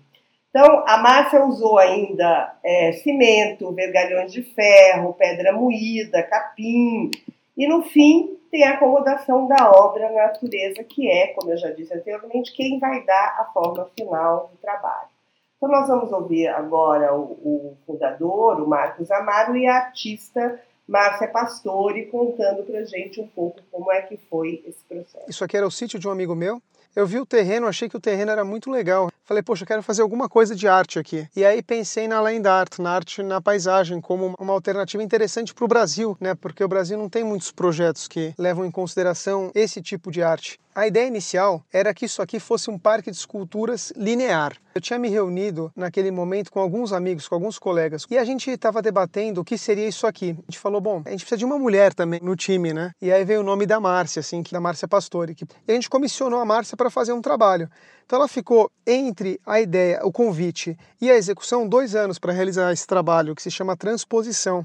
Então, 0.48 0.82
a 0.86 0.96
Márcia 0.96 1.44
usou 1.44 1.78
ainda 1.78 2.56
é, 2.64 2.92
cimento, 2.92 3.70
vergalhões 3.72 4.32
de 4.32 4.40
ferro, 4.40 5.12
pedra 5.12 5.52
moída, 5.52 6.22
capim, 6.22 7.10
e 7.54 7.68
no 7.68 7.82
fim 7.82 8.37
tem 8.50 8.64
a 8.64 8.74
acomodação 8.74 9.46
da 9.46 9.70
obra 9.70 10.10
na 10.10 10.26
natureza, 10.26 10.82
que 10.84 11.10
é, 11.10 11.28
como 11.28 11.50
eu 11.50 11.58
já 11.58 11.70
disse 11.70 11.94
anteriormente, 11.94 12.52
quem 12.52 12.78
vai 12.78 13.04
dar 13.04 13.36
a 13.40 13.44
forma 13.52 13.88
final 13.96 14.50
do 14.52 14.58
trabalho. 14.58 15.08
Então, 15.56 15.68
nós 15.68 15.88
vamos 15.88 16.12
ouvir 16.12 16.46
agora 16.48 17.14
o, 17.14 17.22
o 17.22 17.76
fundador, 17.84 18.60
o 18.60 18.68
Marcos 18.68 19.10
Amaro, 19.10 19.56
e 19.56 19.66
a 19.66 19.76
artista 19.76 20.60
Márcia 20.86 21.28
Pastore 21.28 22.06
contando 22.06 22.62
para 22.62 22.84
gente 22.84 23.20
um 23.20 23.26
pouco 23.26 23.60
como 23.70 23.92
é 23.92 24.02
que 24.02 24.16
foi 24.16 24.62
esse 24.66 24.82
processo. 24.84 25.28
Isso 25.28 25.44
aqui 25.44 25.56
era 25.56 25.66
o 25.66 25.70
sítio 25.70 25.98
de 25.98 26.08
um 26.08 26.10
amigo 26.10 26.34
meu. 26.34 26.62
Eu 26.96 27.06
vi 27.06 27.18
o 27.18 27.26
terreno, 27.26 27.66
achei 27.66 27.88
que 27.88 27.96
o 27.96 28.00
terreno 28.00 28.30
era 28.30 28.44
muito 28.44 28.70
legal. 28.70 29.10
Falei, 29.28 29.42
poxa, 29.42 29.64
eu 29.64 29.66
quero 29.66 29.82
fazer 29.82 30.00
alguma 30.00 30.26
coisa 30.26 30.56
de 30.56 30.66
arte 30.66 30.98
aqui. 30.98 31.28
E 31.36 31.44
aí 31.44 31.62
pensei 31.62 32.08
na 32.08 32.18
land 32.18 32.48
art, 32.48 32.78
na 32.78 32.92
arte 32.92 33.22
na 33.22 33.42
paisagem, 33.42 34.00
como 34.00 34.34
uma 34.38 34.54
alternativa 34.54 35.02
interessante 35.02 35.52
para 35.52 35.66
o 35.66 35.68
Brasil, 35.68 36.16
né? 36.18 36.34
Porque 36.34 36.64
o 36.64 36.68
Brasil 36.68 36.96
não 36.96 37.10
tem 37.10 37.22
muitos 37.22 37.52
projetos 37.52 38.08
que 38.08 38.32
levam 38.38 38.64
em 38.64 38.70
consideração 38.70 39.50
esse 39.54 39.82
tipo 39.82 40.10
de 40.10 40.22
arte. 40.22 40.58
A 40.74 40.86
ideia 40.86 41.08
inicial 41.08 41.62
era 41.72 41.92
que 41.92 42.06
isso 42.06 42.22
aqui 42.22 42.38
fosse 42.40 42.70
um 42.70 42.78
parque 42.78 43.10
de 43.10 43.16
esculturas 43.18 43.92
linear. 43.96 44.56
Eu 44.74 44.80
tinha 44.80 44.98
me 44.98 45.08
reunido 45.08 45.72
naquele 45.74 46.10
momento 46.10 46.52
com 46.52 46.60
alguns 46.60 46.92
amigos, 46.92 47.26
com 47.26 47.34
alguns 47.34 47.58
colegas, 47.58 48.06
e 48.08 48.16
a 48.16 48.24
gente 48.24 48.48
estava 48.48 48.80
debatendo 48.80 49.40
o 49.40 49.44
que 49.44 49.58
seria 49.58 49.88
isso 49.88 50.06
aqui. 50.06 50.36
A 50.38 50.50
gente 50.50 50.58
falou, 50.58 50.80
bom, 50.80 51.02
a 51.04 51.10
gente 51.10 51.22
precisa 51.22 51.36
de 51.36 51.44
uma 51.44 51.58
mulher 51.58 51.92
também 51.92 52.20
no 52.22 52.36
time, 52.36 52.72
né? 52.72 52.92
E 53.02 53.10
aí 53.10 53.24
veio 53.24 53.40
o 53.40 53.42
nome 53.42 53.66
da 53.66 53.80
Márcia, 53.80 54.20
assim, 54.20 54.42
da 54.52 54.60
Márcia 54.60 54.86
Pastore. 54.86 55.34
Que... 55.34 55.44
E 55.66 55.72
a 55.72 55.74
gente 55.74 55.90
comissionou 55.90 56.38
a 56.38 56.44
Márcia 56.44 56.76
para 56.76 56.90
fazer 56.90 57.12
um 57.12 57.20
trabalho. 57.20 57.68
Então 58.08 58.20
ela 58.20 58.26
ficou 58.26 58.72
entre 58.86 59.38
a 59.44 59.60
ideia, 59.60 60.00
o 60.02 60.10
convite 60.10 60.74
e 60.98 61.10
a 61.10 61.14
execução 61.14 61.68
dois 61.68 61.94
anos 61.94 62.18
para 62.18 62.32
realizar 62.32 62.72
esse 62.72 62.86
trabalho 62.86 63.34
que 63.34 63.42
se 63.42 63.50
chama 63.50 63.76
transposição. 63.76 64.64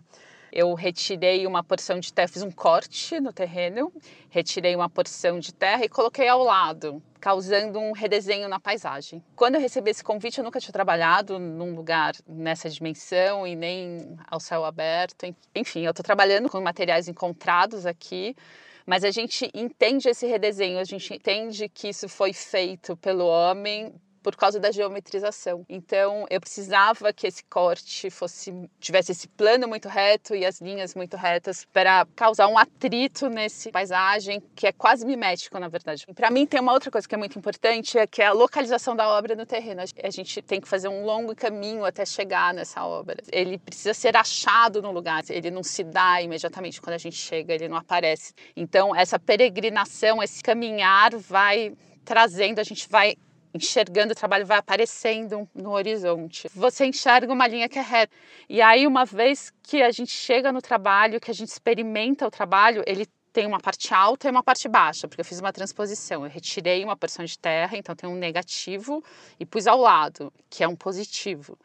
Eu 0.50 0.74
retirei 0.74 1.46
uma 1.46 1.62
porção 1.62 2.00
de 2.00 2.14
terra, 2.14 2.30
fiz 2.30 2.42
um 2.42 2.50
corte 2.50 3.20
no 3.20 3.34
terreno, 3.34 3.92
retirei 4.30 4.74
uma 4.74 4.90
porção 4.90 5.40
de 5.40 5.54
terra 5.54 5.84
e 5.84 5.90
coloquei 5.90 6.26
ao 6.26 6.42
lado, 6.42 7.04
causando 7.20 7.80
um 7.80 7.92
redesenho 7.92 8.48
na 8.48 8.62
paisagem. 8.62 9.22
Quando 9.36 9.56
eu 9.56 9.62
recebi 9.62 9.92
esse 9.92 10.06
convite, 10.06 10.38
eu 10.38 10.44
nunca 10.46 10.62
tinha 10.62 10.72
trabalhado 10.72 11.38
num 11.38 11.76
lugar 11.76 12.14
nessa 12.26 12.70
dimensão 12.70 13.46
e 13.46 13.58
nem 13.58 14.18
ao 14.32 14.40
céu 14.40 14.64
aberto. 14.64 15.26
Enfim, 15.54 15.82
eu 15.82 15.90
estou 15.90 16.04
trabalhando 16.04 16.50
com 16.50 16.62
materiais 16.62 17.10
encontrados 17.10 17.86
aqui, 17.86 18.38
mas 18.86 19.04
a 19.04 19.12
gente 19.12 19.50
entende 19.54 20.10
esse 20.10 20.26
redesenho, 20.26 20.80
a 20.80 20.84
gente 20.84 21.14
entende 21.14 21.70
que 21.70 21.90
isso 21.90 22.10
foi 22.10 22.34
feito 22.34 22.96
pelo 22.98 23.26
homem 23.26 23.94
por 24.24 24.36
causa 24.36 24.60
da 24.60 24.72
geometrização. 24.72 25.66
Então, 25.70 26.26
eu 26.30 26.40
precisava 26.40 27.12
que 27.12 27.28
esse 27.28 27.44
corte 27.44 28.10
fosse 28.10 28.54
tivesse 28.80 29.12
esse 29.12 29.28
plano 29.28 29.68
muito 29.68 29.90
reto 29.90 30.34
e 30.34 30.46
as 30.46 30.62
linhas 30.62 30.96
muito 30.96 31.18
retas 31.18 31.66
para 31.72 32.08
causar 32.16 32.48
um 32.48 32.58
atrito 32.58 33.30
nesse 33.30 33.70
paisagem 33.72 34.42
que 34.56 34.66
é 34.66 34.72
quase 34.72 35.06
mimético, 35.06 35.60
na 35.60 35.68
verdade. 35.68 36.06
Para 36.16 36.32
mim 36.32 36.46
tem 36.46 36.60
uma 36.60 36.72
outra 36.72 36.90
coisa 36.90 37.08
que 37.08 37.14
é 37.14 37.18
muito 37.18 37.38
importante, 37.38 37.98
é 37.98 38.08
que 38.08 38.22
é 38.22 38.28
a 38.28 38.32
localização 38.32 38.96
da 38.96 39.10
obra 39.10 39.36
no 39.36 39.46
terreno. 39.46 39.82
A 39.82 40.10
gente 40.10 40.42
tem 40.42 40.62
que 40.62 40.68
fazer 40.68 40.88
um 40.88 41.04
longo 41.04 41.36
caminho 41.36 41.84
até 41.84 42.06
chegar 42.06 42.54
nessa 42.54 42.86
obra. 42.86 43.18
Ele 43.32 43.58
precisa 43.58 43.94
ser 43.94 44.16
achado 44.16 44.82
no 44.82 44.92
lugar, 44.92 45.24
ele 45.30 45.52
não 45.52 45.64
se 45.64 45.84
dá 45.84 46.22
imediatamente 46.22 46.82
quando 46.82 46.94
a 46.94 46.98
gente 46.98 47.18
chega, 47.18 47.54
ele 47.54 47.68
não 47.68 47.78
aparece. 47.78 48.34
Então, 48.56 48.96
essa 48.96 49.20
peregrinação, 49.20 50.24
esse 50.24 50.42
caminhar 50.42 51.16
vai 51.18 51.74
trazendo, 52.06 52.60
a 52.60 52.64
gente 52.64 52.88
vai 52.90 53.16
enxergando 53.54 54.14
o 54.14 54.16
trabalho 54.16 54.46
vai 54.46 54.58
aparecendo 54.58 55.48
no 55.54 55.72
horizonte. 55.72 56.50
Você 56.56 56.86
enxerga 56.86 57.32
uma 57.32 57.48
linha 57.48 57.70
que 57.70 57.78
é 57.78 57.82
reta. 57.82 58.14
E 58.50 58.62
aí, 58.62 58.88
uma 58.88 59.06
vez 59.06 59.54
que 59.62 59.82
a 59.82 59.92
gente 59.92 60.12
chega 60.12 60.52
no 60.52 60.62
trabalho, 60.62 61.20
que 61.20 61.30
a 61.30 61.34
gente 61.34 61.50
experimenta 61.50 62.26
o 62.26 62.32
trabalho, 62.32 62.84
ele 62.88 63.08
tem 63.32 63.48
uma 63.48 63.60
parte 63.60 63.94
alta 63.94 64.28
e 64.28 64.32
uma 64.32 64.44
parte 64.44 64.70
baixa, 64.70 65.08
porque 65.08 65.22
eu 65.22 65.26
fiz 65.26 65.40
uma 65.40 65.52
transposição. 65.52 66.24
Eu 66.24 66.30
retirei 66.30 66.84
uma 66.84 66.96
porção 66.96 67.26
de 67.26 67.38
terra, 67.38 67.76
então 67.76 67.96
tem 67.96 68.08
um 68.08 68.16
negativo, 68.16 69.04
e 69.40 69.46
pus 69.46 69.66
ao 69.66 69.80
lado, 69.80 70.32
que 70.50 70.64
é 70.64 70.68
um 70.68 70.76
positivo. 70.76 71.58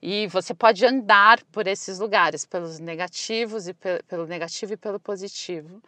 E 0.00 0.26
você 0.26 0.52
pode 0.52 0.84
andar 0.84 1.42
por 1.44 1.66
esses 1.66 1.98
lugares, 1.98 2.44
pelos 2.44 2.78
negativos 2.78 3.66
e 3.66 3.74
pelo 4.06 4.26
negativo 4.26 4.74
e 4.74 4.76
pelo 4.76 5.00
positivo. 5.00 5.82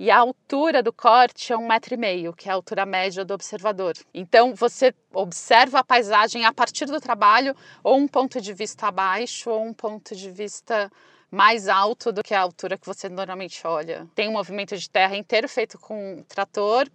E 0.00 0.10
a 0.10 0.16
altura 0.16 0.82
do 0.82 0.94
corte 0.94 1.52
é 1.52 1.58
um 1.58 1.68
metro 1.68 1.92
e 1.92 1.96
meio, 1.98 2.32
que 2.32 2.48
é 2.48 2.52
a 2.52 2.54
altura 2.54 2.86
média 2.86 3.22
do 3.22 3.34
observador. 3.34 3.92
Então 4.14 4.54
você 4.54 4.94
observa 5.12 5.80
a 5.80 5.84
paisagem 5.84 6.46
a 6.46 6.54
partir 6.54 6.86
do 6.86 6.98
trabalho, 6.98 7.54
ou 7.84 7.98
um 7.98 8.08
ponto 8.08 8.40
de 8.40 8.54
vista 8.54 8.86
abaixo, 8.86 9.50
ou 9.50 9.62
um 9.62 9.74
ponto 9.74 10.16
de 10.16 10.30
vista 10.30 10.90
mais 11.30 11.68
alto 11.68 12.12
do 12.12 12.22
que 12.22 12.34
a 12.34 12.40
altura 12.40 12.76
que 12.76 12.86
você 12.86 13.08
normalmente 13.08 13.66
olha. 13.66 14.06
Tem 14.14 14.28
um 14.28 14.32
movimento 14.32 14.76
de 14.76 14.90
terra 14.90 15.16
inteiro 15.16 15.48
feito 15.48 15.78
com 15.78 16.24
trator, 16.28 16.88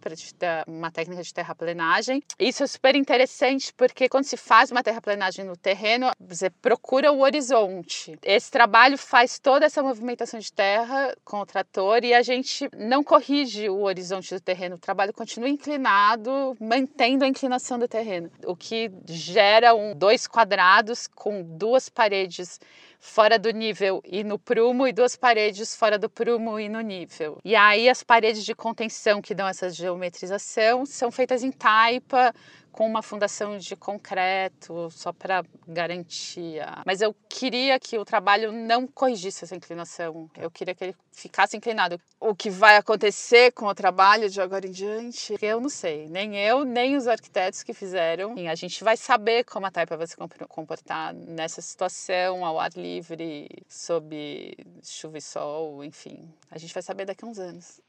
uma 0.68 0.92
técnica 0.92 1.24
de 1.24 1.34
terraplenagem. 1.34 2.22
Isso 2.40 2.64
é 2.64 2.68
super 2.68 2.96
interessante 2.96 3.74
porque 3.74 4.10
quando 4.10 4.26
se 4.26 4.38
faz 4.38 4.72
uma 4.72 4.84
terraplenagem 4.84 5.46
no 5.46 5.56
terreno, 5.56 6.12
você 6.20 6.50
procura 6.50 7.12
o 7.12 7.22
horizonte. 7.22 8.18
Esse 8.24 8.52
trabalho 8.52 8.98
faz 8.98 9.40
toda 9.40 9.66
essa 9.66 9.82
movimentação 9.82 10.40
de 10.40 10.52
terra 10.52 11.16
com 11.24 11.40
o 11.40 11.46
trator 11.46 12.04
e 12.04 12.14
a 12.14 12.22
gente 12.22 12.70
não 12.76 13.04
corrige 13.04 13.70
o 13.70 13.84
horizonte 13.84 14.34
do 14.34 14.40
terreno. 14.42 14.76
O 14.76 14.80
trabalho 14.80 15.14
continua 15.14 15.50
inclinado, 15.50 16.56
mantendo 16.60 17.24
a 17.24 17.28
inclinação 17.28 17.80
do 17.80 17.88
terreno, 17.88 18.30
o 18.46 18.56
que 18.56 18.92
gera 19.06 19.74
um, 19.74 19.96
dois 19.96 20.28
quadrados 20.28 21.08
com 21.08 21.42
duas 21.42 21.90
paredes 21.90 22.60
fora 23.00 23.38
do 23.38 23.50
nível 23.52 24.02
e 24.06 24.24
no 24.24 24.38
prumo 24.38 24.88
e 24.88 24.94
duas 24.94 25.16
paredes 25.16 25.76
fora 25.76 25.98
do 25.98 26.10
prumo 26.10 26.60
e 26.60 26.68
no 26.70 26.82
nível. 26.82 27.40
E 27.44 27.56
aí 27.56 27.90
as 27.90 28.04
paredes 28.04 28.44
de 28.44 28.56
contenção 28.56 29.22
que 29.22 29.36
dão 29.36 29.48
essa 29.48 29.70
geometrização 29.70 30.86
são 30.86 31.12
feitas 31.12 31.44
em 31.44 31.52
taipa, 31.52 32.34
com 32.76 32.86
uma 32.86 33.02
fundação 33.02 33.58
de 33.58 33.74
concreto, 33.74 34.90
só 34.92 35.14
para 35.14 35.46
garantia. 35.66 36.84
Mas 36.86 37.00
eu 37.00 37.16
queria 37.30 37.80
que 37.80 37.98
o 37.98 38.04
trabalho 38.04 38.52
não 38.52 38.86
corrigisse 38.86 39.46
essa 39.46 39.56
inclinação. 39.56 40.30
Eu 40.38 40.52
queria 40.52 40.76
que 40.76 40.84
ele 40.84 40.96
ficasse 41.10 41.56
inclinado. 41.56 41.98
O 42.20 42.36
que 42.36 42.50
vai 42.50 42.76
acontecer 42.76 43.54
com 43.54 43.68
o 43.68 43.74
trabalho 43.74 44.30
de 44.30 44.42
agora 44.42 44.68
em 44.68 44.72
diante, 44.72 45.38
eu 45.42 45.62
não 45.62 45.70
sei. 45.70 46.10
Nem 46.10 46.36
eu, 46.36 46.66
nem 46.66 46.98
os 46.98 47.08
arquitetos 47.08 47.64
que 47.64 47.74
fizeram. 47.74 48.38
E 48.38 48.46
a 48.46 48.56
gente 48.56 48.84
vai 48.84 48.98
saber 48.98 49.46
como 49.46 49.66
a 49.66 49.72
taipa 49.72 49.96
vai 49.96 50.06
se 50.06 50.18
comportar 50.50 51.14
nessa 51.14 51.62
situação, 51.62 52.44
ao 52.44 52.60
ar 52.60 52.72
livre, 52.76 53.48
sob 53.70 54.54
chuva 54.84 55.18
e 55.18 55.22
sol, 55.22 55.82
enfim. 55.82 56.30
A 56.52 56.58
gente 56.58 56.74
vai 56.74 56.84
saber 56.84 57.06
daqui 57.06 57.24
a 57.24 57.28
uns 57.30 57.40
anos. 57.40 57.80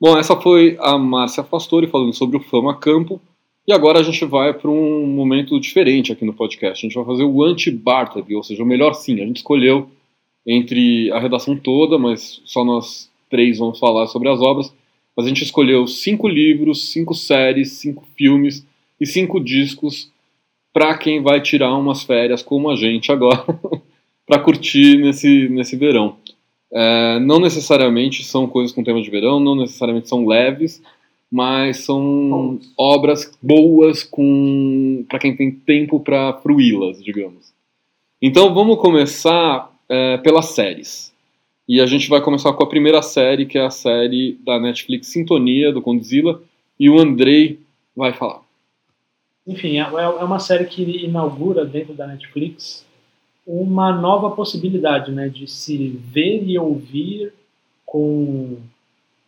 Bom, 0.00 0.16
essa 0.16 0.40
foi 0.40 0.78
a 0.80 0.96
Márcia 0.96 1.42
Fastori 1.42 1.90
falando 1.90 2.14
sobre 2.14 2.36
o 2.36 2.44
Fama 2.44 2.78
Campo. 2.78 3.20
E 3.66 3.72
agora 3.72 3.98
a 3.98 4.02
gente 4.02 4.24
vai 4.24 4.54
para 4.54 4.70
um 4.70 5.06
momento 5.06 5.58
diferente 5.58 6.12
aqui 6.12 6.24
no 6.24 6.32
podcast. 6.32 6.84
A 6.84 6.88
gente 6.88 6.94
vai 6.94 7.04
fazer 7.04 7.24
o 7.24 7.42
anti-Bartleby, 7.42 8.36
ou 8.36 8.42
seja, 8.42 8.62
o 8.62 8.66
melhor 8.66 8.94
sim. 8.94 9.20
A 9.20 9.26
gente 9.26 9.38
escolheu 9.38 9.90
entre 10.46 11.10
a 11.10 11.18
redação 11.18 11.56
toda, 11.56 11.98
mas 11.98 12.40
só 12.44 12.64
nós 12.64 13.10
três 13.28 13.58
vamos 13.58 13.78
falar 13.78 14.06
sobre 14.06 14.28
as 14.28 14.40
obras. 14.40 14.72
Mas 15.16 15.26
a 15.26 15.28
gente 15.28 15.42
escolheu 15.42 15.86
cinco 15.88 16.28
livros, 16.28 16.92
cinco 16.92 17.12
séries, 17.12 17.72
cinco 17.72 18.04
filmes 18.16 18.64
e 19.00 19.06
cinco 19.06 19.40
discos 19.40 20.12
para 20.72 20.96
quem 20.98 21.22
vai 21.22 21.40
tirar 21.40 21.74
umas 21.74 22.02
férias 22.02 22.42
como 22.42 22.70
a 22.70 22.76
gente 22.76 23.10
agora, 23.10 23.46
para 24.26 24.38
curtir 24.38 24.98
nesse, 24.98 25.48
nesse 25.48 25.74
verão. 25.74 26.18
É, 26.70 27.18
não 27.18 27.40
necessariamente 27.40 28.22
são 28.22 28.46
coisas 28.46 28.74
com 28.74 28.84
tema 28.84 29.00
de 29.00 29.10
verão, 29.10 29.40
não 29.40 29.56
necessariamente 29.56 30.06
são 30.06 30.26
leves, 30.26 30.82
mas 31.30 31.84
são 31.84 32.58
obras 32.78 33.30
boas 33.42 34.02
com 34.02 35.04
para 35.08 35.18
quem 35.18 35.36
tem 35.36 35.50
tempo 35.50 36.00
para 36.00 36.34
fruí-las, 36.34 37.02
digamos. 37.02 37.52
Então 38.20 38.54
vamos 38.54 38.78
começar 38.78 39.70
é, 39.88 40.16
pelas 40.18 40.46
séries. 40.46 41.14
E 41.68 41.80
a 41.80 41.86
gente 41.86 42.08
vai 42.08 42.20
começar 42.20 42.52
com 42.52 42.62
a 42.62 42.68
primeira 42.68 43.02
série, 43.02 43.44
que 43.44 43.58
é 43.58 43.64
a 43.64 43.70
série 43.70 44.38
da 44.44 44.60
Netflix 44.60 45.08
Sintonia, 45.08 45.72
do 45.72 45.82
Condzilla, 45.82 46.40
e 46.78 46.88
o 46.88 46.98
Andrei 46.98 47.58
vai 47.94 48.12
falar. 48.12 48.40
Enfim, 49.46 49.78
é, 49.78 49.82
é 49.82 50.24
uma 50.24 50.38
série 50.38 50.66
que 50.66 50.82
inaugura 50.82 51.64
dentro 51.64 51.94
da 51.94 52.06
Netflix 52.06 52.86
uma 53.46 53.92
nova 53.92 54.30
possibilidade 54.30 55.12
né, 55.12 55.28
de 55.28 55.46
se 55.46 55.88
ver 55.88 56.42
e 56.44 56.58
ouvir 56.58 57.32
com 57.84 58.58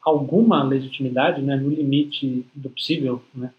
alguma 0.08 0.62
legitimidade, 0.62 1.42
né, 1.42 1.56
no 1.56 1.68
limite 1.68 2.44
do 2.54 2.70
possível, 2.70 3.22
né, 3.34 3.52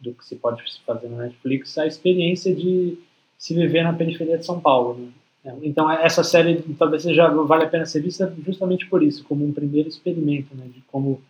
do 0.00 0.12
que 0.14 0.24
se 0.24 0.36
pode 0.36 0.62
fazer 0.86 1.08
na 1.08 1.24
Netflix, 1.24 1.76
a 1.78 1.86
experiência 1.86 2.54
de 2.54 2.98
se 3.36 3.54
viver 3.54 3.82
na 3.82 3.92
periferia 3.92 4.38
de 4.38 4.46
São 4.46 4.60
Paulo. 4.60 5.12
Né? 5.44 5.58
Então 5.62 5.90
essa 5.90 6.24
série 6.24 6.62
talvez 6.78 7.02
seja 7.02 7.28
vale 7.28 7.64
a 7.64 7.68
pena 7.68 7.86
ser 7.86 8.02
vista 8.02 8.32
justamente 8.44 8.86
por 8.86 9.02
isso, 9.02 9.24
como 9.24 9.44
um 9.44 9.52
primeiro 9.52 9.88
experimento, 9.88 10.54
né, 10.54 10.66
de 10.72 10.82
como 10.90 11.20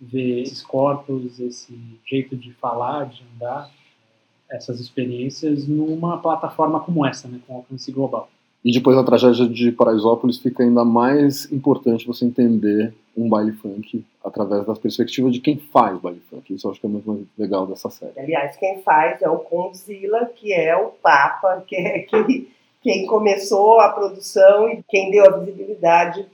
ver 0.00 0.42
esses 0.42 0.62
corpos, 0.62 1.40
esse 1.40 1.78
jeito 2.04 2.36
de 2.36 2.52
falar, 2.54 3.06
de 3.06 3.22
andar, 3.34 3.70
essas 4.50 4.78
experiências 4.80 5.66
numa 5.66 6.18
plataforma 6.18 6.80
como 6.80 7.04
essa, 7.04 7.26
né, 7.28 7.40
com 7.46 7.56
alcance 7.56 7.90
global. 7.90 8.30
E 8.66 8.72
depois 8.72 8.98
a 8.98 9.04
tragédia 9.04 9.46
de 9.46 9.70
Paraisópolis 9.70 10.38
fica 10.38 10.64
ainda 10.64 10.84
mais 10.84 11.50
importante 11.52 12.04
você 12.04 12.24
entender 12.24 12.92
um 13.16 13.28
baile 13.28 13.52
funk 13.52 14.04
através 14.24 14.66
das 14.66 14.76
perspectivas 14.76 15.32
de 15.32 15.38
quem 15.38 15.56
faz 15.56 15.96
baile 16.00 16.20
funk. 16.28 16.52
Isso 16.52 16.66
eu 16.66 16.72
acho 16.72 16.80
que 16.80 16.86
é 16.86 16.90
muito 16.90 17.08
mais 17.08 17.20
legal 17.38 17.64
dessa 17.64 17.88
série. 17.90 18.18
Aliás, 18.18 18.56
quem 18.56 18.82
faz 18.82 19.22
é 19.22 19.30
o 19.30 19.38
Conzilla, 19.38 20.28
que 20.34 20.52
é 20.52 20.76
o 20.76 20.88
Papa, 21.00 21.62
que 21.68 21.76
é 21.76 22.00
quem, 22.00 22.48
quem 22.82 23.06
começou 23.06 23.78
a 23.78 23.90
produção 23.90 24.68
e 24.68 24.82
quem 24.88 25.12
deu 25.12 25.26
a 25.26 25.38
visibilidade 25.38 26.26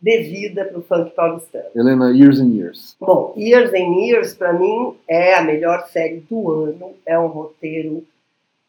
devida 0.00 0.66
para 0.66 0.78
o 0.78 0.82
funk 0.82 1.10
paulistano. 1.10 1.70
Helena, 1.74 2.12
Years 2.12 2.38
and 2.38 2.54
Years. 2.54 2.96
Bom, 3.00 3.34
Years 3.36 3.72
and 3.74 3.96
Years, 3.96 4.32
para 4.32 4.52
mim, 4.52 4.94
é 5.08 5.34
a 5.34 5.42
melhor 5.42 5.88
série 5.88 6.20
do 6.30 6.52
ano. 6.52 6.94
É 7.04 7.18
um 7.18 7.26
roteiro 7.26 8.04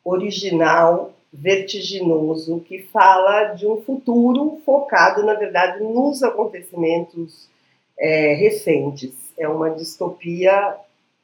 original, 0.04 1.14
vertiginoso 1.32 2.60
que 2.62 2.82
fala 2.84 3.54
de 3.54 3.66
um 3.66 3.82
futuro 3.82 4.62
focado, 4.66 5.24
na 5.24 5.34
verdade, 5.34 5.82
nos 5.84 6.22
acontecimentos 6.24 7.50
é, 7.98 8.34
recentes. 8.34 9.14
É 9.38 9.48
uma 9.48 9.70
distopia 9.70 10.76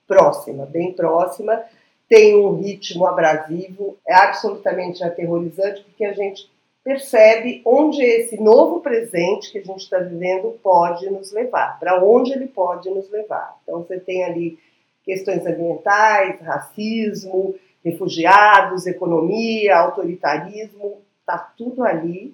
próxima, 0.07 0.65
bem 0.65 0.93
próxima, 0.93 1.61
tem 2.07 2.37
um 2.37 2.55
ritmo 2.55 3.05
abrasivo, 3.05 3.97
é 4.07 4.13
absolutamente 4.13 5.03
aterrorizante, 5.03 5.83
porque 5.83 6.05
a 6.05 6.13
gente 6.13 6.49
percebe 6.83 7.61
onde 7.65 8.01
esse 8.01 8.41
novo 8.41 8.79
presente 8.79 9.51
que 9.51 9.57
a 9.57 9.63
gente 9.63 9.81
está 9.81 9.99
vivendo 9.99 10.57
pode 10.63 11.09
nos 11.09 11.33
levar, 11.33 11.77
para 11.79 12.01
onde 12.01 12.31
ele 12.31 12.47
pode 12.47 12.89
nos 12.89 13.09
levar. 13.11 13.57
Então, 13.61 13.83
você 13.83 13.99
tem 13.99 14.23
ali 14.23 14.57
questões 15.03 15.45
ambientais, 15.45 16.39
racismo, 16.39 17.55
refugiados, 17.89 18.85
economia, 18.85 19.77
autoritarismo, 19.77 20.97
está 21.19 21.37
tudo 21.37 21.83
ali. 21.83 22.33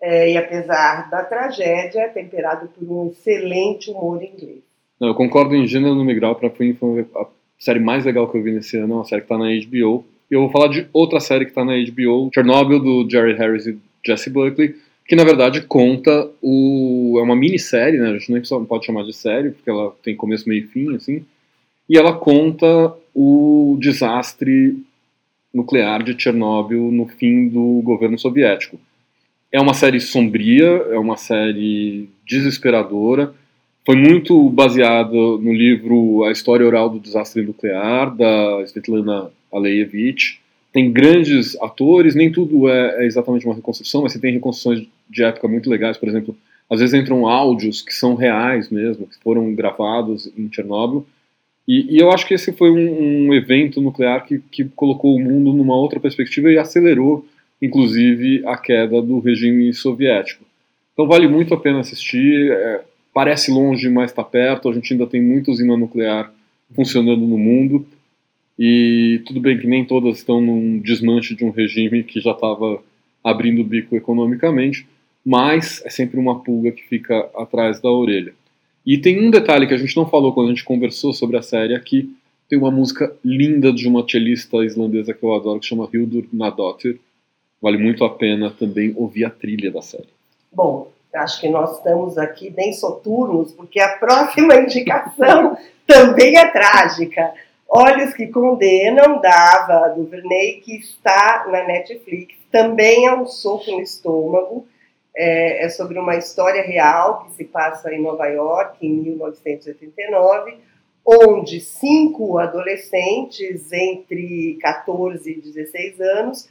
É, 0.00 0.32
e 0.32 0.36
apesar 0.36 1.08
da 1.10 1.24
tragédia, 1.24 2.00
é 2.00 2.08
temperado 2.08 2.68
por 2.68 2.90
um 2.90 3.08
excelente 3.08 3.90
humor 3.90 4.22
inglês. 4.22 4.62
Não, 5.00 5.08
eu 5.08 5.14
concordo 5.14 5.54
em 5.54 5.66
gênero 5.66 5.94
no 5.94 6.04
Migral, 6.04 6.34
para 6.36 6.50
mim 6.58 6.74
foi 6.74 7.06
a 7.14 7.26
série 7.58 7.80
mais 7.80 8.04
legal 8.04 8.28
que 8.28 8.36
eu 8.36 8.42
vi 8.42 8.52
nesse 8.52 8.76
ano, 8.76 8.94
é 8.94 8.96
uma 8.96 9.04
série 9.04 9.22
que 9.22 9.32
está 9.32 9.38
na 9.38 9.46
HBO. 9.46 10.04
E 10.30 10.34
eu 10.34 10.40
vou 10.40 10.50
falar 10.50 10.68
de 10.68 10.86
outra 10.92 11.20
série 11.20 11.44
que 11.44 11.50
está 11.50 11.64
na 11.64 11.72
HBO, 11.72 12.30
Chernobyl, 12.34 12.80
do 12.80 13.08
Jerry 13.08 13.34
Harris 13.34 13.66
e 13.66 13.78
Jesse 14.04 14.28
Buckley, 14.30 14.76
que 15.06 15.16
na 15.16 15.24
verdade 15.24 15.62
conta 15.62 16.28
o. 16.42 17.16
É 17.18 17.22
uma 17.22 17.36
minissérie, 17.36 17.98
né? 17.98 18.10
A 18.10 18.18
gente 18.18 18.32
nem 18.32 18.42
pode 18.66 18.86
chamar 18.86 19.04
de 19.04 19.12
série, 19.12 19.50
porque 19.50 19.70
ela 19.70 19.94
tem 20.02 20.16
começo, 20.16 20.48
meio 20.48 20.64
e 20.64 20.66
fim, 20.66 20.96
assim. 20.96 21.24
E 21.88 21.96
ela 21.96 22.12
conta 22.12 22.92
o 23.18 23.78
desastre 23.80 24.76
nuclear 25.52 26.02
de 26.02 26.14
Chernobyl 26.20 26.92
no 26.92 27.06
fim 27.06 27.48
do 27.48 27.80
governo 27.82 28.18
soviético. 28.18 28.78
É 29.50 29.58
uma 29.58 29.72
série 29.72 29.98
sombria, 29.98 30.66
é 30.66 30.98
uma 30.98 31.16
série 31.16 32.10
desesperadora. 32.26 33.32
Foi 33.86 33.96
muito 33.96 34.50
baseada 34.50 35.10
no 35.10 35.50
livro 35.50 36.24
A 36.24 36.30
História 36.30 36.66
Oral 36.66 36.90
do 36.90 37.00
Desastre 37.00 37.40
Nuclear, 37.42 38.14
da 38.14 38.60
Svetlana 38.64 39.30
Aleyevich. 39.50 40.38
Tem 40.70 40.92
grandes 40.92 41.58
atores, 41.62 42.14
nem 42.14 42.30
tudo 42.30 42.68
é, 42.68 43.02
é 43.02 43.06
exatamente 43.06 43.46
uma 43.46 43.54
reconstrução, 43.54 44.02
mas 44.02 44.12
você 44.12 44.18
tem 44.18 44.34
reconstruções 44.34 44.86
de 45.08 45.24
época 45.24 45.48
muito 45.48 45.70
legais. 45.70 45.96
Por 45.96 46.06
exemplo, 46.06 46.36
às 46.68 46.80
vezes 46.80 46.92
entram 46.92 47.26
áudios 47.26 47.80
que 47.80 47.94
são 47.94 48.14
reais 48.14 48.68
mesmo, 48.68 49.06
que 49.06 49.16
foram 49.22 49.54
gravados 49.54 50.30
em 50.36 50.52
Chernobyl. 50.52 51.06
E, 51.66 51.96
e, 51.96 51.98
eu 51.98 52.10
acho 52.10 52.26
que 52.26 52.34
esse 52.34 52.52
foi 52.52 52.70
um, 52.70 53.28
um 53.28 53.34
evento 53.34 53.80
nuclear 53.80 54.24
que, 54.24 54.38
que, 54.50 54.64
colocou 54.64 55.16
o 55.16 55.20
mundo 55.20 55.52
numa 55.52 55.74
outra 55.74 55.98
perspectiva 55.98 56.50
e 56.50 56.58
acelerou, 56.58 57.26
inclusive, 57.60 58.46
a 58.46 58.56
queda 58.56 59.02
do 59.02 59.18
regime 59.18 59.72
soviético. 59.72 60.44
Então 60.92 61.06
vale 61.06 61.26
muito 61.26 61.52
a 61.52 61.60
pena 61.60 61.80
assistir. 61.80 62.52
É, 62.52 62.84
parece 63.12 63.50
longe, 63.50 63.88
mas 63.88 64.10
está 64.10 64.22
perto. 64.22 64.68
A 64.68 64.72
gente 64.72 64.92
ainda 64.92 65.06
tem 65.06 65.20
muita 65.20 65.50
usina 65.50 65.76
nuclear 65.76 66.32
funcionando 66.74 67.26
no 67.26 67.36
mundo. 67.36 67.86
E 68.58 69.20
tudo 69.26 69.40
bem 69.40 69.58
que 69.58 69.66
nem 69.66 69.84
todas 69.84 70.18
estão 70.18 70.40
num 70.40 70.78
desmanche 70.78 71.34
de 71.34 71.44
um 71.44 71.50
regime 71.50 72.02
que 72.02 72.20
já 72.20 72.30
estava 72.30 72.82
abrindo 73.22 73.60
o 73.60 73.64
bico 73.64 73.96
economicamente, 73.96 74.86
mas 75.24 75.82
é 75.84 75.90
sempre 75.90 76.18
uma 76.18 76.40
pulga 76.40 76.70
que 76.70 76.84
fica 76.84 77.28
atrás 77.36 77.80
da 77.80 77.90
orelha. 77.90 78.32
E 78.86 78.96
tem 78.96 79.26
um 79.26 79.30
detalhe 79.30 79.66
que 79.66 79.74
a 79.74 79.78
gente 79.78 79.96
não 79.96 80.08
falou 80.08 80.32
quando 80.32 80.46
a 80.46 80.50
gente 80.50 80.64
conversou 80.64 81.12
sobre 81.12 81.36
a 81.36 81.42
série 81.42 81.74
aqui. 81.74 82.16
Tem 82.48 82.56
uma 82.56 82.70
música 82.70 83.12
linda 83.24 83.72
de 83.72 83.88
uma 83.88 84.08
cellista 84.08 84.64
islandesa 84.64 85.12
que 85.12 85.24
eu 85.24 85.34
adoro, 85.34 85.58
que 85.58 85.66
chama 85.66 85.88
Hildur 85.92 86.24
Nadottir. 86.32 87.00
Vale 87.60 87.78
muito 87.78 88.04
a 88.04 88.10
pena 88.10 88.48
também 88.48 88.94
ouvir 88.96 89.24
a 89.24 89.30
trilha 89.30 89.72
da 89.72 89.82
série. 89.82 90.08
Bom, 90.52 90.92
acho 91.12 91.40
que 91.40 91.48
nós 91.48 91.78
estamos 91.78 92.16
aqui 92.16 92.48
bem 92.48 92.72
soturnos, 92.72 93.50
porque 93.52 93.80
a 93.80 93.96
próxima 93.98 94.54
indicação 94.62 95.56
também 95.84 96.38
é 96.38 96.46
trágica. 96.52 97.34
Olhos 97.68 98.14
que 98.14 98.28
Condenam, 98.28 99.20
da 99.20 99.34
Ava 99.34 99.94
DuVernay, 99.96 100.60
que 100.64 100.76
está 100.76 101.46
na 101.50 101.64
Netflix. 101.64 102.36
Também 102.52 103.06
é 103.06 103.14
um 103.14 103.26
soco 103.26 103.72
no 103.72 103.80
estômago. 103.80 104.64
É, 105.18 105.64
é, 105.64 105.68
sobre 105.70 105.98
uma 105.98 106.14
história 106.16 106.62
real 106.62 107.24
que 107.24 107.32
se 107.32 107.44
passa 107.44 107.90
em 107.90 108.02
Nova 108.02 108.26
York, 108.26 108.86
em 108.86 108.92
1989, 108.92 110.58
onde 111.06 111.58
cinco 111.58 112.36
adolescentes 112.36 113.72
entre 113.72 114.58
14 114.60 115.30
e 115.30 115.40
16 115.40 116.00
anos 116.02 116.48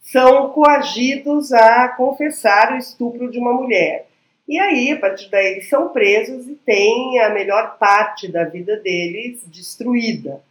são 0.00 0.50
coagidos 0.50 1.52
a 1.52 1.88
confessar 1.90 2.72
o 2.72 2.78
estupro 2.78 3.30
de 3.30 3.38
uma 3.38 3.52
mulher. 3.52 4.08
E 4.48 4.58
aí, 4.58 4.90
a 4.90 4.98
partir 4.98 5.30
daí, 5.30 5.52
eles 5.52 5.68
são 5.68 5.90
presos 5.90 6.48
e 6.48 6.56
têm 6.56 7.20
a 7.20 7.30
melhor 7.30 7.78
parte 7.78 8.26
da 8.26 8.42
vida 8.42 8.76
deles 8.78 9.44
destruída. 9.46 10.42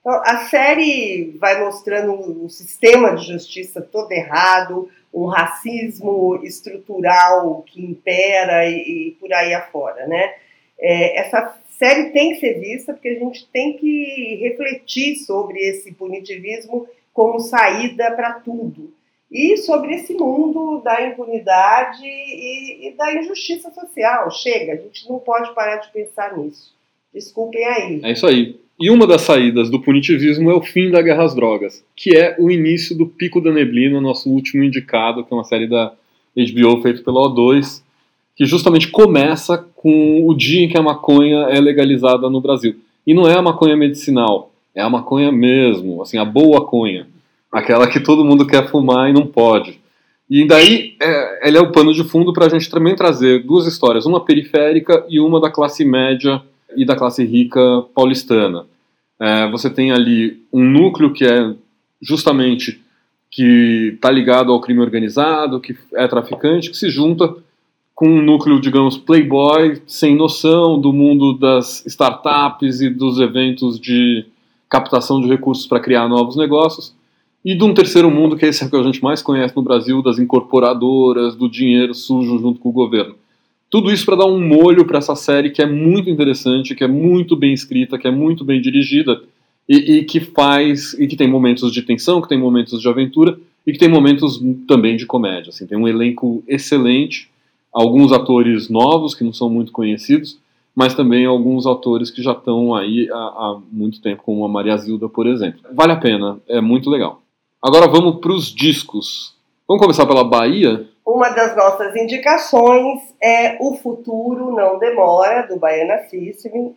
Então, 0.00 0.20
a 0.24 0.48
série 0.48 1.36
vai 1.38 1.60
mostrando 1.62 2.44
o 2.44 2.50
sistema 2.50 3.14
de 3.14 3.26
justiça 3.26 3.80
todo 3.80 4.10
errado, 4.10 4.90
um 5.14 5.26
racismo 5.26 6.40
estrutural 6.42 7.62
que 7.62 7.80
impera 7.80 8.68
e, 8.68 9.08
e 9.08 9.10
por 9.12 9.32
aí 9.32 9.54
afora, 9.54 10.06
né? 10.08 10.34
É, 10.76 11.20
essa 11.20 11.56
série 11.78 12.10
tem 12.10 12.30
que 12.30 12.40
ser 12.40 12.58
vista 12.58 12.92
porque 12.92 13.08
a 13.08 13.18
gente 13.18 13.46
tem 13.52 13.76
que 13.76 14.36
refletir 14.42 15.16
sobre 15.18 15.60
esse 15.60 15.92
punitivismo 15.92 16.88
como 17.12 17.38
saída 17.38 18.10
para 18.10 18.40
tudo 18.40 18.92
e 19.30 19.56
sobre 19.56 19.94
esse 19.94 20.14
mundo 20.14 20.80
da 20.82 21.06
impunidade 21.06 22.04
e, 22.04 22.88
e, 22.88 22.92
da 22.96 23.14
injustiça 23.14 23.70
social. 23.70 24.30
Chega, 24.32 24.72
a 24.72 24.76
gente 24.76 25.08
não 25.08 25.20
pode 25.20 25.54
parar 25.54 25.76
de 25.76 25.92
pensar 25.92 26.36
nisso. 26.36 26.74
Desculpem 27.12 27.64
aí. 27.64 28.00
É 28.02 28.12
isso 28.12 28.26
aí. 28.26 28.60
E 28.78 28.90
uma 28.90 29.06
das 29.06 29.22
saídas 29.22 29.70
do 29.70 29.80
punitivismo 29.80 30.50
é 30.50 30.54
o 30.54 30.60
fim 30.60 30.90
da 30.90 31.00
guerra 31.00 31.24
às 31.24 31.34
drogas, 31.34 31.84
que 31.94 32.16
é 32.16 32.34
o 32.40 32.50
início 32.50 32.96
do 32.96 33.06
Pico 33.06 33.40
da 33.40 33.52
Neblina, 33.52 34.00
nosso 34.00 34.28
último 34.28 34.64
indicado, 34.64 35.24
que 35.24 35.32
é 35.32 35.36
uma 35.36 35.44
série 35.44 35.68
da 35.68 35.92
HBO 36.36 36.82
feita 36.82 37.00
pela 37.02 37.28
O2, 37.28 37.82
que 38.34 38.44
justamente 38.44 38.88
começa 38.88 39.64
com 39.76 40.28
o 40.28 40.34
dia 40.34 40.64
em 40.64 40.68
que 40.68 40.76
a 40.76 40.82
maconha 40.82 41.46
é 41.50 41.60
legalizada 41.60 42.28
no 42.28 42.40
Brasil. 42.40 42.74
E 43.06 43.14
não 43.14 43.28
é 43.28 43.38
a 43.38 43.42
maconha 43.42 43.76
medicinal, 43.76 44.52
é 44.74 44.82
a 44.82 44.90
maconha 44.90 45.30
mesmo, 45.30 46.02
assim, 46.02 46.18
a 46.18 46.24
boa 46.24 46.66
conha, 46.66 47.06
aquela 47.52 47.86
que 47.86 48.00
todo 48.00 48.24
mundo 48.24 48.44
quer 48.44 48.68
fumar 48.68 49.08
e 49.08 49.12
não 49.12 49.24
pode. 49.24 49.78
E 50.28 50.44
daí 50.48 50.96
é, 51.00 51.48
ele 51.48 51.58
é 51.58 51.60
o 51.60 51.70
pano 51.70 51.92
de 51.92 52.02
fundo 52.02 52.32
para 52.32 52.46
a 52.46 52.48
gente 52.48 52.68
também 52.68 52.96
trazer 52.96 53.44
duas 53.44 53.66
histórias, 53.66 54.04
uma 54.04 54.24
periférica 54.24 55.04
e 55.08 55.20
uma 55.20 55.40
da 55.40 55.50
classe 55.50 55.84
média 55.84 56.42
e 56.76 56.84
da 56.84 56.96
classe 56.96 57.24
rica 57.24 57.60
paulistana. 57.94 58.66
É, 59.20 59.50
você 59.50 59.70
tem 59.70 59.92
ali 59.92 60.42
um 60.52 60.64
núcleo 60.64 61.12
que 61.12 61.24
é 61.24 61.54
justamente 62.00 62.80
que 63.30 63.92
está 63.94 64.10
ligado 64.10 64.52
ao 64.52 64.60
crime 64.60 64.80
organizado, 64.80 65.60
que 65.60 65.76
é 65.94 66.06
traficante, 66.06 66.70
que 66.70 66.76
se 66.76 66.88
junta 66.88 67.34
com 67.94 68.08
um 68.08 68.22
núcleo, 68.22 68.60
digamos, 68.60 68.96
playboy, 68.96 69.80
sem 69.86 70.16
noção 70.16 70.80
do 70.80 70.92
mundo 70.92 71.32
das 71.38 71.84
startups 71.86 72.80
e 72.80 72.90
dos 72.90 73.20
eventos 73.20 73.78
de 73.78 74.24
captação 74.68 75.20
de 75.20 75.28
recursos 75.28 75.66
para 75.66 75.80
criar 75.80 76.08
novos 76.08 76.36
negócios, 76.36 76.94
e 77.44 77.54
de 77.54 77.62
um 77.62 77.74
terceiro 77.74 78.10
mundo, 78.10 78.36
que 78.36 78.44
é 78.44 78.48
esse 78.48 78.68
que 78.68 78.76
a 78.76 78.82
gente 78.82 79.02
mais 79.02 79.22
conhece 79.22 79.54
no 79.54 79.62
Brasil, 79.62 80.02
das 80.02 80.18
incorporadoras, 80.18 81.36
do 81.36 81.48
dinheiro 81.48 81.94
sujo 81.94 82.38
junto 82.38 82.58
com 82.58 82.70
o 82.70 82.72
governo. 82.72 83.14
Tudo 83.74 83.90
isso 83.90 84.06
para 84.06 84.14
dar 84.14 84.26
um 84.26 84.38
molho 84.38 84.84
para 84.84 84.98
essa 84.98 85.16
série 85.16 85.50
que 85.50 85.60
é 85.60 85.66
muito 85.66 86.08
interessante, 86.08 86.76
que 86.76 86.84
é 86.84 86.86
muito 86.86 87.34
bem 87.34 87.52
escrita, 87.52 87.98
que 87.98 88.06
é 88.06 88.10
muito 88.12 88.44
bem 88.44 88.60
dirigida 88.60 89.20
e, 89.68 89.96
e, 89.96 90.04
que 90.04 90.20
faz 90.20 90.94
e 90.94 91.08
que 91.08 91.16
tem 91.16 91.26
momentos 91.26 91.72
de 91.72 91.82
tensão, 91.82 92.22
que 92.22 92.28
tem 92.28 92.38
momentos 92.38 92.80
de 92.80 92.88
aventura 92.88 93.36
e 93.66 93.72
que 93.72 93.78
tem 93.80 93.88
momentos 93.88 94.40
também 94.68 94.96
de 94.96 95.04
comédia. 95.06 95.50
Assim, 95.50 95.66
tem 95.66 95.76
um 95.76 95.88
elenco 95.88 96.40
excelente, 96.46 97.28
alguns 97.72 98.12
atores 98.12 98.70
novos 98.70 99.12
que 99.12 99.24
não 99.24 99.32
são 99.32 99.50
muito 99.50 99.72
conhecidos, 99.72 100.38
mas 100.72 100.94
também 100.94 101.26
alguns 101.26 101.66
atores 101.66 102.12
que 102.12 102.22
já 102.22 102.30
estão 102.30 102.76
aí 102.76 103.10
há, 103.10 103.16
há 103.16 103.58
muito 103.72 104.00
tempo, 104.00 104.22
como 104.22 104.44
a 104.44 104.48
Maria 104.48 104.76
Zilda, 104.76 105.08
por 105.08 105.26
exemplo. 105.26 105.58
Vale 105.74 105.90
a 105.90 105.96
pena, 105.96 106.38
é 106.46 106.60
muito 106.60 106.88
legal. 106.88 107.22
Agora 107.60 107.88
vamos 107.88 108.20
para 108.20 108.32
os 108.32 108.54
discos. 108.54 109.34
Vamos 109.66 109.82
começar 109.82 110.06
pela 110.06 110.22
Bahia? 110.22 110.88
Uma 111.04 111.28
das 111.28 111.54
nossas 111.54 111.94
indicações 111.96 113.02
é 113.20 113.58
O 113.60 113.74
Futuro 113.74 114.50
Não 114.52 114.78
Demora, 114.78 115.46
do 115.46 115.58
Baiana 115.58 116.04
System, 116.08 116.74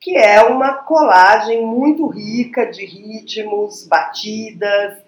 que 0.00 0.16
é 0.16 0.42
uma 0.42 0.74
colagem 0.74 1.64
muito 1.64 2.08
rica 2.08 2.66
de 2.66 2.84
ritmos, 2.84 3.86
batidas, 3.86 4.98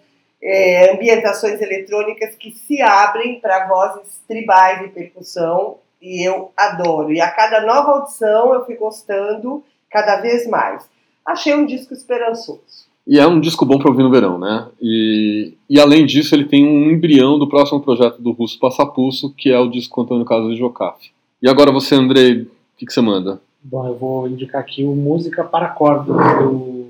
é, 0.40 0.92
ambientações 0.92 1.60
eletrônicas 1.60 2.34
que 2.36 2.52
se 2.52 2.80
abrem 2.80 3.40
para 3.40 3.66
vozes 3.66 4.20
tribais 4.28 4.84
e 4.84 4.88
percussão, 4.88 5.78
e 6.00 6.26
eu 6.26 6.52
adoro. 6.56 7.12
E 7.12 7.20
a 7.20 7.30
cada 7.30 7.60
nova 7.62 7.92
audição 7.92 8.54
eu 8.54 8.64
fui 8.64 8.76
gostando 8.76 9.64
cada 9.90 10.20
vez 10.20 10.46
mais. 10.46 10.88
Achei 11.26 11.54
um 11.54 11.66
disco 11.66 11.92
esperançoso. 11.92 12.89
E 13.10 13.18
é 13.18 13.26
um 13.26 13.40
disco 13.40 13.66
bom 13.66 13.76
para 13.76 13.90
ouvir 13.90 14.04
no 14.04 14.10
verão, 14.10 14.38
né? 14.38 14.68
E, 14.80 15.54
e 15.68 15.80
além 15.80 16.06
disso, 16.06 16.32
ele 16.32 16.44
tem 16.44 16.64
um 16.64 16.92
embrião 16.92 17.40
do 17.40 17.48
próximo 17.48 17.80
projeto 17.80 18.22
do 18.22 18.30
Russo 18.30 18.56
Passapulso, 18.56 19.34
que 19.36 19.50
é 19.50 19.58
o 19.58 19.68
disco 19.68 20.00
Antônio 20.00 20.24
Carlos 20.24 20.52
de 20.52 20.60
Jocafe. 20.60 21.10
E 21.42 21.50
agora 21.50 21.72
você, 21.72 21.96
Andrei, 21.96 22.42
o 22.42 22.48
que, 22.78 22.86
que, 22.86 22.92
você 22.92 23.00
manda? 23.00 23.40
Bom, 23.64 23.84
eu 23.84 23.96
vou 23.96 24.28
indicar 24.28 24.60
aqui 24.60 24.84
o 24.84 24.94
Música 24.94 25.42
para 25.42 25.70
Cordas, 25.70 26.14
do, 26.38 26.86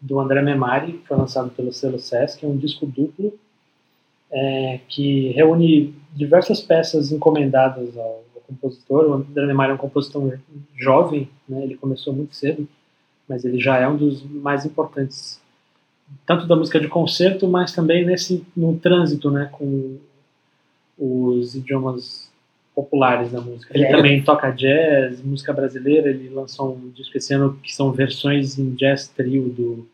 do 0.00 0.20
André 0.20 0.42
Memari, 0.42 0.92
que 0.92 1.08
foi 1.08 1.16
lançado 1.16 1.50
pelo 1.50 1.72
selo 1.72 1.98
Sesc, 1.98 2.44
é 2.44 2.48
um 2.48 2.56
disco 2.56 2.86
duplo 2.86 3.32
é, 4.30 4.78
que 4.88 5.32
reúne 5.32 5.92
diversas 6.14 6.60
peças 6.60 7.10
encomendadas 7.10 7.98
ao, 7.98 8.22
ao, 8.36 8.42
compositor. 8.46 9.06
O 9.06 9.14
André 9.14 9.44
Memari 9.44 9.72
é 9.72 9.74
um 9.74 9.78
compositor 9.78 10.38
jovem, 10.76 11.28
né? 11.48 11.64
ele 11.64 11.74
começou 11.76 12.12
muito 12.12 12.36
cedo, 12.36 12.68
mas 13.28 13.44
ele 13.44 13.58
já 13.58 13.76
é 13.76 13.88
um 13.88 13.96
dos 13.96 14.22
mais 14.22 14.64
importantes 14.64 15.42
tanto 16.26 16.46
da 16.46 16.56
música 16.56 16.80
de 16.80 16.88
concerto, 16.88 17.48
mas 17.48 17.72
também 17.72 18.04
nesse 18.04 18.44
no 18.56 18.76
trânsito, 18.76 19.30
né, 19.30 19.48
com 19.52 19.98
os 20.98 21.54
idiomas 21.54 22.30
populares 22.74 23.30
da 23.30 23.40
música. 23.40 23.76
Ele 23.76 23.84
é. 23.84 23.90
também 23.90 24.22
toca 24.22 24.50
jazz, 24.50 25.22
música 25.22 25.52
brasileira. 25.52 26.10
Ele 26.10 26.28
lançou 26.28 26.74
um 26.74 26.90
disco 26.90 27.16
esse 27.16 27.32
ano 27.32 27.58
que 27.62 27.74
são 27.74 27.92
versões 27.92 28.58
em 28.58 28.70
jazz 28.74 29.08
trio 29.08 29.48
do, 29.48 29.86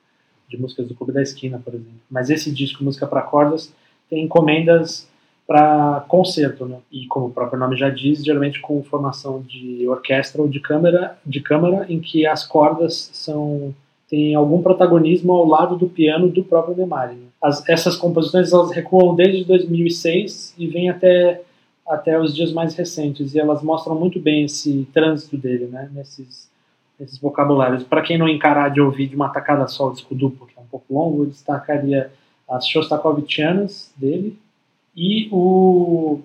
de 0.49 0.57
músicas 0.57 0.89
do 0.89 0.95
Clube 0.95 1.13
da 1.13 1.23
Esquina, 1.23 1.61
por 1.63 1.75
exemplo. 1.75 2.01
Mas 2.11 2.31
esse 2.31 2.51
disco, 2.51 2.83
música 2.83 3.07
para 3.07 3.23
cordas, 3.23 3.73
tem 4.09 4.25
encomendas 4.25 5.09
para 5.47 6.05
concerto, 6.09 6.65
né? 6.65 6.79
E 6.91 7.07
como 7.07 7.27
o 7.27 7.33
próprio 7.33 7.59
nome 7.59 7.77
já 7.77 7.91
diz, 7.91 8.25
geralmente 8.25 8.61
com 8.61 8.83
formação 8.83 9.43
de 9.43 9.87
orquestra 9.89 10.41
ou 10.41 10.49
de 10.49 10.61
câmara, 10.61 11.19
de 11.27 11.41
câmara, 11.41 11.87
em 11.89 12.01
que 12.01 12.25
as 12.25 12.47
cordas 12.47 13.11
são 13.13 13.75
tem 14.11 14.35
algum 14.35 14.61
protagonismo 14.61 15.33
ao 15.33 15.47
lado 15.47 15.77
do 15.77 15.89
piano 15.89 16.29
do 16.29 16.43
próprio 16.43 16.75
Demari. 16.75 17.15
Né? 17.15 17.29
As, 17.41 17.67
essas 17.69 17.95
composições 17.95 18.53
elas 18.53 18.73
recuam 18.73 19.15
desde 19.15 19.45
2006 19.45 20.57
e 20.59 20.67
vêm 20.67 20.91
até 20.91 21.43
até 21.89 22.21
os 22.21 22.35
dias 22.35 22.53
mais 22.53 22.77
recentes 22.77 23.35
e 23.35 23.41
elas 23.41 23.63
mostram 23.63 23.99
muito 23.99 24.21
bem 24.21 24.45
esse 24.45 24.87
trânsito 24.93 25.37
dele, 25.37 25.67
né? 25.67 25.91
Nesses 25.93 26.49
esses 27.01 27.19
vocabulários. 27.19 27.83
Para 27.83 28.03
quem 28.03 28.19
não 28.19 28.29
encarar 28.29 28.69
de 28.71 28.81
ouvir 28.81 29.07
de 29.07 29.17
uma 29.17 29.31
tacada 29.31 29.67
só 29.67 29.89
o 29.89 29.93
disco 29.93 30.15
duplo, 30.15 30.47
que 30.47 30.53
é 30.57 30.61
um 30.61 30.67
pouco 30.67 30.93
longo, 30.93 31.23
eu 31.23 31.27
destacaria 31.27 32.13
as 32.49 32.67
Shostakovichianas 32.67 33.93
dele 33.97 34.37
e 34.95 35.29
o 35.33 36.21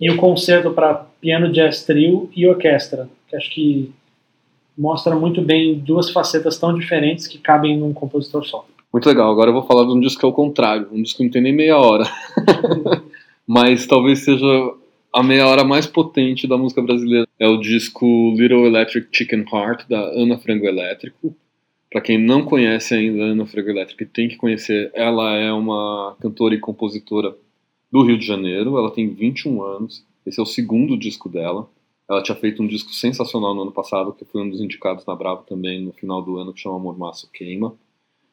e 0.00 0.10
o 0.10 0.16
concerto 0.16 0.70
para 0.70 1.06
piano, 1.20 1.50
jazz 1.50 1.84
trio 1.84 2.30
e 2.36 2.46
orquestra, 2.46 3.08
que 3.26 3.34
acho 3.34 3.50
que 3.50 3.92
mostra 4.78 5.16
muito 5.16 5.42
bem 5.42 5.76
duas 5.78 6.10
facetas 6.10 6.56
tão 6.56 6.72
diferentes 6.72 7.26
que 7.26 7.38
cabem 7.38 7.76
num 7.76 7.92
compositor 7.92 8.46
só. 8.46 8.64
Muito 8.92 9.06
legal. 9.06 9.30
Agora 9.30 9.50
eu 9.50 9.54
vou 9.54 9.64
falar 9.64 9.84
de 9.84 9.92
um 9.92 10.00
disco 10.00 10.20
que 10.20 10.26
é 10.26 10.28
o 10.28 10.32
contrário, 10.32 10.88
um 10.92 11.02
disco 11.02 11.18
que 11.18 11.24
não 11.24 11.30
tem 11.30 11.42
nem 11.42 11.52
meia 11.52 11.76
hora. 11.76 12.04
Mas 13.46 13.86
talvez 13.86 14.20
seja 14.20 14.46
a 15.12 15.22
meia 15.22 15.46
hora 15.46 15.64
mais 15.64 15.86
potente 15.86 16.46
da 16.46 16.56
música 16.56 16.80
brasileira. 16.80 17.26
É 17.38 17.48
o 17.48 17.58
disco 17.58 18.06
Little 18.36 18.66
Electric 18.66 19.08
Chicken 19.10 19.44
Heart, 19.52 19.88
da 19.88 20.00
Ana 20.00 20.38
Frango 20.38 20.66
Elétrico. 20.66 21.34
Para 21.90 22.00
quem 22.00 22.18
não 22.18 22.44
conhece 22.44 22.94
ainda 22.94 23.24
a 23.24 23.26
Ana 23.28 23.46
Frango 23.46 23.70
Elétrico, 23.70 24.04
tem 24.06 24.28
que 24.28 24.36
conhecer. 24.36 24.90
Ela 24.94 25.34
é 25.36 25.52
uma 25.52 26.16
cantora 26.20 26.54
e 26.54 26.60
compositora 26.60 27.34
do 27.90 28.02
Rio 28.02 28.18
de 28.18 28.26
Janeiro. 28.26 28.78
Ela 28.78 28.90
tem 28.90 29.08
21 29.08 29.62
anos. 29.62 30.04
Esse 30.24 30.38
é 30.38 30.42
o 30.42 30.46
segundo 30.46 30.96
disco 30.96 31.28
dela. 31.28 31.68
Ela 32.08 32.22
tinha 32.22 32.34
feito 32.34 32.62
um 32.62 32.66
disco 32.66 32.92
sensacional 32.92 33.54
no 33.54 33.62
ano 33.62 33.72
passado, 33.72 34.12
que 34.12 34.24
foi 34.24 34.42
um 34.42 34.48
dos 34.48 34.60
indicados 34.60 35.04
na 35.04 35.14
Bravo 35.14 35.44
também 35.46 35.82
no 35.82 35.92
final 35.92 36.22
do 36.22 36.38
ano, 36.38 36.52
que 36.52 36.60
chama 36.60 36.76
Amor 36.76 36.98
Maço 36.98 37.28
Queima. 37.30 37.74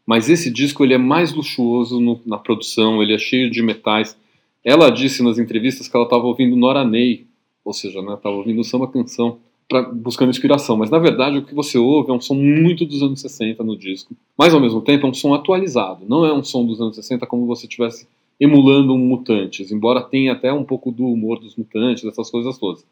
Mas 0.06 0.30
esse 0.30 0.50
disco 0.50 0.84
ele 0.84 0.94
é 0.94 0.98
mais 0.98 1.34
luxuoso 1.34 2.00
no, 2.00 2.22
na 2.26 2.38
produção, 2.38 3.02
ele 3.02 3.14
é 3.14 3.18
cheio 3.18 3.50
de 3.50 3.62
metais. 3.62 4.18
Ela 4.64 4.90
disse 4.90 5.22
nas 5.22 5.38
entrevistas 5.38 5.88
que 5.88 5.96
ela 5.96 6.06
estava 6.06 6.26
ouvindo 6.26 6.56
Nora 6.56 6.86
Ney, 6.86 7.26
ou 7.66 7.74
seja, 7.74 8.00
estava 8.00 8.30
né, 8.30 8.38
ouvindo 8.38 8.64
samba 8.64 8.88
canção, 8.88 9.40
pra, 9.68 9.82
buscando 9.82 10.30
inspiração. 10.30 10.78
Mas 10.78 10.90
na 10.90 11.00
verdade 11.00 11.38
o 11.38 11.46
que 11.46 11.56
você 11.56 11.78
ouve 11.78 12.12
é 12.12 12.14
um 12.14 12.22
som 12.22 12.36
muito 12.36 12.86
dos 12.86 13.02
anos 13.02 13.20
60 13.20 13.64
no 13.64 13.76
disco, 13.76 14.16
mas 14.38 14.54
ao 14.54 14.62
mesmo 14.62 14.82
tempo 14.82 15.06
é 15.06 15.10
um 15.10 15.14
som 15.14 15.34
atualizado. 15.34 16.06
Não 16.08 16.26
é 16.26 16.34
um 16.34 16.44
som 16.44 16.66
dos 16.66 16.80
anos 16.80 16.96
60 16.96 17.26
como 17.26 17.46
você 17.46 17.68
tivesse 17.68 18.08
emulando 18.40 18.94
um 18.94 18.98
Mutantes, 18.98 19.72
embora 19.72 20.02
tenha 20.02 20.34
até 20.34 20.54
um 20.54 20.64
pouco 20.64 20.92
do 20.92 21.06
humor 21.06 21.40
dos 21.40 21.56
Mutantes, 21.56 22.04
essas 22.06 22.30
coisas 22.30 22.58
todas. 22.58 22.86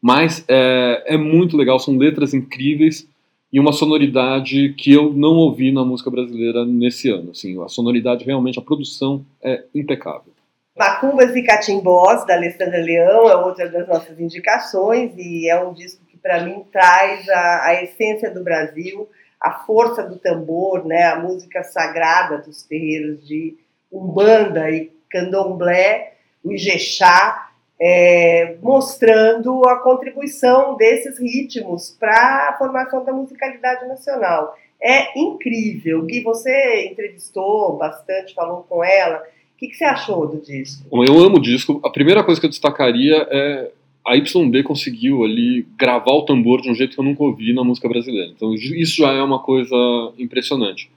Mas 0.00 0.44
é, 0.48 1.14
é 1.14 1.16
muito 1.16 1.56
legal, 1.56 1.78
são 1.78 1.96
letras 1.96 2.32
incríveis 2.32 3.08
e 3.52 3.58
uma 3.58 3.72
sonoridade 3.72 4.74
que 4.74 4.92
eu 4.92 5.12
não 5.12 5.34
ouvi 5.36 5.72
na 5.72 5.84
música 5.84 6.10
brasileira 6.10 6.64
nesse 6.64 7.10
ano. 7.10 7.30
Assim, 7.30 7.60
a 7.62 7.68
sonoridade 7.68 8.24
realmente, 8.24 8.58
a 8.58 8.62
produção 8.62 9.24
é 9.42 9.64
impecável. 9.74 10.32
Macumbas 10.76 11.34
e 11.34 11.42
Catimbós, 11.42 12.24
da 12.24 12.34
Alessandra 12.34 12.80
Leão, 12.80 13.28
é 13.28 13.34
outra 13.34 13.68
das 13.68 13.88
nossas 13.88 14.20
indicações 14.20 15.12
e 15.16 15.50
é 15.50 15.60
um 15.60 15.72
disco 15.72 16.04
que, 16.06 16.16
para 16.16 16.44
mim, 16.44 16.62
traz 16.70 17.28
a, 17.28 17.64
a, 17.64 17.82
essência 17.82 18.30
do 18.30 18.44
Brasil, 18.44 19.08
a 19.40 19.64
força 19.64 20.04
do 20.04 20.16
tambor, 20.16 20.86
né, 20.86 21.06
a 21.06 21.18
música 21.18 21.64
sagrada 21.64 22.38
dos 22.38 22.62
terreiros 22.62 23.26
de 23.26 23.56
Umbanda 23.90 24.70
e 24.70 24.92
Candomblé, 25.10 26.12
o 26.44 26.52
Ijexá, 26.52 27.47
é, 27.80 28.56
mostrando 28.62 29.62
a 29.68 29.76
contribuição 29.76 30.76
desses 30.76 31.18
ritmos 31.18 31.96
para 31.98 32.50
a 32.50 32.56
formação 32.58 33.04
da 33.04 33.12
musicalidade 33.12 33.86
nacional. 33.86 34.56
É 34.80 35.18
incrível. 35.18 36.02
Gui, 36.02 36.22
você 36.22 36.88
entrevistou 36.90 37.76
bastante, 37.76 38.34
falou 38.34 38.64
com 38.68 38.82
ela. 38.82 39.18
O 39.18 39.58
que, 39.58 39.68
que 39.68 39.74
você 39.74 39.84
achou 39.84 40.26
do 40.26 40.40
disco? 40.40 40.84
Eu 41.04 41.18
amo 41.18 41.36
o 41.36 41.42
disco. 41.42 41.80
A 41.84 41.90
primeira 41.90 42.22
coisa 42.22 42.40
que 42.40 42.46
eu 42.46 42.50
destacaria 42.50 43.26
é 43.30 43.70
a 44.06 44.14
YB 44.14 44.62
conseguiu 44.62 45.24
ali 45.24 45.66
gravar 45.76 46.12
o 46.12 46.22
tambor 46.22 46.62
de 46.62 46.70
um 46.70 46.74
jeito 46.74 46.94
que 46.94 47.00
eu 47.00 47.04
nunca 47.04 47.22
ouvi 47.22 47.52
na 47.52 47.62
música 47.62 47.88
brasileira. 47.88 48.32
Então 48.34 48.54
isso 48.54 48.96
já 48.96 49.12
é 49.12 49.22
uma 49.22 49.40
coisa 49.40 49.76
impressionante. 50.18 50.88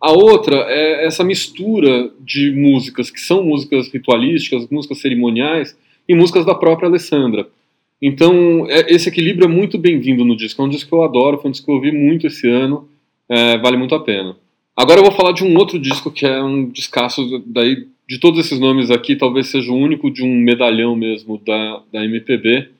A 0.00 0.12
outra 0.12 0.56
é 0.68 1.04
essa 1.04 1.24
mistura 1.24 2.10
de 2.20 2.52
músicas 2.52 3.10
que 3.10 3.20
são 3.20 3.44
músicas 3.44 3.88
ritualísticas, 3.92 4.68
músicas 4.70 5.00
cerimoniais, 5.00 5.76
e 6.10 6.14
músicas 6.16 6.44
da 6.44 6.56
própria 6.56 6.88
Alessandra. 6.88 7.46
Então, 8.02 8.66
é, 8.68 8.92
esse 8.92 9.08
equilíbrio 9.08 9.44
é 9.44 9.48
muito 9.48 9.78
bem-vindo 9.78 10.24
no 10.24 10.36
disco. 10.36 10.60
É 10.60 10.64
um 10.64 10.68
disco 10.68 10.88
que 10.88 10.94
eu 10.94 11.04
adoro, 11.04 11.38
foi 11.38 11.48
um 11.48 11.52
disco 11.52 11.66
que 11.66 11.70
eu 11.70 11.76
ouvi 11.76 11.92
muito 11.92 12.26
esse 12.26 12.48
ano, 12.48 12.88
é, 13.28 13.56
vale 13.58 13.76
muito 13.76 13.94
a 13.94 14.00
pena. 14.00 14.34
Agora 14.76 14.98
eu 14.98 15.04
vou 15.04 15.12
falar 15.12 15.30
de 15.30 15.44
um 15.44 15.56
outro 15.56 15.78
disco 15.78 16.10
que 16.10 16.26
é 16.26 16.42
um 16.42 16.64
descasso 16.64 17.40
daí 17.46 17.86
de 18.08 18.18
todos 18.18 18.44
esses 18.44 18.58
nomes 18.58 18.90
aqui, 18.90 19.14
talvez 19.14 19.46
seja 19.46 19.70
o 19.70 19.76
único 19.76 20.10
de 20.10 20.24
um 20.24 20.34
medalhão 20.34 20.96
mesmo 20.96 21.38
da, 21.46 21.80
da 21.92 22.04
MPB, 22.04 22.70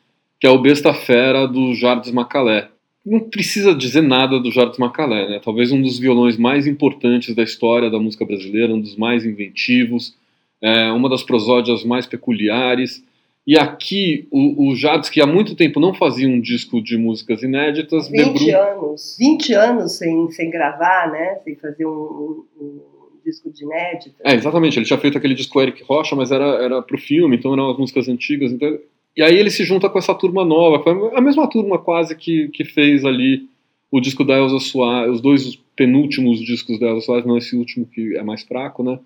que 0.41 0.49
é 0.49 0.51
o 0.51 0.59
Besta 0.59 0.93
Fera 0.93 1.47
do 1.47 1.73
Jardim 1.77 2.11
Macalé. 2.11 2.69
Não 3.07 3.21
precisa 3.21 3.73
dizer 3.73 4.03
nada 4.03 4.41
do 4.41 4.51
Jardim 4.51 4.81
Macalé, 4.81 5.29
né? 5.29 5.41
Talvez 5.45 5.71
um 5.71 5.81
dos 5.81 6.01
violões 6.01 6.37
mais 6.37 6.67
importantes 6.67 7.33
da 7.33 7.45
história 7.45 7.89
da 7.89 8.01
música 8.01 8.25
brasileira, 8.25 8.75
um 8.75 8.81
dos 8.81 8.97
mais 8.97 9.25
inventivos, 9.25 10.17
é, 10.61 10.91
uma 10.91 11.09
das 11.09 11.23
prosódias 11.23 11.85
mais 11.85 12.07
peculiares. 12.07 13.05
E 13.47 13.59
aqui, 13.59 14.29
o, 14.31 14.69
o 14.69 14.77
Jades, 14.77 15.09
que 15.09 15.21
há 15.21 15.27
muito 15.27 15.57
tempo 15.57 15.81
não 15.81 15.95
fazia 15.95 16.29
um 16.29 16.41
disco 16.41 16.81
de 16.83 16.97
músicas 16.97 17.43
inéditas... 17.43 18.09
20 18.09 18.39
debru... 18.39 18.61
anos, 18.61 19.17
20 19.19 19.55
anos 19.55 19.93
sem, 19.93 20.31
sem 20.31 20.51
gravar, 20.51 21.11
né? 21.11 21.37
Sem 21.43 21.57
fazer 21.57 21.87
um, 21.87 21.91
um, 21.91 22.45
um 22.61 22.81
disco 23.25 23.51
de 23.51 23.65
inéditas. 23.65 24.21
É, 24.25 24.35
exatamente. 24.35 24.79
Ele 24.79 24.87
tinha 24.87 24.99
feito 24.99 25.17
aquele 25.17 25.35
disco 25.35 25.61
Eric 25.61 25.83
Rocha, 25.83 26.15
mas 26.15 26.31
era, 26.31 26.63
era 26.63 26.83
pro 26.83 26.99
filme, 26.99 27.37
então 27.37 27.53
eram 27.53 27.71
as 27.71 27.79
músicas 27.79 28.09
antigas. 28.09 28.53
Então... 28.53 28.79
E 29.17 29.23
aí 29.23 29.37
ele 29.37 29.51
se 29.51 29.65
junta 29.65 29.89
com 29.89 29.99
essa 29.99 30.15
turma 30.15 30.45
nova, 30.45 30.83
foi 30.83 30.93
a 31.17 31.21
mesma 31.21 31.49
turma 31.49 31.79
quase 31.79 32.15
que, 32.15 32.49
que 32.49 32.65
fez 32.65 33.05
ali 33.05 33.49
o 33.91 34.01
disco 34.01 34.25
da 34.25 34.39
Elza 34.39 34.61
Soares, 34.61 35.15
os 35.15 35.21
dois 35.21 35.57
penúltimos 35.75 36.41
discos 36.41 36.79
da 36.79 36.87
Elza 36.87 37.07
Soares, 37.07 37.27
não 37.27 37.37
esse 37.37 37.57
último 37.57 37.87
que 37.87 38.17
é 38.17 38.23
mais 38.23 38.43
fraco, 38.43 38.85
né? 38.85 39.01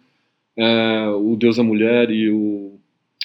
É, 0.57 1.09
o 1.09 1.35
Deus 1.37 1.59
é 1.59 1.62
Mulher 1.62 2.11
e 2.11 2.30
o 2.30 2.74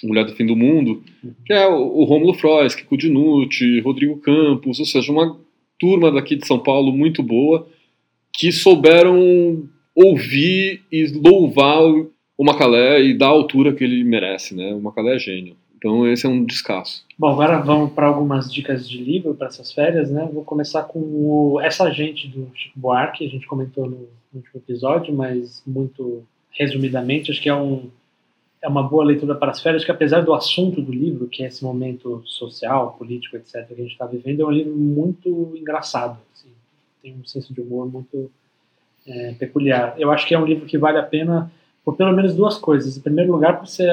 Mulher 0.04 0.26
do 0.26 0.36
Fim 0.36 0.46
do 0.46 0.56
Mundo, 0.56 1.04
que 1.46 1.54
é 1.54 1.68
o, 1.68 1.98
o 1.98 2.04
Rômulo 2.04 2.34
Frois, 2.34 2.76
Kiko 2.76 2.98
Dinucci, 2.98 3.80
Rodrigo 3.82 4.18
Campos, 4.18 4.80
ou 4.80 4.86
seja, 4.86 5.12
uma 5.12 5.38
turma 5.78 6.12
daqui 6.12 6.36
de 6.36 6.46
São 6.46 6.60
Paulo 6.60 6.92
muito 6.92 7.24
boa, 7.24 7.68
que 8.34 8.52
souberam 8.52 9.64
ouvir 9.96 10.82
e 10.92 11.08
louvar 11.08 11.82
o 12.38 12.44
Macalé 12.44 13.04
e 13.04 13.18
dar 13.18 13.28
a 13.28 13.30
altura 13.30 13.74
que 13.74 13.84
ele 13.84 14.04
merece, 14.04 14.56
né? 14.56 14.74
O 14.74 14.82
Macalé 14.82 15.16
é 15.16 15.20
gênio. 15.20 15.56
Então 15.78 16.06
esse 16.08 16.26
é 16.26 16.30
um 16.30 16.44
descasso. 16.44 17.06
Bom, 17.18 17.28
agora 17.28 17.60
vamos 17.60 17.94
para 17.94 18.08
algumas 18.08 18.52
dicas 18.54 18.88
de 18.88 18.98
livro 18.98 19.34
para 19.34 19.48
essas 19.48 19.72
férias, 19.72 20.12
né? 20.12 20.30
Vou 20.32 20.44
começar 20.44 20.84
com 20.84 21.00
o 21.00 21.60
Essa 21.62 21.90
Gente 21.90 22.28
do 22.28 22.50
Chico 22.54 22.78
Buarque, 22.78 23.26
a 23.26 23.30
gente 23.30 23.48
comentou 23.48 23.90
no 23.90 24.08
último 24.34 24.56
episódio, 24.56 25.14
mas 25.14 25.64
muito 25.66 26.24
resumidamente, 26.52 27.32
acho 27.32 27.42
que 27.42 27.48
é 27.48 27.56
um 27.56 27.90
é 28.62 28.68
uma 28.68 28.84
boa 28.84 29.06
leitura 29.06 29.36
para 29.36 29.52
as 29.52 29.62
férias, 29.62 29.86
que 29.86 29.92
apesar 29.92 30.22
do 30.22 30.34
assunto 30.34 30.82
do 30.82 30.92
livro, 30.92 31.28
que 31.28 31.44
é 31.44 31.48
esse 31.48 31.64
momento 31.64 32.22
social, 32.26 32.96
político, 32.98 33.38
etc., 33.38 33.66
que 33.68 33.74
a 33.74 33.78
gente 33.78 33.92
está 33.92 34.06
vivendo, 34.06 34.42
é 34.42 34.46
um 34.46 34.52
livro 34.52 34.76
muito 34.76 35.54
engraçado. 35.56 36.18
Assim, 36.34 36.50
tem 37.02 37.16
um 37.16 37.26
senso 37.26 37.54
de 37.54 37.62
humor 37.62 37.90
muito 37.92 38.30
é, 39.08 39.34
peculiar. 39.34 39.96
Eu 39.98 40.12
acho 40.12 40.28
que 40.28 40.36
é 40.36 40.40
um 40.40 40.46
livro 40.46 40.66
que 40.66 40.78
vale 40.78 40.98
a 40.98 41.04
pena 41.04 41.52
por 41.86 41.96
pelo 41.96 42.12
menos 42.12 42.36
duas 42.36 42.58
coisas. 42.58 42.98
Em 42.98 43.02
primeiro 43.02 43.32
lugar, 43.32 43.58
por 43.58 43.68
ser 43.68 43.90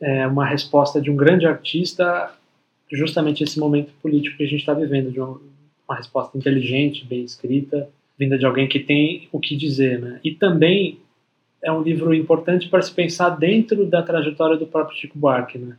é, 0.00 0.26
uma 0.26 0.44
resposta 0.44 1.00
de 1.00 1.10
um 1.10 1.16
grande 1.16 1.46
artista 1.46 2.32
justamente 2.94 3.42
esse 3.42 3.58
momento 3.58 3.92
político 4.00 4.36
que 4.36 4.44
a 4.44 4.46
gente 4.46 4.60
está 4.60 4.74
vivendo, 4.74 5.10
de 5.10 5.20
uma, 5.20 5.40
uma 5.88 5.96
resposta 5.96 6.36
inteligente, 6.36 7.04
bem 7.04 7.24
escrita, 7.24 7.88
vinda 8.18 8.38
de 8.38 8.46
alguém 8.46 8.68
que 8.68 8.80
tem 8.80 9.28
o 9.32 9.40
que 9.40 9.56
dizer, 9.56 10.00
né? 10.00 10.20
E 10.22 10.32
também 10.32 10.98
é 11.64 11.72
um 11.72 11.82
livro 11.82 12.14
importante 12.14 12.68
para 12.68 12.82
se 12.82 12.92
pensar 12.92 13.30
dentro 13.30 13.86
da 13.86 14.02
trajetória 14.02 14.56
do 14.56 14.66
próprio 14.66 14.96
Chico 14.96 15.18
Buarque. 15.18 15.58
Né? 15.58 15.76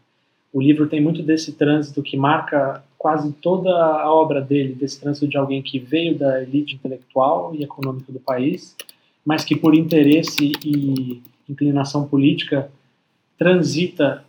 O 0.51 0.59
livro 0.59 0.87
tem 0.87 0.99
muito 0.99 1.21
desse 1.21 1.53
trânsito 1.53 2.01
que 2.01 2.17
marca 2.17 2.83
quase 2.97 3.31
toda 3.33 3.69
a 3.69 4.11
obra 4.11 4.41
dele, 4.41 4.73
desse 4.73 4.99
trânsito 4.99 5.27
de 5.27 5.37
alguém 5.37 5.61
que 5.61 5.77
veio 5.77 6.17
da 6.17 6.41
elite 6.41 6.73
intelectual 6.73 7.53
e 7.53 7.63
econômica 7.63 8.11
do 8.11 8.19
país, 8.19 8.75
mas 9.23 9.45
que 9.45 9.55
por 9.55 9.75
interesse 9.75 10.53
e 10.65 11.21
inclinação 11.47 12.07
política 12.07 12.69
transita 13.37 14.23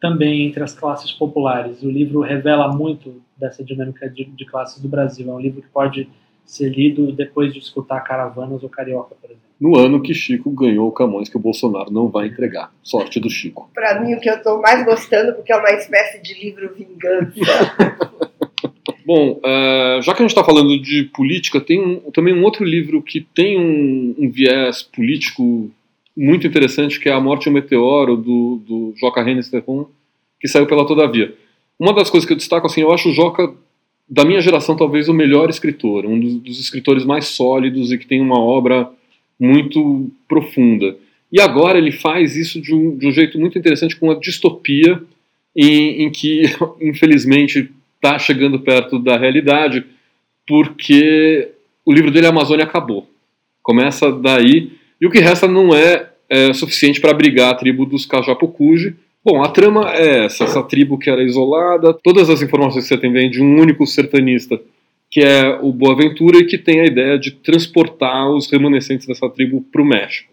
também 0.00 0.46
entre 0.46 0.62
as 0.62 0.74
classes 0.74 1.12
populares. 1.12 1.82
O 1.82 1.90
livro 1.90 2.20
revela 2.20 2.74
muito 2.74 3.22
dessa 3.36 3.62
dinâmica 3.62 4.10
de, 4.10 4.24
de 4.24 4.44
classes 4.44 4.82
do 4.82 4.88
Brasil. 4.88 5.30
É 5.30 5.34
um 5.34 5.40
livro 5.40 5.62
que 5.62 5.68
pode 5.68 6.08
ser 6.46 6.70
lido 6.70 7.12
depois 7.12 7.52
de 7.52 7.58
escutar 7.58 8.00
Caravanas 8.00 8.62
ou 8.62 8.68
Carioca, 8.68 9.14
por 9.20 9.30
exemplo 9.30 9.46
no 9.60 9.76
ano 9.76 10.02
que 10.02 10.14
Chico 10.14 10.50
ganhou 10.50 10.88
o 10.88 10.92
Camões, 10.92 11.28
que 11.28 11.36
o 11.36 11.40
Bolsonaro 11.40 11.90
não 11.90 12.08
vai 12.08 12.26
entregar. 12.26 12.70
Sorte 12.82 13.18
do 13.18 13.30
Chico. 13.30 13.70
Para 13.74 14.00
mim, 14.00 14.14
o 14.14 14.20
que 14.20 14.28
eu 14.28 14.36
estou 14.36 14.60
mais 14.60 14.84
gostando, 14.84 15.34
porque 15.34 15.52
é 15.52 15.56
uma 15.56 15.70
espécie 15.72 16.22
de 16.22 16.34
livro 16.34 16.74
vingança. 16.74 17.32
Bom, 19.04 19.38
uh, 19.38 20.02
já 20.02 20.12
que 20.12 20.22
a 20.22 20.24
gente 20.24 20.30
está 20.30 20.44
falando 20.44 20.78
de 20.80 21.04
política, 21.04 21.60
tem 21.60 21.80
um, 21.80 22.10
também 22.10 22.34
um 22.34 22.42
outro 22.42 22.64
livro 22.64 23.00
que 23.00 23.20
tem 23.20 23.58
um, 23.58 24.14
um, 24.18 24.30
viés 24.30 24.82
político 24.82 25.70
muito 26.16 26.46
interessante, 26.46 26.98
que 26.98 27.08
é 27.08 27.12
A 27.12 27.20
Morte 27.20 27.46
e 27.46 27.48
o 27.48 27.52
Meteoro, 27.52 28.16
do, 28.16 28.60
do 28.66 28.94
Joca 28.96 29.22
Renes 29.22 29.50
que 30.40 30.48
saiu 30.48 30.66
pela 30.66 30.86
Todavia. 30.86 31.34
Uma 31.78 31.94
das 31.94 32.10
coisas 32.10 32.26
que 32.26 32.32
eu 32.32 32.36
destaco, 32.36 32.66
assim, 32.66 32.80
eu 32.80 32.92
acho 32.92 33.08
o 33.08 33.12
Joca, 33.12 33.54
da 34.08 34.24
minha 34.24 34.40
geração, 34.40 34.76
talvez 34.76 35.08
o 35.08 35.14
melhor 35.14 35.50
escritor, 35.50 36.06
um 36.06 36.18
dos, 36.18 36.34
dos 36.34 36.60
escritores 36.60 37.04
mais 37.04 37.26
sólidos 37.26 37.92
e 37.92 37.98
que 37.98 38.06
tem 38.06 38.20
uma 38.20 38.38
obra 38.38 38.88
muito 39.38 40.10
profunda. 40.28 40.96
E 41.32 41.40
agora 41.40 41.78
ele 41.78 41.92
faz 41.92 42.36
isso 42.36 42.60
de 42.60 42.72
um, 42.72 42.96
de 42.96 43.06
um 43.06 43.12
jeito 43.12 43.38
muito 43.38 43.58
interessante 43.58 43.96
com 43.96 44.10
a 44.10 44.18
distopia, 44.18 45.00
em, 45.54 46.04
em 46.04 46.10
que, 46.10 46.42
infelizmente, 46.80 47.70
está 47.96 48.18
chegando 48.18 48.60
perto 48.60 48.98
da 48.98 49.16
realidade, 49.16 49.84
porque 50.46 51.50
o 51.84 51.92
livro 51.92 52.10
dele, 52.10 52.26
Amazônia, 52.26 52.64
acabou. 52.64 53.08
Começa 53.62 54.12
daí, 54.12 54.72
e 55.00 55.06
o 55.06 55.10
que 55.10 55.18
resta 55.18 55.48
não 55.48 55.74
é, 55.74 56.10
é 56.28 56.52
suficiente 56.52 57.00
para 57.00 57.10
abrigar 57.10 57.50
a 57.50 57.54
tribo 57.54 57.84
dos 57.84 58.06
Cajapucuji. 58.06 58.94
Bom, 59.28 59.42
a 59.42 59.48
trama 59.48 59.90
é 59.92 60.26
essa, 60.26 60.44
essa 60.44 60.62
tribo 60.62 60.96
que 60.96 61.10
era 61.10 61.20
isolada, 61.20 61.92
todas 61.92 62.30
as 62.30 62.42
informações 62.42 62.84
que 62.84 62.88
você 62.88 62.96
tem 62.96 63.12
vêm 63.12 63.28
de 63.28 63.42
um 63.42 63.60
único 63.60 63.84
sertanista 63.84 64.60
que 65.10 65.20
é 65.20 65.58
o 65.60 65.72
Boaventura 65.72 66.38
e 66.38 66.44
que 66.44 66.56
tem 66.56 66.80
a 66.80 66.84
ideia 66.84 67.18
de 67.18 67.32
transportar 67.32 68.30
os 68.30 68.50
remanescentes 68.50 69.06
dessa 69.06 69.28
tribo 69.28 69.62
para 69.72 69.82
o 69.82 69.84
México. 69.84 70.32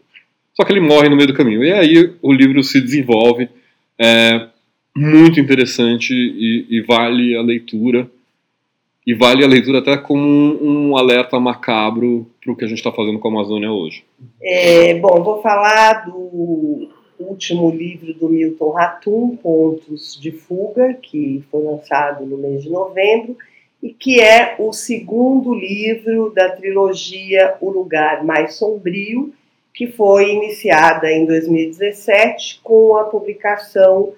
Só 0.53 0.63
que 0.63 0.71
ele 0.71 0.79
morre 0.79 1.09
no 1.09 1.15
meio 1.15 1.27
do 1.27 1.33
caminho. 1.33 1.63
E 1.63 1.71
aí 1.71 2.13
o 2.21 2.31
livro 2.31 2.61
se 2.63 2.79
desenvolve, 2.79 3.49
é 3.99 4.47
muito 4.95 5.39
interessante 5.39 6.13
e, 6.13 6.67
e 6.69 6.81
vale 6.81 7.35
a 7.35 7.41
leitura. 7.41 8.07
e 9.07 9.13
vale 9.13 9.43
a 9.43 9.47
leitura 9.47 9.79
até 9.79 9.97
como 9.97 10.23
um, 10.23 10.89
um 10.89 10.97
alerta 10.97 11.39
macabro 11.39 12.27
para 12.43 12.53
o 12.53 12.55
que 12.55 12.65
a 12.65 12.67
gente 12.67 12.77
está 12.77 12.91
fazendo 12.91 13.17
com 13.17 13.27
a 13.27 13.31
Amazônia 13.31 13.71
hoje. 13.71 14.03
É, 14.41 14.93
bom, 14.99 15.23
vou 15.23 15.41
falar 15.41 16.05
do 16.05 16.89
último 17.29 17.69
livro 17.69 18.13
do 18.13 18.29
Milton 18.29 18.71
Ratum, 18.71 19.35
Pontos 19.37 20.19
de 20.19 20.31
Fuga, 20.31 20.93
que 20.93 21.43
foi 21.49 21.63
lançado 21.63 22.25
no 22.25 22.37
mês 22.37 22.63
de 22.63 22.69
novembro, 22.69 23.37
e 23.81 23.93
que 23.93 24.21
é 24.21 24.55
o 24.59 24.71
segundo 24.71 25.53
livro 25.53 26.31
da 26.33 26.49
trilogia 26.49 27.55
O 27.59 27.69
Lugar 27.69 28.23
Mais 28.23 28.55
Sombrio, 28.55 29.33
que 29.73 29.87
foi 29.87 30.31
iniciada 30.31 31.11
em 31.11 31.25
2017 31.25 32.61
com 32.63 32.95
a 32.95 33.05
publicação 33.05 34.13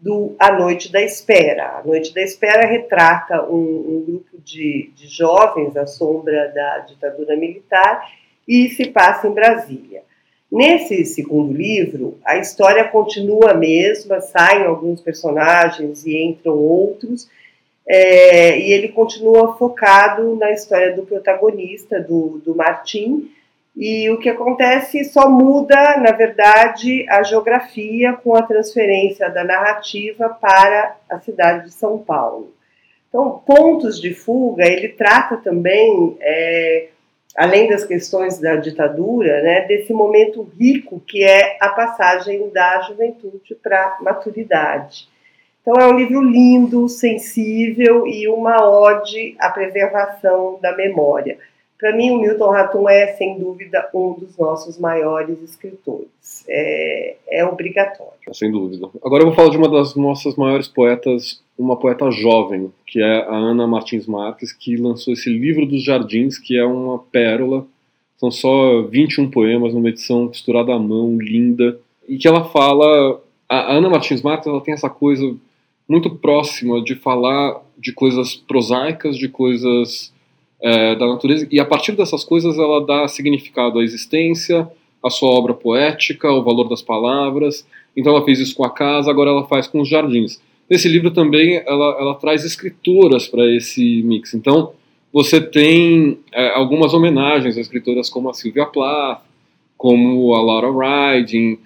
do 0.00 0.34
A 0.38 0.52
Noite 0.52 0.90
da 0.90 1.02
Espera. 1.02 1.78
A 1.78 1.82
Noite 1.84 2.14
da 2.14 2.22
Espera 2.22 2.66
retrata 2.66 3.44
um, 3.44 3.56
um 3.56 4.04
grupo 4.06 4.38
de, 4.42 4.90
de 4.94 5.06
jovens 5.06 5.76
à 5.76 5.86
sombra 5.86 6.50
da 6.54 6.78
ditadura 6.78 7.36
militar 7.36 8.08
e 8.46 8.68
se 8.70 8.86
passa 8.86 9.28
em 9.28 9.32
Brasília. 9.32 10.02
Nesse 10.50 11.04
segundo 11.04 11.52
livro, 11.52 12.18
a 12.24 12.38
história 12.38 12.84
continua 12.84 13.50
a 13.50 13.54
mesma, 13.54 14.20
saem 14.20 14.64
alguns 14.64 15.00
personagens 15.00 16.06
e 16.06 16.16
entram 16.22 16.56
outros, 16.56 17.28
é, 17.88 18.58
e 18.58 18.72
ele 18.72 18.88
continua 18.88 19.56
focado 19.56 20.36
na 20.36 20.52
história 20.52 20.94
do 20.94 21.02
protagonista, 21.02 22.00
do, 22.00 22.40
do 22.44 22.54
Martim, 22.54 23.30
e 23.76 24.08
o 24.08 24.18
que 24.18 24.28
acontece 24.28 25.04
só 25.04 25.28
muda, 25.28 25.98
na 25.98 26.10
verdade, 26.12 27.04
a 27.10 27.22
geografia 27.22 28.14
com 28.14 28.34
a 28.34 28.42
transferência 28.42 29.28
da 29.28 29.44
narrativa 29.44 30.30
para 30.30 30.96
a 31.10 31.20
cidade 31.20 31.66
de 31.66 31.72
São 31.72 31.98
Paulo. 31.98 32.54
Então, 33.08 33.42
Pontos 33.46 34.00
de 34.00 34.14
Fuga, 34.14 34.66
ele 34.66 34.88
trata 34.88 35.36
também, 35.36 36.16
é, 36.20 36.88
além 37.36 37.68
das 37.68 37.84
questões 37.84 38.38
da 38.38 38.56
ditadura, 38.56 39.42
né, 39.42 39.66
desse 39.66 39.92
momento 39.92 40.42
rico 40.58 41.00
que 41.06 41.22
é 41.22 41.58
a 41.60 41.68
passagem 41.68 42.48
da 42.50 42.80
juventude 42.82 43.54
para 43.62 43.96
a 43.98 44.02
maturidade. 44.02 45.08
Então, 45.60 45.74
é 45.80 45.86
um 45.88 45.98
livro 45.98 46.22
lindo, 46.22 46.88
sensível 46.88 48.06
e 48.06 48.28
uma 48.28 48.64
ode 48.64 49.34
à 49.38 49.50
preservação 49.50 50.58
da 50.62 50.76
memória. 50.76 51.38
Para 51.78 51.94
mim, 51.94 52.10
o 52.10 52.20
Milton 52.20 52.50
Ratum 52.50 52.88
é, 52.88 53.08
sem 53.14 53.38
dúvida, 53.38 53.88
um 53.94 54.14
dos 54.14 54.36
nossos 54.38 54.78
maiores 54.78 55.42
escritores. 55.42 56.44
É, 56.48 57.16
é 57.28 57.44
obrigatório. 57.44 58.12
Sem 58.32 58.50
dúvida. 58.50 58.88
Agora 59.04 59.22
eu 59.22 59.26
vou 59.26 59.34
falar 59.34 59.50
de 59.50 59.58
uma 59.58 59.68
das 59.68 59.94
nossas 59.94 60.36
maiores 60.36 60.68
poetas, 60.68 61.42
uma 61.58 61.76
poeta 61.76 62.10
jovem, 62.10 62.72
que 62.86 63.02
é 63.02 63.22
a 63.24 63.34
Ana 63.34 63.66
Martins 63.66 64.06
Marques, 64.06 64.52
que 64.52 64.76
lançou 64.76 65.12
esse 65.12 65.28
livro 65.28 65.66
dos 65.66 65.84
Jardins, 65.84 66.38
que 66.38 66.56
é 66.56 66.64
uma 66.64 66.98
pérola. 66.98 67.66
São 68.16 68.30
só 68.30 68.82
21 68.82 69.30
poemas 69.30 69.74
numa 69.74 69.90
edição 69.90 70.28
costurada 70.28 70.72
à 70.72 70.78
mão, 70.78 71.18
linda, 71.18 71.78
e 72.08 72.16
que 72.16 72.26
ela 72.26 72.44
fala. 72.44 73.20
A 73.48 73.74
Ana 73.74 73.90
Martins 73.90 74.22
Marques 74.22 74.46
ela 74.46 74.60
tem 74.60 74.74
essa 74.74 74.88
coisa 74.88 75.36
muito 75.88 76.10
próxima 76.16 76.82
de 76.82 76.96
falar 76.96 77.62
de 77.78 77.92
coisas 77.92 78.34
prosaicas, 78.34 79.16
de 79.16 79.28
coisas 79.28 80.12
é, 80.60 80.94
da 80.94 81.06
natureza, 81.06 81.46
e 81.50 81.60
a 81.60 81.64
partir 81.64 81.92
dessas 81.92 82.24
coisas 82.24 82.58
ela 82.58 82.84
dá 82.84 83.06
significado 83.08 83.78
à 83.78 83.82
existência, 83.82 84.68
à 85.02 85.10
sua 85.10 85.30
obra 85.30 85.54
poética, 85.54 86.28
ao 86.28 86.42
valor 86.42 86.68
das 86.68 86.82
palavras. 86.82 87.66
Então 87.96 88.14
ela 88.14 88.24
fez 88.24 88.40
isso 88.40 88.54
com 88.54 88.64
a 88.64 88.70
casa, 88.70 89.10
agora 89.10 89.30
ela 89.30 89.46
faz 89.46 89.66
com 89.66 89.80
os 89.80 89.88
jardins. 89.88 90.40
Nesse 90.68 90.88
livro 90.88 91.10
também 91.10 91.62
ela, 91.66 91.96
ela 92.00 92.14
traz 92.14 92.44
escritoras 92.44 93.28
para 93.28 93.44
esse 93.54 94.02
mix. 94.02 94.34
Então 94.34 94.72
você 95.12 95.40
tem 95.40 96.18
é, 96.32 96.50
algumas 96.50 96.92
homenagens 96.92 97.56
a 97.56 97.60
escritoras 97.60 98.10
como 98.10 98.28
a 98.28 98.34
Sylvia 98.34 98.66
Plath, 98.66 99.22
como 99.76 100.34
a 100.34 100.42
Laura 100.42 101.16
Riding, 101.16 101.58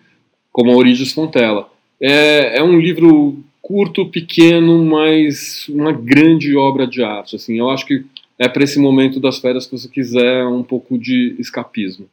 como 0.52 0.72
a 0.72 0.76
Origens 0.76 1.12
Fontella. 1.12 1.68
É, 2.00 2.58
é 2.58 2.62
um 2.62 2.78
livro 2.78 3.38
curto, 3.60 4.06
pequeno, 4.06 4.84
mas 4.84 5.68
uma 5.68 5.92
grande 5.92 6.56
obra 6.56 6.86
de 6.86 7.02
arte. 7.02 7.36
Assim, 7.36 7.58
eu 7.58 7.70
acho 7.70 7.86
que 7.86 8.04
é 8.40 8.48
para 8.48 8.64
esse 8.64 8.78
momento 8.78 9.20
das 9.20 9.38
férias 9.38 9.66
que 9.66 9.78
você 9.78 9.86
quiser 9.86 10.46
um 10.46 10.62
pouco 10.62 10.96
de 10.96 11.36
escapismo? 11.38 12.08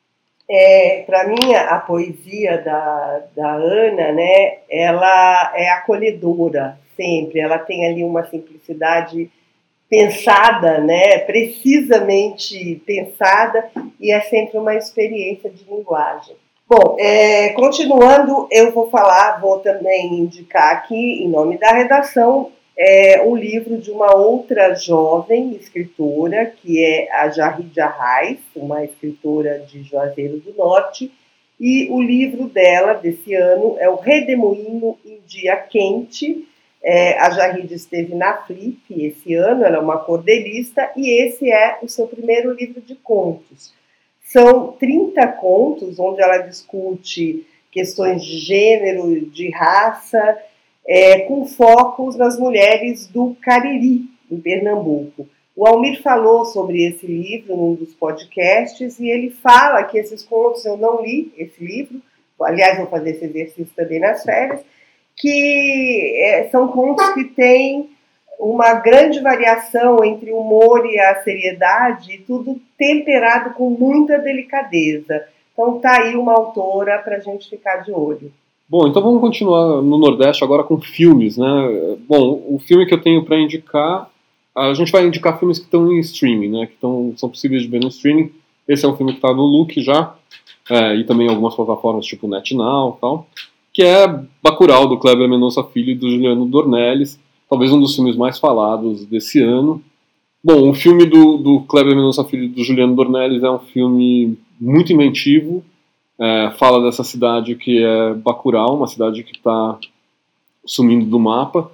É, 0.49 1.03
para 1.05 1.25
mim, 1.25 1.53
a 1.55 1.77
poesia 1.77 2.57
da, 2.57 3.23
da 3.33 3.53
Ana, 3.53 4.11
né, 4.11 4.57
ela 4.69 5.53
é 5.55 5.69
acolhedora 5.69 6.77
sempre, 6.97 7.39
ela 7.39 7.57
tem 7.57 7.87
ali 7.87 8.03
uma 8.03 8.25
simplicidade 8.25 9.29
pensada, 9.89 10.79
né, 10.79 11.19
precisamente 11.19 12.81
pensada, 12.85 13.69
e 13.99 14.11
é 14.11 14.19
sempre 14.21 14.57
uma 14.57 14.75
experiência 14.75 15.49
de 15.49 15.63
linguagem. 15.63 16.35
Bom, 16.69 16.97
é, 16.99 17.49
continuando, 17.49 18.49
eu 18.51 18.73
vou 18.73 18.89
falar, 18.89 19.39
vou 19.39 19.59
também 19.59 20.13
indicar 20.13 20.73
aqui, 20.73 21.23
em 21.23 21.29
nome 21.29 21.57
da 21.57 21.71
redação, 21.71 22.51
é 22.77 23.23
um 23.23 23.35
livro 23.35 23.77
de 23.77 23.89
uma 23.89 24.15
outra 24.15 24.75
jovem 24.75 25.55
escritora, 25.55 26.45
que 26.45 26.83
é 26.83 27.11
a 27.11 27.29
Jarridia 27.29 27.87
Reis, 27.87 28.39
uma 28.55 28.83
escritora 28.85 29.59
de 29.59 29.81
Juazeiro 29.81 30.37
do 30.37 30.53
Norte, 30.53 31.11
e 31.59 31.89
o 31.89 31.99
livro 31.99 32.47
dela 32.47 32.93
desse 32.93 33.33
ano 33.33 33.77
é 33.79 33.89
O 33.89 33.95
Redemoinho 33.95 34.95
em 35.03 35.19
Dia 35.25 35.55
Quente. 35.55 36.47
É, 36.83 37.17
a 37.17 37.31
Jarridia 37.31 37.75
esteve 37.75 38.13
na 38.13 38.37
Flip 38.43 38.79
esse 38.89 39.33
ano, 39.33 39.65
ela 39.65 39.77
é 39.77 39.79
uma 39.79 39.97
cordelista, 39.97 40.91
e 40.95 41.09
esse 41.09 41.51
é 41.51 41.79
o 41.81 41.87
seu 41.87 42.05
primeiro 42.05 42.53
livro 42.53 42.79
de 42.79 42.93
contos. 42.93 43.73
São 44.21 44.73
30 44.73 45.25
contos 45.29 45.97
onde 45.99 46.21
ela 46.21 46.37
discute 46.37 47.43
questões 47.71 48.23
de 48.23 48.37
gênero, 48.37 49.25
de 49.25 49.49
raça, 49.49 50.37
é, 50.87 51.19
com 51.19 51.45
focos 51.45 52.15
nas 52.15 52.39
mulheres 52.39 53.07
do 53.07 53.35
Cariri, 53.41 54.05
em 54.31 54.39
Pernambuco. 54.39 55.27
O 55.55 55.67
Almir 55.67 56.01
falou 56.01 56.45
sobre 56.45 56.85
esse 56.85 57.05
livro 57.05 57.57
num 57.57 57.73
dos 57.73 57.93
podcasts 57.93 58.99
e 58.99 59.09
ele 59.09 59.31
fala 59.31 59.83
que 59.83 59.97
esses 59.97 60.23
contos, 60.23 60.63
eu 60.65 60.77
não 60.77 61.01
li 61.01 61.33
esse 61.37 61.63
livro, 61.63 61.99
aliás, 62.39 62.77
vou 62.77 62.87
fazer 62.87 63.11
esse 63.11 63.25
exercício 63.25 63.73
também 63.75 63.99
nas 63.99 64.23
férias, 64.23 64.61
que 65.15 66.13
é, 66.15 66.47
são 66.49 66.67
contos 66.67 67.09
que 67.09 67.23
têm 67.25 67.89
uma 68.39 68.75
grande 68.75 69.19
variação 69.19 70.03
entre 70.05 70.31
o 70.31 70.37
humor 70.37 70.85
e 70.85 70.99
a 70.99 71.23
seriedade, 71.23 72.23
tudo 72.27 72.61
temperado 72.77 73.55
com 73.55 73.69
muita 73.71 74.19
delicadeza. 74.19 75.27
Então 75.51 75.79
tá 75.79 76.03
aí 76.03 76.15
uma 76.15 76.33
autora 76.33 76.99
para 76.99 77.17
a 77.17 77.19
gente 77.19 77.49
ficar 77.49 77.77
de 77.77 77.91
olho. 77.91 78.31
Bom, 78.69 78.85
então 78.87 79.01
vamos 79.01 79.21
continuar 79.21 79.81
no 79.81 79.97
Nordeste 79.97 80.43
agora 80.43 80.63
com 80.63 80.79
filmes, 80.81 81.37
né? 81.37 81.97
Bom, 82.07 82.43
o 82.49 82.59
filme 82.59 82.85
que 82.85 82.93
eu 82.93 83.01
tenho 83.01 83.23
para 83.23 83.39
indicar, 83.39 84.09
a 84.53 84.73
gente 84.73 84.91
vai 84.91 85.05
indicar 85.05 85.39
filmes 85.39 85.57
que 85.57 85.65
estão 85.65 85.91
em 85.91 85.99
streaming, 85.99 86.49
né? 86.49 86.65
Que 86.67 86.75
tão, 86.75 87.13
são 87.15 87.29
possíveis 87.29 87.61
de 87.61 87.69
ver 87.69 87.79
no 87.79 87.87
streaming. 87.87 88.29
Esse 88.67 88.85
é 88.85 88.89
um 88.89 88.97
filme 88.97 89.13
que 89.13 89.19
está 89.19 89.33
no 89.33 89.43
Look 89.43 89.79
já, 89.81 90.13
é, 90.69 90.97
e 90.97 91.05
também 91.05 91.29
algumas 91.29 91.55
plataformas 91.55 92.05
tipo 92.05 92.27
NetNow 92.27 92.95
e 92.97 93.01
tal, 93.01 93.27
que 93.73 93.83
é 93.83 94.05
Bacurau, 94.43 94.87
do 94.87 94.97
Kleber 94.97 95.29
Mendonça 95.29 95.63
Filho 95.63 95.91
e 95.91 95.95
do 95.95 96.09
Juliano 96.09 96.45
Dornelles, 96.45 97.17
talvez 97.49 97.71
um 97.71 97.79
dos 97.79 97.95
filmes 97.95 98.17
mais 98.17 98.37
falados 98.37 99.05
desse 99.05 99.41
ano. 99.41 99.81
Bom, 100.43 100.69
o 100.69 100.73
filme 100.73 101.05
do, 101.05 101.37
do 101.37 101.61
Kleber 101.61 101.95
Mendonça 101.95 102.25
Filho 102.25 102.43
e 102.43 102.49
do 102.49 102.63
Juliano 102.65 102.95
Dornelles 102.95 103.43
é 103.43 103.49
um 103.49 103.59
filme 103.59 104.37
muito 104.59 104.91
inventivo, 104.91 105.63
é, 106.19 106.51
fala 106.57 106.83
dessa 106.83 107.03
cidade 107.03 107.55
que 107.55 107.83
é 107.83 108.13
Bacurau, 108.13 108.75
uma 108.75 108.87
cidade 108.87 109.23
que 109.23 109.35
está 109.37 109.77
sumindo 110.65 111.05
do 111.05 111.19
mapa, 111.19 111.71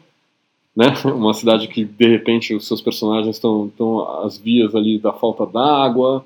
né? 0.76 0.88
Uma 1.06 1.34
cidade 1.34 1.68
que 1.68 1.86
de 1.86 2.08
repente 2.08 2.54
os 2.54 2.68
seus 2.68 2.82
personagens 2.82 3.36
estão 3.36 3.68
estão 3.68 4.24
às 4.24 4.38
vias 4.38 4.76
ali 4.76 4.98
da 4.98 5.14
falta 5.14 5.46
d'água 5.46 6.26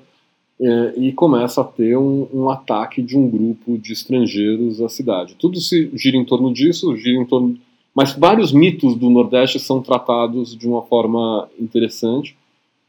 é, 0.60 0.94
e 0.96 1.12
começa 1.12 1.60
a 1.60 1.64
ter 1.64 1.96
um, 1.96 2.26
um, 2.32 2.50
ataque 2.50 3.00
de 3.00 3.16
um 3.16 3.28
grupo 3.28 3.78
de 3.78 3.92
estrangeiros 3.92 4.80
à 4.80 4.88
cidade. 4.88 5.36
Tudo 5.38 5.60
se 5.60 5.90
gira 5.94 6.16
em 6.16 6.24
torno 6.24 6.52
disso, 6.52 6.96
gira 6.96 7.20
em 7.20 7.26
torno, 7.26 7.56
mas 7.94 8.12
vários 8.12 8.52
mitos 8.52 8.96
do 8.96 9.08
Nordeste 9.10 9.60
são 9.60 9.80
tratados 9.80 10.56
de 10.56 10.66
uma 10.66 10.82
forma 10.82 11.48
interessante. 11.60 12.36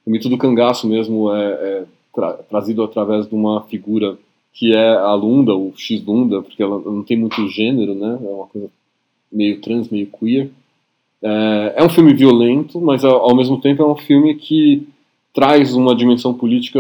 O 0.06 0.10
mito 0.10 0.30
do 0.30 0.38
cangaço 0.38 0.88
mesmo 0.88 1.32
é, 1.34 1.46
é 1.46 1.86
tra 2.14 2.34
trazido 2.34 2.84
através 2.84 3.28
de 3.28 3.36
uma 3.36 3.62
figura 3.64 4.18
que 4.54 4.74
é 4.76 4.89
a 4.89 5.14
Lunda, 5.14 5.56
o 5.56 5.74
X-Lunda, 5.76 6.41
porque 6.41 6.62
ela 6.62 6.80
não 6.80 7.04
tem 7.04 7.18
muito 7.18 7.47
gênero, 7.47 7.93
né? 7.95 8.20
É 8.22 8.30
uma 8.30 8.47
coisa 8.47 8.70
meio 9.32 9.62
trans, 9.62 9.89
meio 9.89 10.08
queer. 10.08 10.50
É, 11.22 11.74
é 11.78 11.84
um 11.84 11.89
filme 11.89 12.14
violento, 12.14 12.80
mas 12.80 13.04
ao 13.04 13.36
mesmo 13.36 13.60
tempo 13.62 13.82
é 13.82 13.88
um 13.88 13.95
filme 13.95 14.36
que 14.36 14.88
traz 15.34 15.74
uma 15.74 15.95
dimensão 15.95 16.34
política 16.34 16.80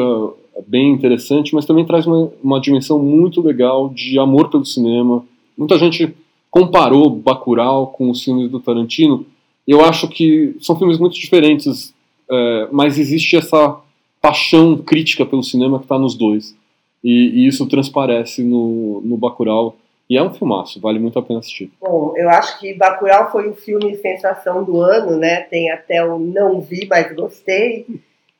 bem 0.67 0.91
interessante, 0.91 1.55
mas 1.55 1.65
também 1.65 1.85
traz 1.85 2.05
uma, 2.05 2.31
uma 2.43 2.59
dimensão 2.59 2.99
muito 2.99 3.41
legal 3.41 3.89
de 3.89 4.19
amor 4.19 4.49
pelo 4.49 4.65
cinema. 4.65 5.23
Muita 5.57 5.77
gente 5.77 6.13
comparou 6.49 7.09
Bacurau 7.09 7.87
com 7.87 8.09
os 8.09 8.23
filmes 8.23 8.49
do 8.49 8.59
Tarantino. 8.59 9.25
Eu 9.67 9.85
acho 9.85 10.07
que 10.07 10.55
são 10.59 10.77
filmes 10.77 10.97
muito 10.97 11.13
diferentes 11.13 11.93
é, 12.29 12.67
mas 12.71 12.97
existe 12.99 13.35
essa 13.35 13.79
paixão 14.21 14.77
crítica 14.77 15.25
pelo 15.25 15.43
cinema 15.43 15.79
que 15.79 15.85
está 15.85 15.97
nos 15.97 16.15
dois. 16.15 16.55
E, 17.03 17.43
e, 17.43 17.47
isso 17.47 17.67
transparece 17.67 18.43
no, 18.43 19.01
no 19.01 19.17
Bacurau. 19.17 19.75
E 20.09 20.17
é 20.17 20.23
um 20.23 20.33
filmaço, 20.33 20.81
vale 20.81 20.97
muito 20.97 21.19
a 21.19 21.21
pena 21.21 21.39
assistir. 21.39 21.71
Bom, 21.79 22.13
eu 22.17 22.29
acho 22.29 22.59
que 22.59 22.73
Bacurau 22.73 23.31
foi 23.31 23.47
o 23.47 23.53
filme 23.53 23.95
sensação 23.97 24.63
do 24.63 24.81
ano, 24.81 25.17
né? 25.17 25.41
Tem 25.41 25.69
até 25.69 26.03
o 26.03 26.17
Não 26.17 26.59
Vi, 26.59 26.87
mas 26.89 27.13
gostei. 27.15 27.85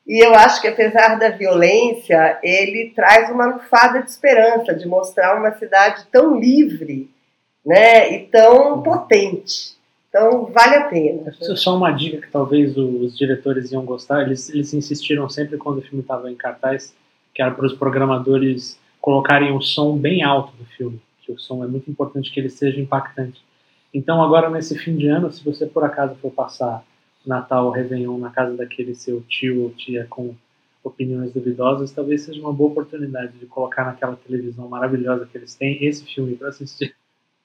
E 0.06 0.24
eu 0.24 0.34
acho 0.34 0.60
que 0.60 0.66
apesar 0.66 1.16
da 1.16 1.30
violência, 1.30 2.38
ele 2.42 2.92
traz 2.96 3.30
uma 3.30 3.46
lufada 3.46 4.02
de 4.02 4.10
esperança, 4.10 4.74
de 4.74 4.88
mostrar 4.88 5.38
uma 5.38 5.52
cidade 5.52 6.04
tão 6.10 6.38
livre 6.38 7.08
né, 7.64 8.12
e 8.12 8.26
tão 8.26 8.82
potente. 8.82 9.78
Então, 10.08 10.46
vale 10.46 10.74
a 10.74 10.84
pena. 10.86 11.32
Só 11.40 11.76
uma 11.76 11.92
dica 11.92 12.20
que 12.20 12.32
talvez 12.32 12.76
os 12.76 13.16
diretores 13.16 13.70
iam 13.70 13.84
gostar, 13.84 14.22
eles, 14.22 14.48
eles 14.50 14.74
insistiram 14.74 15.28
sempre 15.28 15.56
quando 15.56 15.78
o 15.78 15.82
filme 15.82 16.00
estava 16.00 16.28
em 16.28 16.34
cartaz, 16.34 16.92
que 17.40 17.42
era 17.42 17.54
para 17.54 17.64
os 17.64 17.72
programadores 17.72 18.78
colocarem 19.00 19.56
o 19.56 19.62
som 19.62 19.96
bem 19.96 20.22
alto 20.22 20.54
do 20.58 20.64
filme, 20.66 21.00
que 21.22 21.32
o 21.32 21.38
som 21.38 21.64
é 21.64 21.66
muito 21.66 21.90
importante 21.90 22.30
que 22.30 22.38
ele 22.38 22.50
seja 22.50 22.78
impactante. 22.78 23.42
Então, 23.94 24.22
agora 24.22 24.50
nesse 24.50 24.78
fim 24.78 24.94
de 24.94 25.08
ano, 25.08 25.32
se 25.32 25.42
você 25.42 25.64
por 25.64 25.82
acaso 25.82 26.14
for 26.16 26.30
passar 26.30 26.84
Natal, 27.24 27.70
Réveillon 27.70 28.18
na 28.18 28.28
casa 28.28 28.54
daquele 28.54 28.94
seu 28.94 29.22
tio 29.22 29.62
ou 29.62 29.70
tia 29.70 30.06
com 30.10 30.34
opiniões 30.84 31.32
duvidosas, 31.32 31.92
talvez 31.92 32.24
seja 32.24 32.38
uma 32.42 32.52
boa 32.52 32.72
oportunidade 32.72 33.32
de 33.38 33.46
colocar 33.46 33.86
naquela 33.86 34.16
televisão 34.16 34.68
maravilhosa 34.68 35.24
que 35.24 35.38
eles 35.38 35.54
têm 35.54 35.82
esse 35.82 36.04
filme 36.04 36.36
para 36.36 36.50
assistir. 36.50 36.94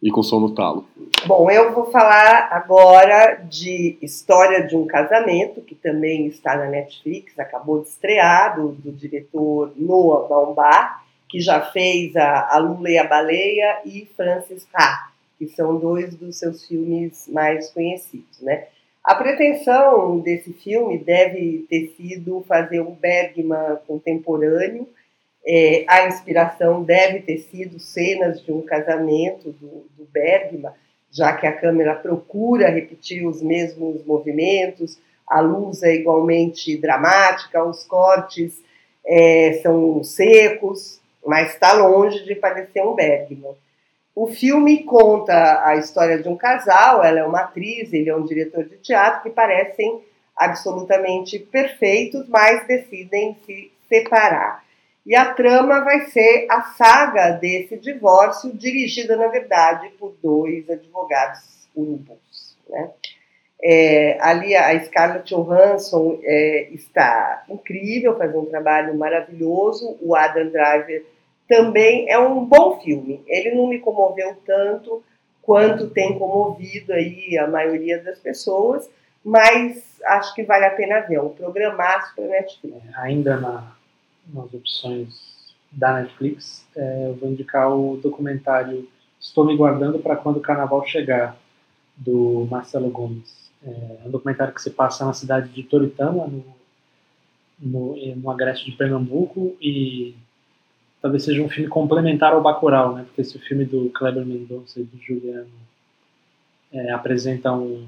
E 0.05 0.11
com 0.11 0.21
som 0.21 0.39
no 0.39 0.53
talo. 0.53 0.85
Bom, 1.25 1.49
eu 1.49 1.73
vou 1.73 1.85
falar 1.89 2.49
agora 2.51 3.43
de 3.49 3.97
História 4.03 4.61
de 4.67 4.77
um 4.77 4.85
Casamento, 4.85 5.61
que 5.61 5.73
também 5.73 6.27
está 6.27 6.55
na 6.55 6.67
Netflix, 6.67 7.39
acabou 7.39 7.81
de 7.81 7.87
estrear, 7.87 8.55
do, 8.55 8.67
do 8.73 8.91
diretor 8.91 9.73
Noah 9.75 10.27
Baumbach, 10.27 11.01
que 11.27 11.39
já 11.41 11.59
fez 11.59 12.15
a, 12.15 12.55
a 12.55 12.59
Lula 12.59 12.91
e 12.91 12.99
a 12.99 13.03
Baleia 13.03 13.81
e 13.83 14.07
Francis 14.15 14.67
Ha, 14.75 15.09
que 15.39 15.47
são 15.47 15.75
dois 15.79 16.13
dos 16.13 16.37
seus 16.37 16.67
filmes 16.67 17.27
mais 17.27 17.71
conhecidos, 17.71 18.39
né? 18.41 18.67
A 19.03 19.15
pretensão 19.15 20.19
desse 20.19 20.53
filme 20.53 20.99
deve 20.99 21.65
ter 21.67 21.95
sido 21.97 22.45
fazer 22.47 22.79
um 22.79 22.91
Bergman 22.91 23.77
contemporâneo. 23.87 24.87
É, 25.47 25.85
a 25.87 26.07
inspiração 26.07 26.83
deve 26.83 27.19
ter 27.19 27.37
sido 27.37 27.79
cenas 27.79 28.41
de 28.41 28.51
um 28.51 28.61
casamento 28.61 29.51
do, 29.51 29.85
do 29.95 30.05
Bergman, 30.11 30.71
já 31.11 31.33
que 31.33 31.45
a 31.45 31.53
câmera 31.53 31.95
procura 31.95 32.69
repetir 32.69 33.25
os 33.27 33.41
mesmos 33.41 34.03
movimentos, 34.05 34.97
a 35.27 35.39
luz 35.39 35.83
é 35.83 35.93
igualmente 35.93 36.75
dramática, 36.77 37.63
os 37.63 37.83
cortes 37.83 38.61
é, 39.05 39.59
são 39.61 40.03
secos, 40.03 40.99
mas 41.25 41.53
está 41.53 41.73
longe 41.73 42.23
de 42.23 42.35
parecer 42.35 42.81
um 42.83 42.95
Bergman. 42.95 43.55
O 44.15 44.27
filme 44.27 44.83
conta 44.83 45.63
a 45.65 45.75
história 45.75 46.17
de 46.17 46.27
um 46.27 46.35
casal, 46.35 47.03
ela 47.03 47.19
é 47.19 47.23
uma 47.23 47.41
atriz, 47.41 47.91
ele 47.93 48.09
é 48.09 48.15
um 48.15 48.25
diretor 48.25 48.63
de 48.63 48.77
teatro, 48.77 49.23
que 49.23 49.29
parecem 49.29 50.01
absolutamente 50.35 51.39
perfeitos, 51.39 52.27
mas 52.27 52.65
decidem 52.65 53.37
se 53.45 53.71
separar. 53.87 54.64
E 55.05 55.15
a 55.15 55.33
trama 55.33 55.81
vai 55.81 56.07
ser 56.07 56.47
a 56.49 56.61
saga 56.63 57.31
desse 57.31 57.77
divórcio, 57.77 58.51
dirigida, 58.51 59.15
na 59.15 59.27
verdade, 59.27 59.89
por 59.99 60.15
dois 60.21 60.67
advogados 60.69 61.67
urubus. 61.75 62.57
Né? 62.67 62.89
É, 63.63 64.17
ali 64.19 64.55
a 64.55 64.83
Scarlett 64.83 65.33
Johansson 65.33 66.19
é, 66.23 66.69
está 66.71 67.43
incrível, 67.47 68.17
faz 68.17 68.33
um 68.35 68.45
trabalho 68.45 68.97
maravilhoso. 68.97 69.95
O 70.01 70.15
Adam 70.15 70.49
Driver 70.49 71.05
também 71.47 72.09
é 72.09 72.17
um 72.17 72.43
bom 72.43 72.79
filme. 72.79 73.23
Ele 73.27 73.53
não 73.53 73.67
me 73.67 73.79
comoveu 73.79 74.35
tanto 74.45 75.03
quanto 75.41 75.89
tem 75.91 76.17
comovido 76.17 76.91
aí 76.91 77.37
a 77.37 77.47
maioria 77.47 78.01
das 78.01 78.17
pessoas, 78.17 78.89
mas 79.23 79.83
acho 80.03 80.33
que 80.33 80.43
vale 80.43 80.65
a 80.65 80.71
pena 80.71 81.01
ver. 81.01 81.15
É 81.15 81.21
um 81.21 81.29
programaço 81.29 82.15
para 82.15 82.25
Netflix. 82.25 82.77
É, 82.87 82.99
ainda 83.01 83.37
na, 83.37 83.75
nas 84.33 84.53
opções 84.53 85.53
da 85.71 86.01
Netflix, 86.01 86.65
é, 86.75 87.09
eu 87.09 87.15
vou 87.15 87.29
indicar 87.29 87.69
o 87.71 87.97
documentário 87.97 88.87
Estou 89.19 89.45
Me 89.45 89.55
Guardando 89.55 89.99
para 89.99 90.15
Quando 90.15 90.37
o 90.37 90.41
Carnaval 90.41 90.85
Chegar, 90.85 91.37
do 91.97 92.47
Marcelo 92.49 92.89
Gomes. 92.89 93.49
É 93.63 94.07
um 94.07 94.11
documentário 94.11 94.53
que 94.53 94.61
se 94.61 94.69
passa 94.69 95.05
na 95.05 95.13
cidade 95.13 95.49
de 95.49 95.63
Toritama, 95.63 96.27
no, 96.27 96.43
no, 97.59 98.15
no 98.15 98.29
agreste 98.29 98.69
de 98.69 98.77
Pernambuco, 98.77 99.55
e 99.61 100.13
talvez 101.01 101.23
seja 101.23 101.41
um 101.41 101.49
filme 101.49 101.69
complementar 101.69 102.33
ao 102.33 102.41
Bacurau, 102.41 102.95
né? 102.95 103.03
Porque 103.03 103.21
esse 103.21 103.39
filme 103.39 103.65
do 103.65 103.89
Kleber 103.89 104.25
Mendonça 104.25 104.79
e 104.79 104.83
do 104.83 104.97
Juliano 105.01 105.49
é, 106.71 106.91
apresenta 106.91 107.53
um, 107.53 107.87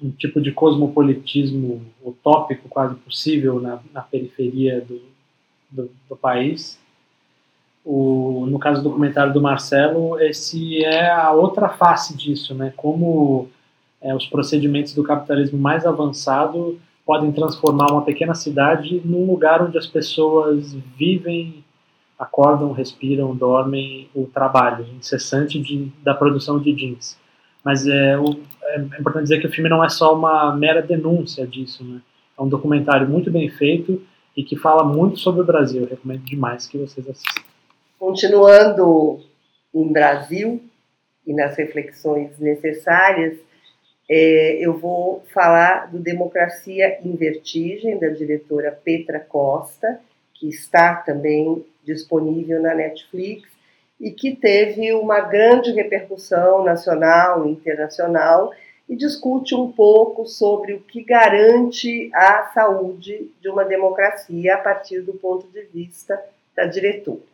um, 0.00 0.10
tipo 0.10 0.40
de 0.40 0.52
cosmopolitismo 0.52 1.84
utópico 2.02 2.68
quase 2.68 2.94
possível 2.96 3.60
na, 3.60 3.80
na 3.92 4.02
periferia 4.02 4.80
do, 4.80 5.00
do, 5.70 5.90
do, 6.08 6.16
país. 6.16 6.78
O, 7.84 8.46
no 8.48 8.58
caso 8.58 8.82
do 8.82 8.88
documentário 8.88 9.32
do 9.32 9.40
Marcelo, 9.40 10.20
esse 10.20 10.84
é 10.84 11.10
a 11.10 11.30
outra 11.32 11.68
face 11.68 12.16
disso, 12.16 12.54
né? 12.54 12.72
Como 12.76 13.48
é, 14.00 14.14
os 14.14 14.26
procedimentos 14.26 14.94
do 14.94 15.02
capitalismo 15.02 15.58
mais 15.58 15.86
avançado 15.86 16.78
podem 17.06 17.32
transformar 17.32 17.90
uma 17.90 18.02
pequena 18.02 18.34
cidade 18.34 19.00
num 19.04 19.26
lugar 19.26 19.62
onde 19.62 19.78
as 19.78 19.86
pessoas 19.86 20.74
vivem 20.96 21.64
acordam, 22.20 22.72
respiram, 22.72 23.34
dormem 23.34 24.06
o 24.14 24.26
trabalho 24.26 24.86
incessante 24.98 25.58
de, 25.58 25.90
da 26.02 26.12
produção 26.12 26.60
de 26.60 26.70
jeans. 26.74 27.18
Mas 27.64 27.86
é, 27.86 28.18
o, 28.18 28.38
é, 28.62 28.78
importante 28.78 29.22
dizer 29.22 29.40
que 29.40 29.46
o 29.46 29.50
filme 29.50 29.70
não 29.70 29.82
é 29.82 29.88
só 29.88 30.14
uma 30.14 30.54
mera 30.54 30.82
denúncia 30.82 31.46
disso, 31.46 31.82
né? 31.82 32.02
É 32.38 32.42
um 32.42 32.48
documentário 32.48 33.08
muito 33.08 33.30
bem 33.30 33.48
feito 33.48 34.02
e 34.36 34.42
que 34.44 34.56
fala 34.56 34.84
muito 34.84 35.18
sobre 35.18 35.42
o 35.42 35.44
Brasil. 35.46 35.82
Eu 35.82 35.88
recomendo 35.88 36.24
demais 36.24 36.66
que 36.66 36.78
vocês 36.78 37.08
assistam. 37.08 37.42
Continuando 37.98 39.20
em 39.74 39.92
Brasil 39.92 40.62
e 41.26 41.34
nas 41.34 41.56
reflexões 41.56 42.38
necessárias, 42.38 43.38
é, 44.08 44.56
eu 44.60 44.76
vou 44.76 45.22
falar 45.32 45.90
do 45.90 45.98
Democracia 45.98 46.98
em 47.04 47.14
Vertigem, 47.14 47.98
da 47.98 48.08
diretora 48.08 48.72
Petra 48.72 49.20
Costa, 49.20 50.00
que 50.34 50.48
está 50.48 50.96
também 50.96 51.64
disponível 51.84 52.60
na 52.60 52.74
Netflix 52.74 53.48
e 54.00 54.10
que 54.10 54.34
teve 54.34 54.92
uma 54.94 55.20
grande 55.20 55.70
repercussão 55.72 56.64
nacional 56.64 57.46
e 57.46 57.50
internacional 57.50 58.50
e 58.90 58.96
discute 58.96 59.54
um 59.54 59.70
pouco 59.70 60.26
sobre 60.26 60.74
o 60.74 60.80
que 60.80 61.04
garante 61.04 62.10
a 62.12 62.50
saúde 62.52 63.30
de 63.40 63.48
uma 63.48 63.64
democracia 63.64 64.56
a 64.56 64.58
partir 64.58 65.02
do 65.02 65.12
ponto 65.12 65.46
de 65.46 65.62
vista 65.62 66.20
da 66.56 66.64
diretora. 66.64 67.30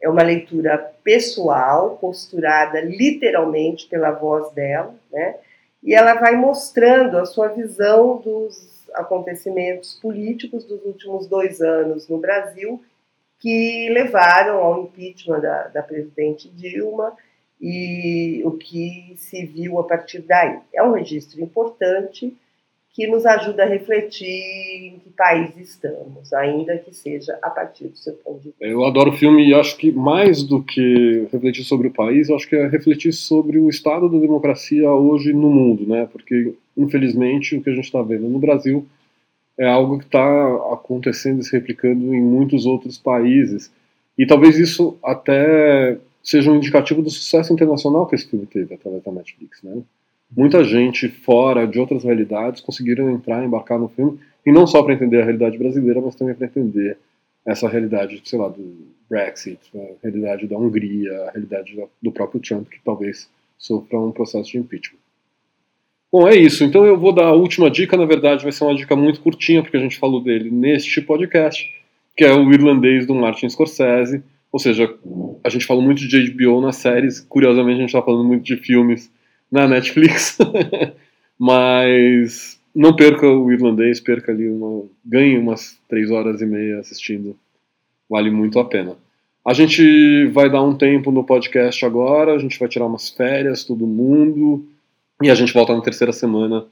É 0.00 0.08
uma 0.08 0.22
leitura 0.22 0.78
pessoal, 1.02 1.98
posturada 2.00 2.80
literalmente 2.80 3.88
pela 3.88 4.12
voz 4.12 4.52
dela, 4.52 4.94
né? 5.10 5.34
E 5.82 5.92
ela 5.92 6.14
vai 6.14 6.36
mostrando 6.36 7.18
a 7.18 7.26
sua 7.26 7.48
visão 7.48 8.18
dos 8.18 8.88
acontecimentos 8.94 9.98
políticos 10.00 10.62
dos 10.64 10.84
últimos 10.84 11.26
dois 11.26 11.60
anos 11.60 12.08
no 12.08 12.18
Brasil 12.18 12.80
que 13.40 13.88
levaram 13.90 14.58
ao 14.58 14.84
impeachment 14.84 15.40
da, 15.40 15.64
da 15.68 15.82
presidente 15.82 16.48
Dilma 16.48 17.16
e 17.60 18.42
o 18.44 18.52
que 18.52 19.14
se 19.16 19.44
viu 19.46 19.78
a 19.78 19.84
partir 19.84 20.20
daí. 20.20 20.58
É 20.74 20.82
um 20.82 20.92
registro 20.92 21.40
importante 21.40 22.34
que 22.96 23.06
nos 23.06 23.26
ajuda 23.26 23.64
a 23.64 23.66
refletir 23.66 24.26
em 24.26 24.98
que 24.98 25.10
país 25.10 25.54
estamos, 25.58 26.32
ainda 26.32 26.78
que 26.78 26.94
seja 26.94 27.38
a 27.42 27.50
partir 27.50 27.88
do 27.88 27.96
seu 27.98 28.14
ponto 28.14 28.38
de 28.38 28.48
vista. 28.48 28.64
Eu 28.64 28.86
adoro 28.86 29.10
o 29.10 29.16
filme 29.16 29.46
e 29.46 29.52
acho 29.52 29.76
que 29.76 29.92
mais 29.92 30.42
do 30.42 30.62
que 30.62 31.28
refletir 31.30 31.62
sobre 31.64 31.88
o 31.88 31.92
país, 31.92 32.30
acho 32.30 32.48
que 32.48 32.56
é 32.56 32.66
refletir 32.66 33.12
sobre 33.12 33.58
o 33.58 33.68
estado 33.68 34.08
da 34.08 34.18
democracia 34.18 34.90
hoje 34.90 35.34
no 35.34 35.50
mundo, 35.50 35.86
né? 35.86 36.08
Porque 36.10 36.54
infelizmente 36.74 37.54
o 37.54 37.62
que 37.62 37.68
a 37.68 37.74
gente 37.74 37.84
está 37.84 38.00
vendo 38.00 38.28
no 38.28 38.38
Brasil 38.38 38.86
é 39.58 39.66
algo 39.66 39.98
que 39.98 40.06
está 40.06 40.54
acontecendo 40.72 41.40
e 41.40 41.44
se 41.44 41.52
replicando 41.52 42.14
em 42.14 42.22
muitos 42.22 42.64
outros 42.64 42.96
países. 42.96 43.70
E 44.16 44.26
talvez 44.26 44.58
isso 44.58 44.96
até 45.04 45.98
seja 46.26 46.50
um 46.50 46.56
indicativo 46.56 47.00
do 47.00 47.08
sucesso 47.08 47.52
internacional 47.52 48.04
que 48.06 48.16
esse 48.16 48.28
filme 48.28 48.46
teve 48.46 48.74
através 48.74 49.02
da 49.02 49.12
Netflix, 49.12 49.62
né? 49.62 49.80
Muita 50.36 50.64
gente 50.64 51.08
fora 51.08 51.66
de 51.66 51.78
outras 51.78 52.02
realidades 52.02 52.60
conseguiram 52.60 53.08
entrar, 53.10 53.44
embarcar 53.44 53.78
no 53.78 53.88
filme, 53.88 54.18
e 54.44 54.50
não 54.50 54.66
só 54.66 54.82
para 54.82 54.92
entender 54.92 55.20
a 55.20 55.24
realidade 55.24 55.56
brasileira, 55.56 56.00
mas 56.00 56.16
também 56.16 56.34
para 56.34 56.46
entender 56.46 56.98
essa 57.46 57.68
realidade, 57.68 58.20
sei 58.24 58.38
lá, 58.38 58.48
do 58.48 58.76
Brexit, 59.08 59.60
a 59.72 60.02
realidade 60.02 60.48
da 60.48 60.58
Hungria, 60.58 61.12
a 61.28 61.30
realidade 61.30 61.80
do 62.02 62.10
próprio 62.10 62.40
Trump, 62.40 62.68
que 62.68 62.80
talvez 62.84 63.30
sofra 63.56 64.00
um 64.00 64.10
processo 64.10 64.50
de 64.50 64.58
impeachment. 64.58 64.98
Bom, 66.10 66.26
é 66.26 66.34
isso. 66.34 66.64
Então 66.64 66.84
eu 66.84 66.98
vou 66.98 67.12
dar 67.12 67.26
a 67.26 67.32
última 67.32 67.70
dica. 67.70 67.96
Na 67.96 68.04
verdade, 68.04 68.42
vai 68.42 68.50
ser 68.50 68.64
uma 68.64 68.74
dica 68.74 68.96
muito 68.96 69.20
curtinha, 69.20 69.62
porque 69.62 69.76
a 69.76 69.80
gente 69.80 69.98
falou 69.98 70.20
dele 70.20 70.50
neste 70.50 71.00
podcast, 71.00 71.64
que 72.16 72.24
é 72.24 72.32
o 72.32 72.50
irlandês 72.52 73.06
do 73.06 73.14
Martin 73.14 73.48
Scorsese. 73.48 74.24
Ou 74.56 74.58
seja, 74.58 74.90
a 75.44 75.50
gente 75.50 75.66
falou 75.66 75.82
muito 75.82 76.08
de 76.08 76.30
HBO 76.30 76.62
nas 76.62 76.76
séries. 76.76 77.20
Curiosamente, 77.20 77.76
a 77.76 77.80
gente 77.80 77.90
está 77.90 78.00
falando 78.00 78.24
muito 78.24 78.42
de 78.42 78.56
filmes 78.56 79.12
na 79.52 79.68
Netflix. 79.68 80.38
Mas 81.38 82.58
não 82.74 82.96
perca 82.96 83.28
o 83.28 83.52
irlandês, 83.52 84.00
perca 84.00 84.32
ali 84.32 84.48
uma. 84.48 84.84
ganhe 85.04 85.36
umas 85.36 85.78
três 85.90 86.10
horas 86.10 86.40
e 86.40 86.46
meia 86.46 86.78
assistindo. 86.78 87.36
Vale 88.08 88.30
muito 88.30 88.58
a 88.58 88.64
pena. 88.64 88.96
A 89.44 89.52
gente 89.52 90.24
vai 90.28 90.48
dar 90.48 90.62
um 90.62 90.74
tempo 90.74 91.10
no 91.10 91.22
podcast 91.22 91.84
agora, 91.84 92.32
a 92.32 92.38
gente 92.38 92.58
vai 92.58 92.66
tirar 92.66 92.86
umas 92.86 93.10
férias, 93.10 93.62
todo 93.62 93.86
mundo, 93.86 94.66
e 95.22 95.28
a 95.28 95.34
gente 95.34 95.52
volta 95.52 95.76
na 95.76 95.82
terceira 95.82 96.14
semana 96.14 96.64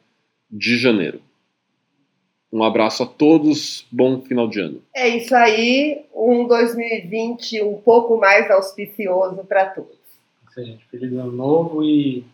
de 0.50 0.78
janeiro. 0.78 1.20
Um 2.54 2.62
abraço 2.62 3.02
a 3.02 3.06
todos, 3.06 3.84
bom 3.90 4.20
final 4.20 4.46
de 4.46 4.60
ano. 4.60 4.80
É 4.94 5.08
isso 5.08 5.34
aí, 5.34 6.04
um 6.14 6.46
2020 6.46 7.60
um 7.64 7.74
pouco 7.74 8.16
mais 8.16 8.48
auspicioso 8.48 9.42
para 9.42 9.66
todos. 9.70 9.96
Isso 10.48 10.60
aí, 10.60 10.66
gente. 10.66 10.84
Feliz 10.88 11.12
ano 11.14 11.32
novo 11.32 11.82
e 11.82 12.24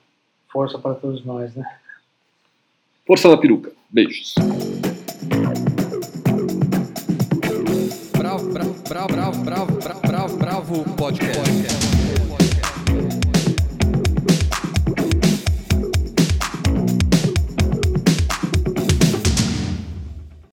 força 0.52 0.78
para 0.78 0.94
todos 0.94 1.24
nós, 1.24 1.54
né? 1.54 1.64
Força 3.06 3.30
na 3.30 3.38
peruca. 3.38 3.72
Beijos. 3.88 4.34
Bravo, 8.18 8.52
bravo, 8.52 8.82
bravo, 8.86 9.12
bravo, 9.14 9.42
bravo, 9.42 9.80
bravo, 9.80 10.06
bravo, 10.06 10.36
bravo 10.36 10.96
podcast. 10.96 11.89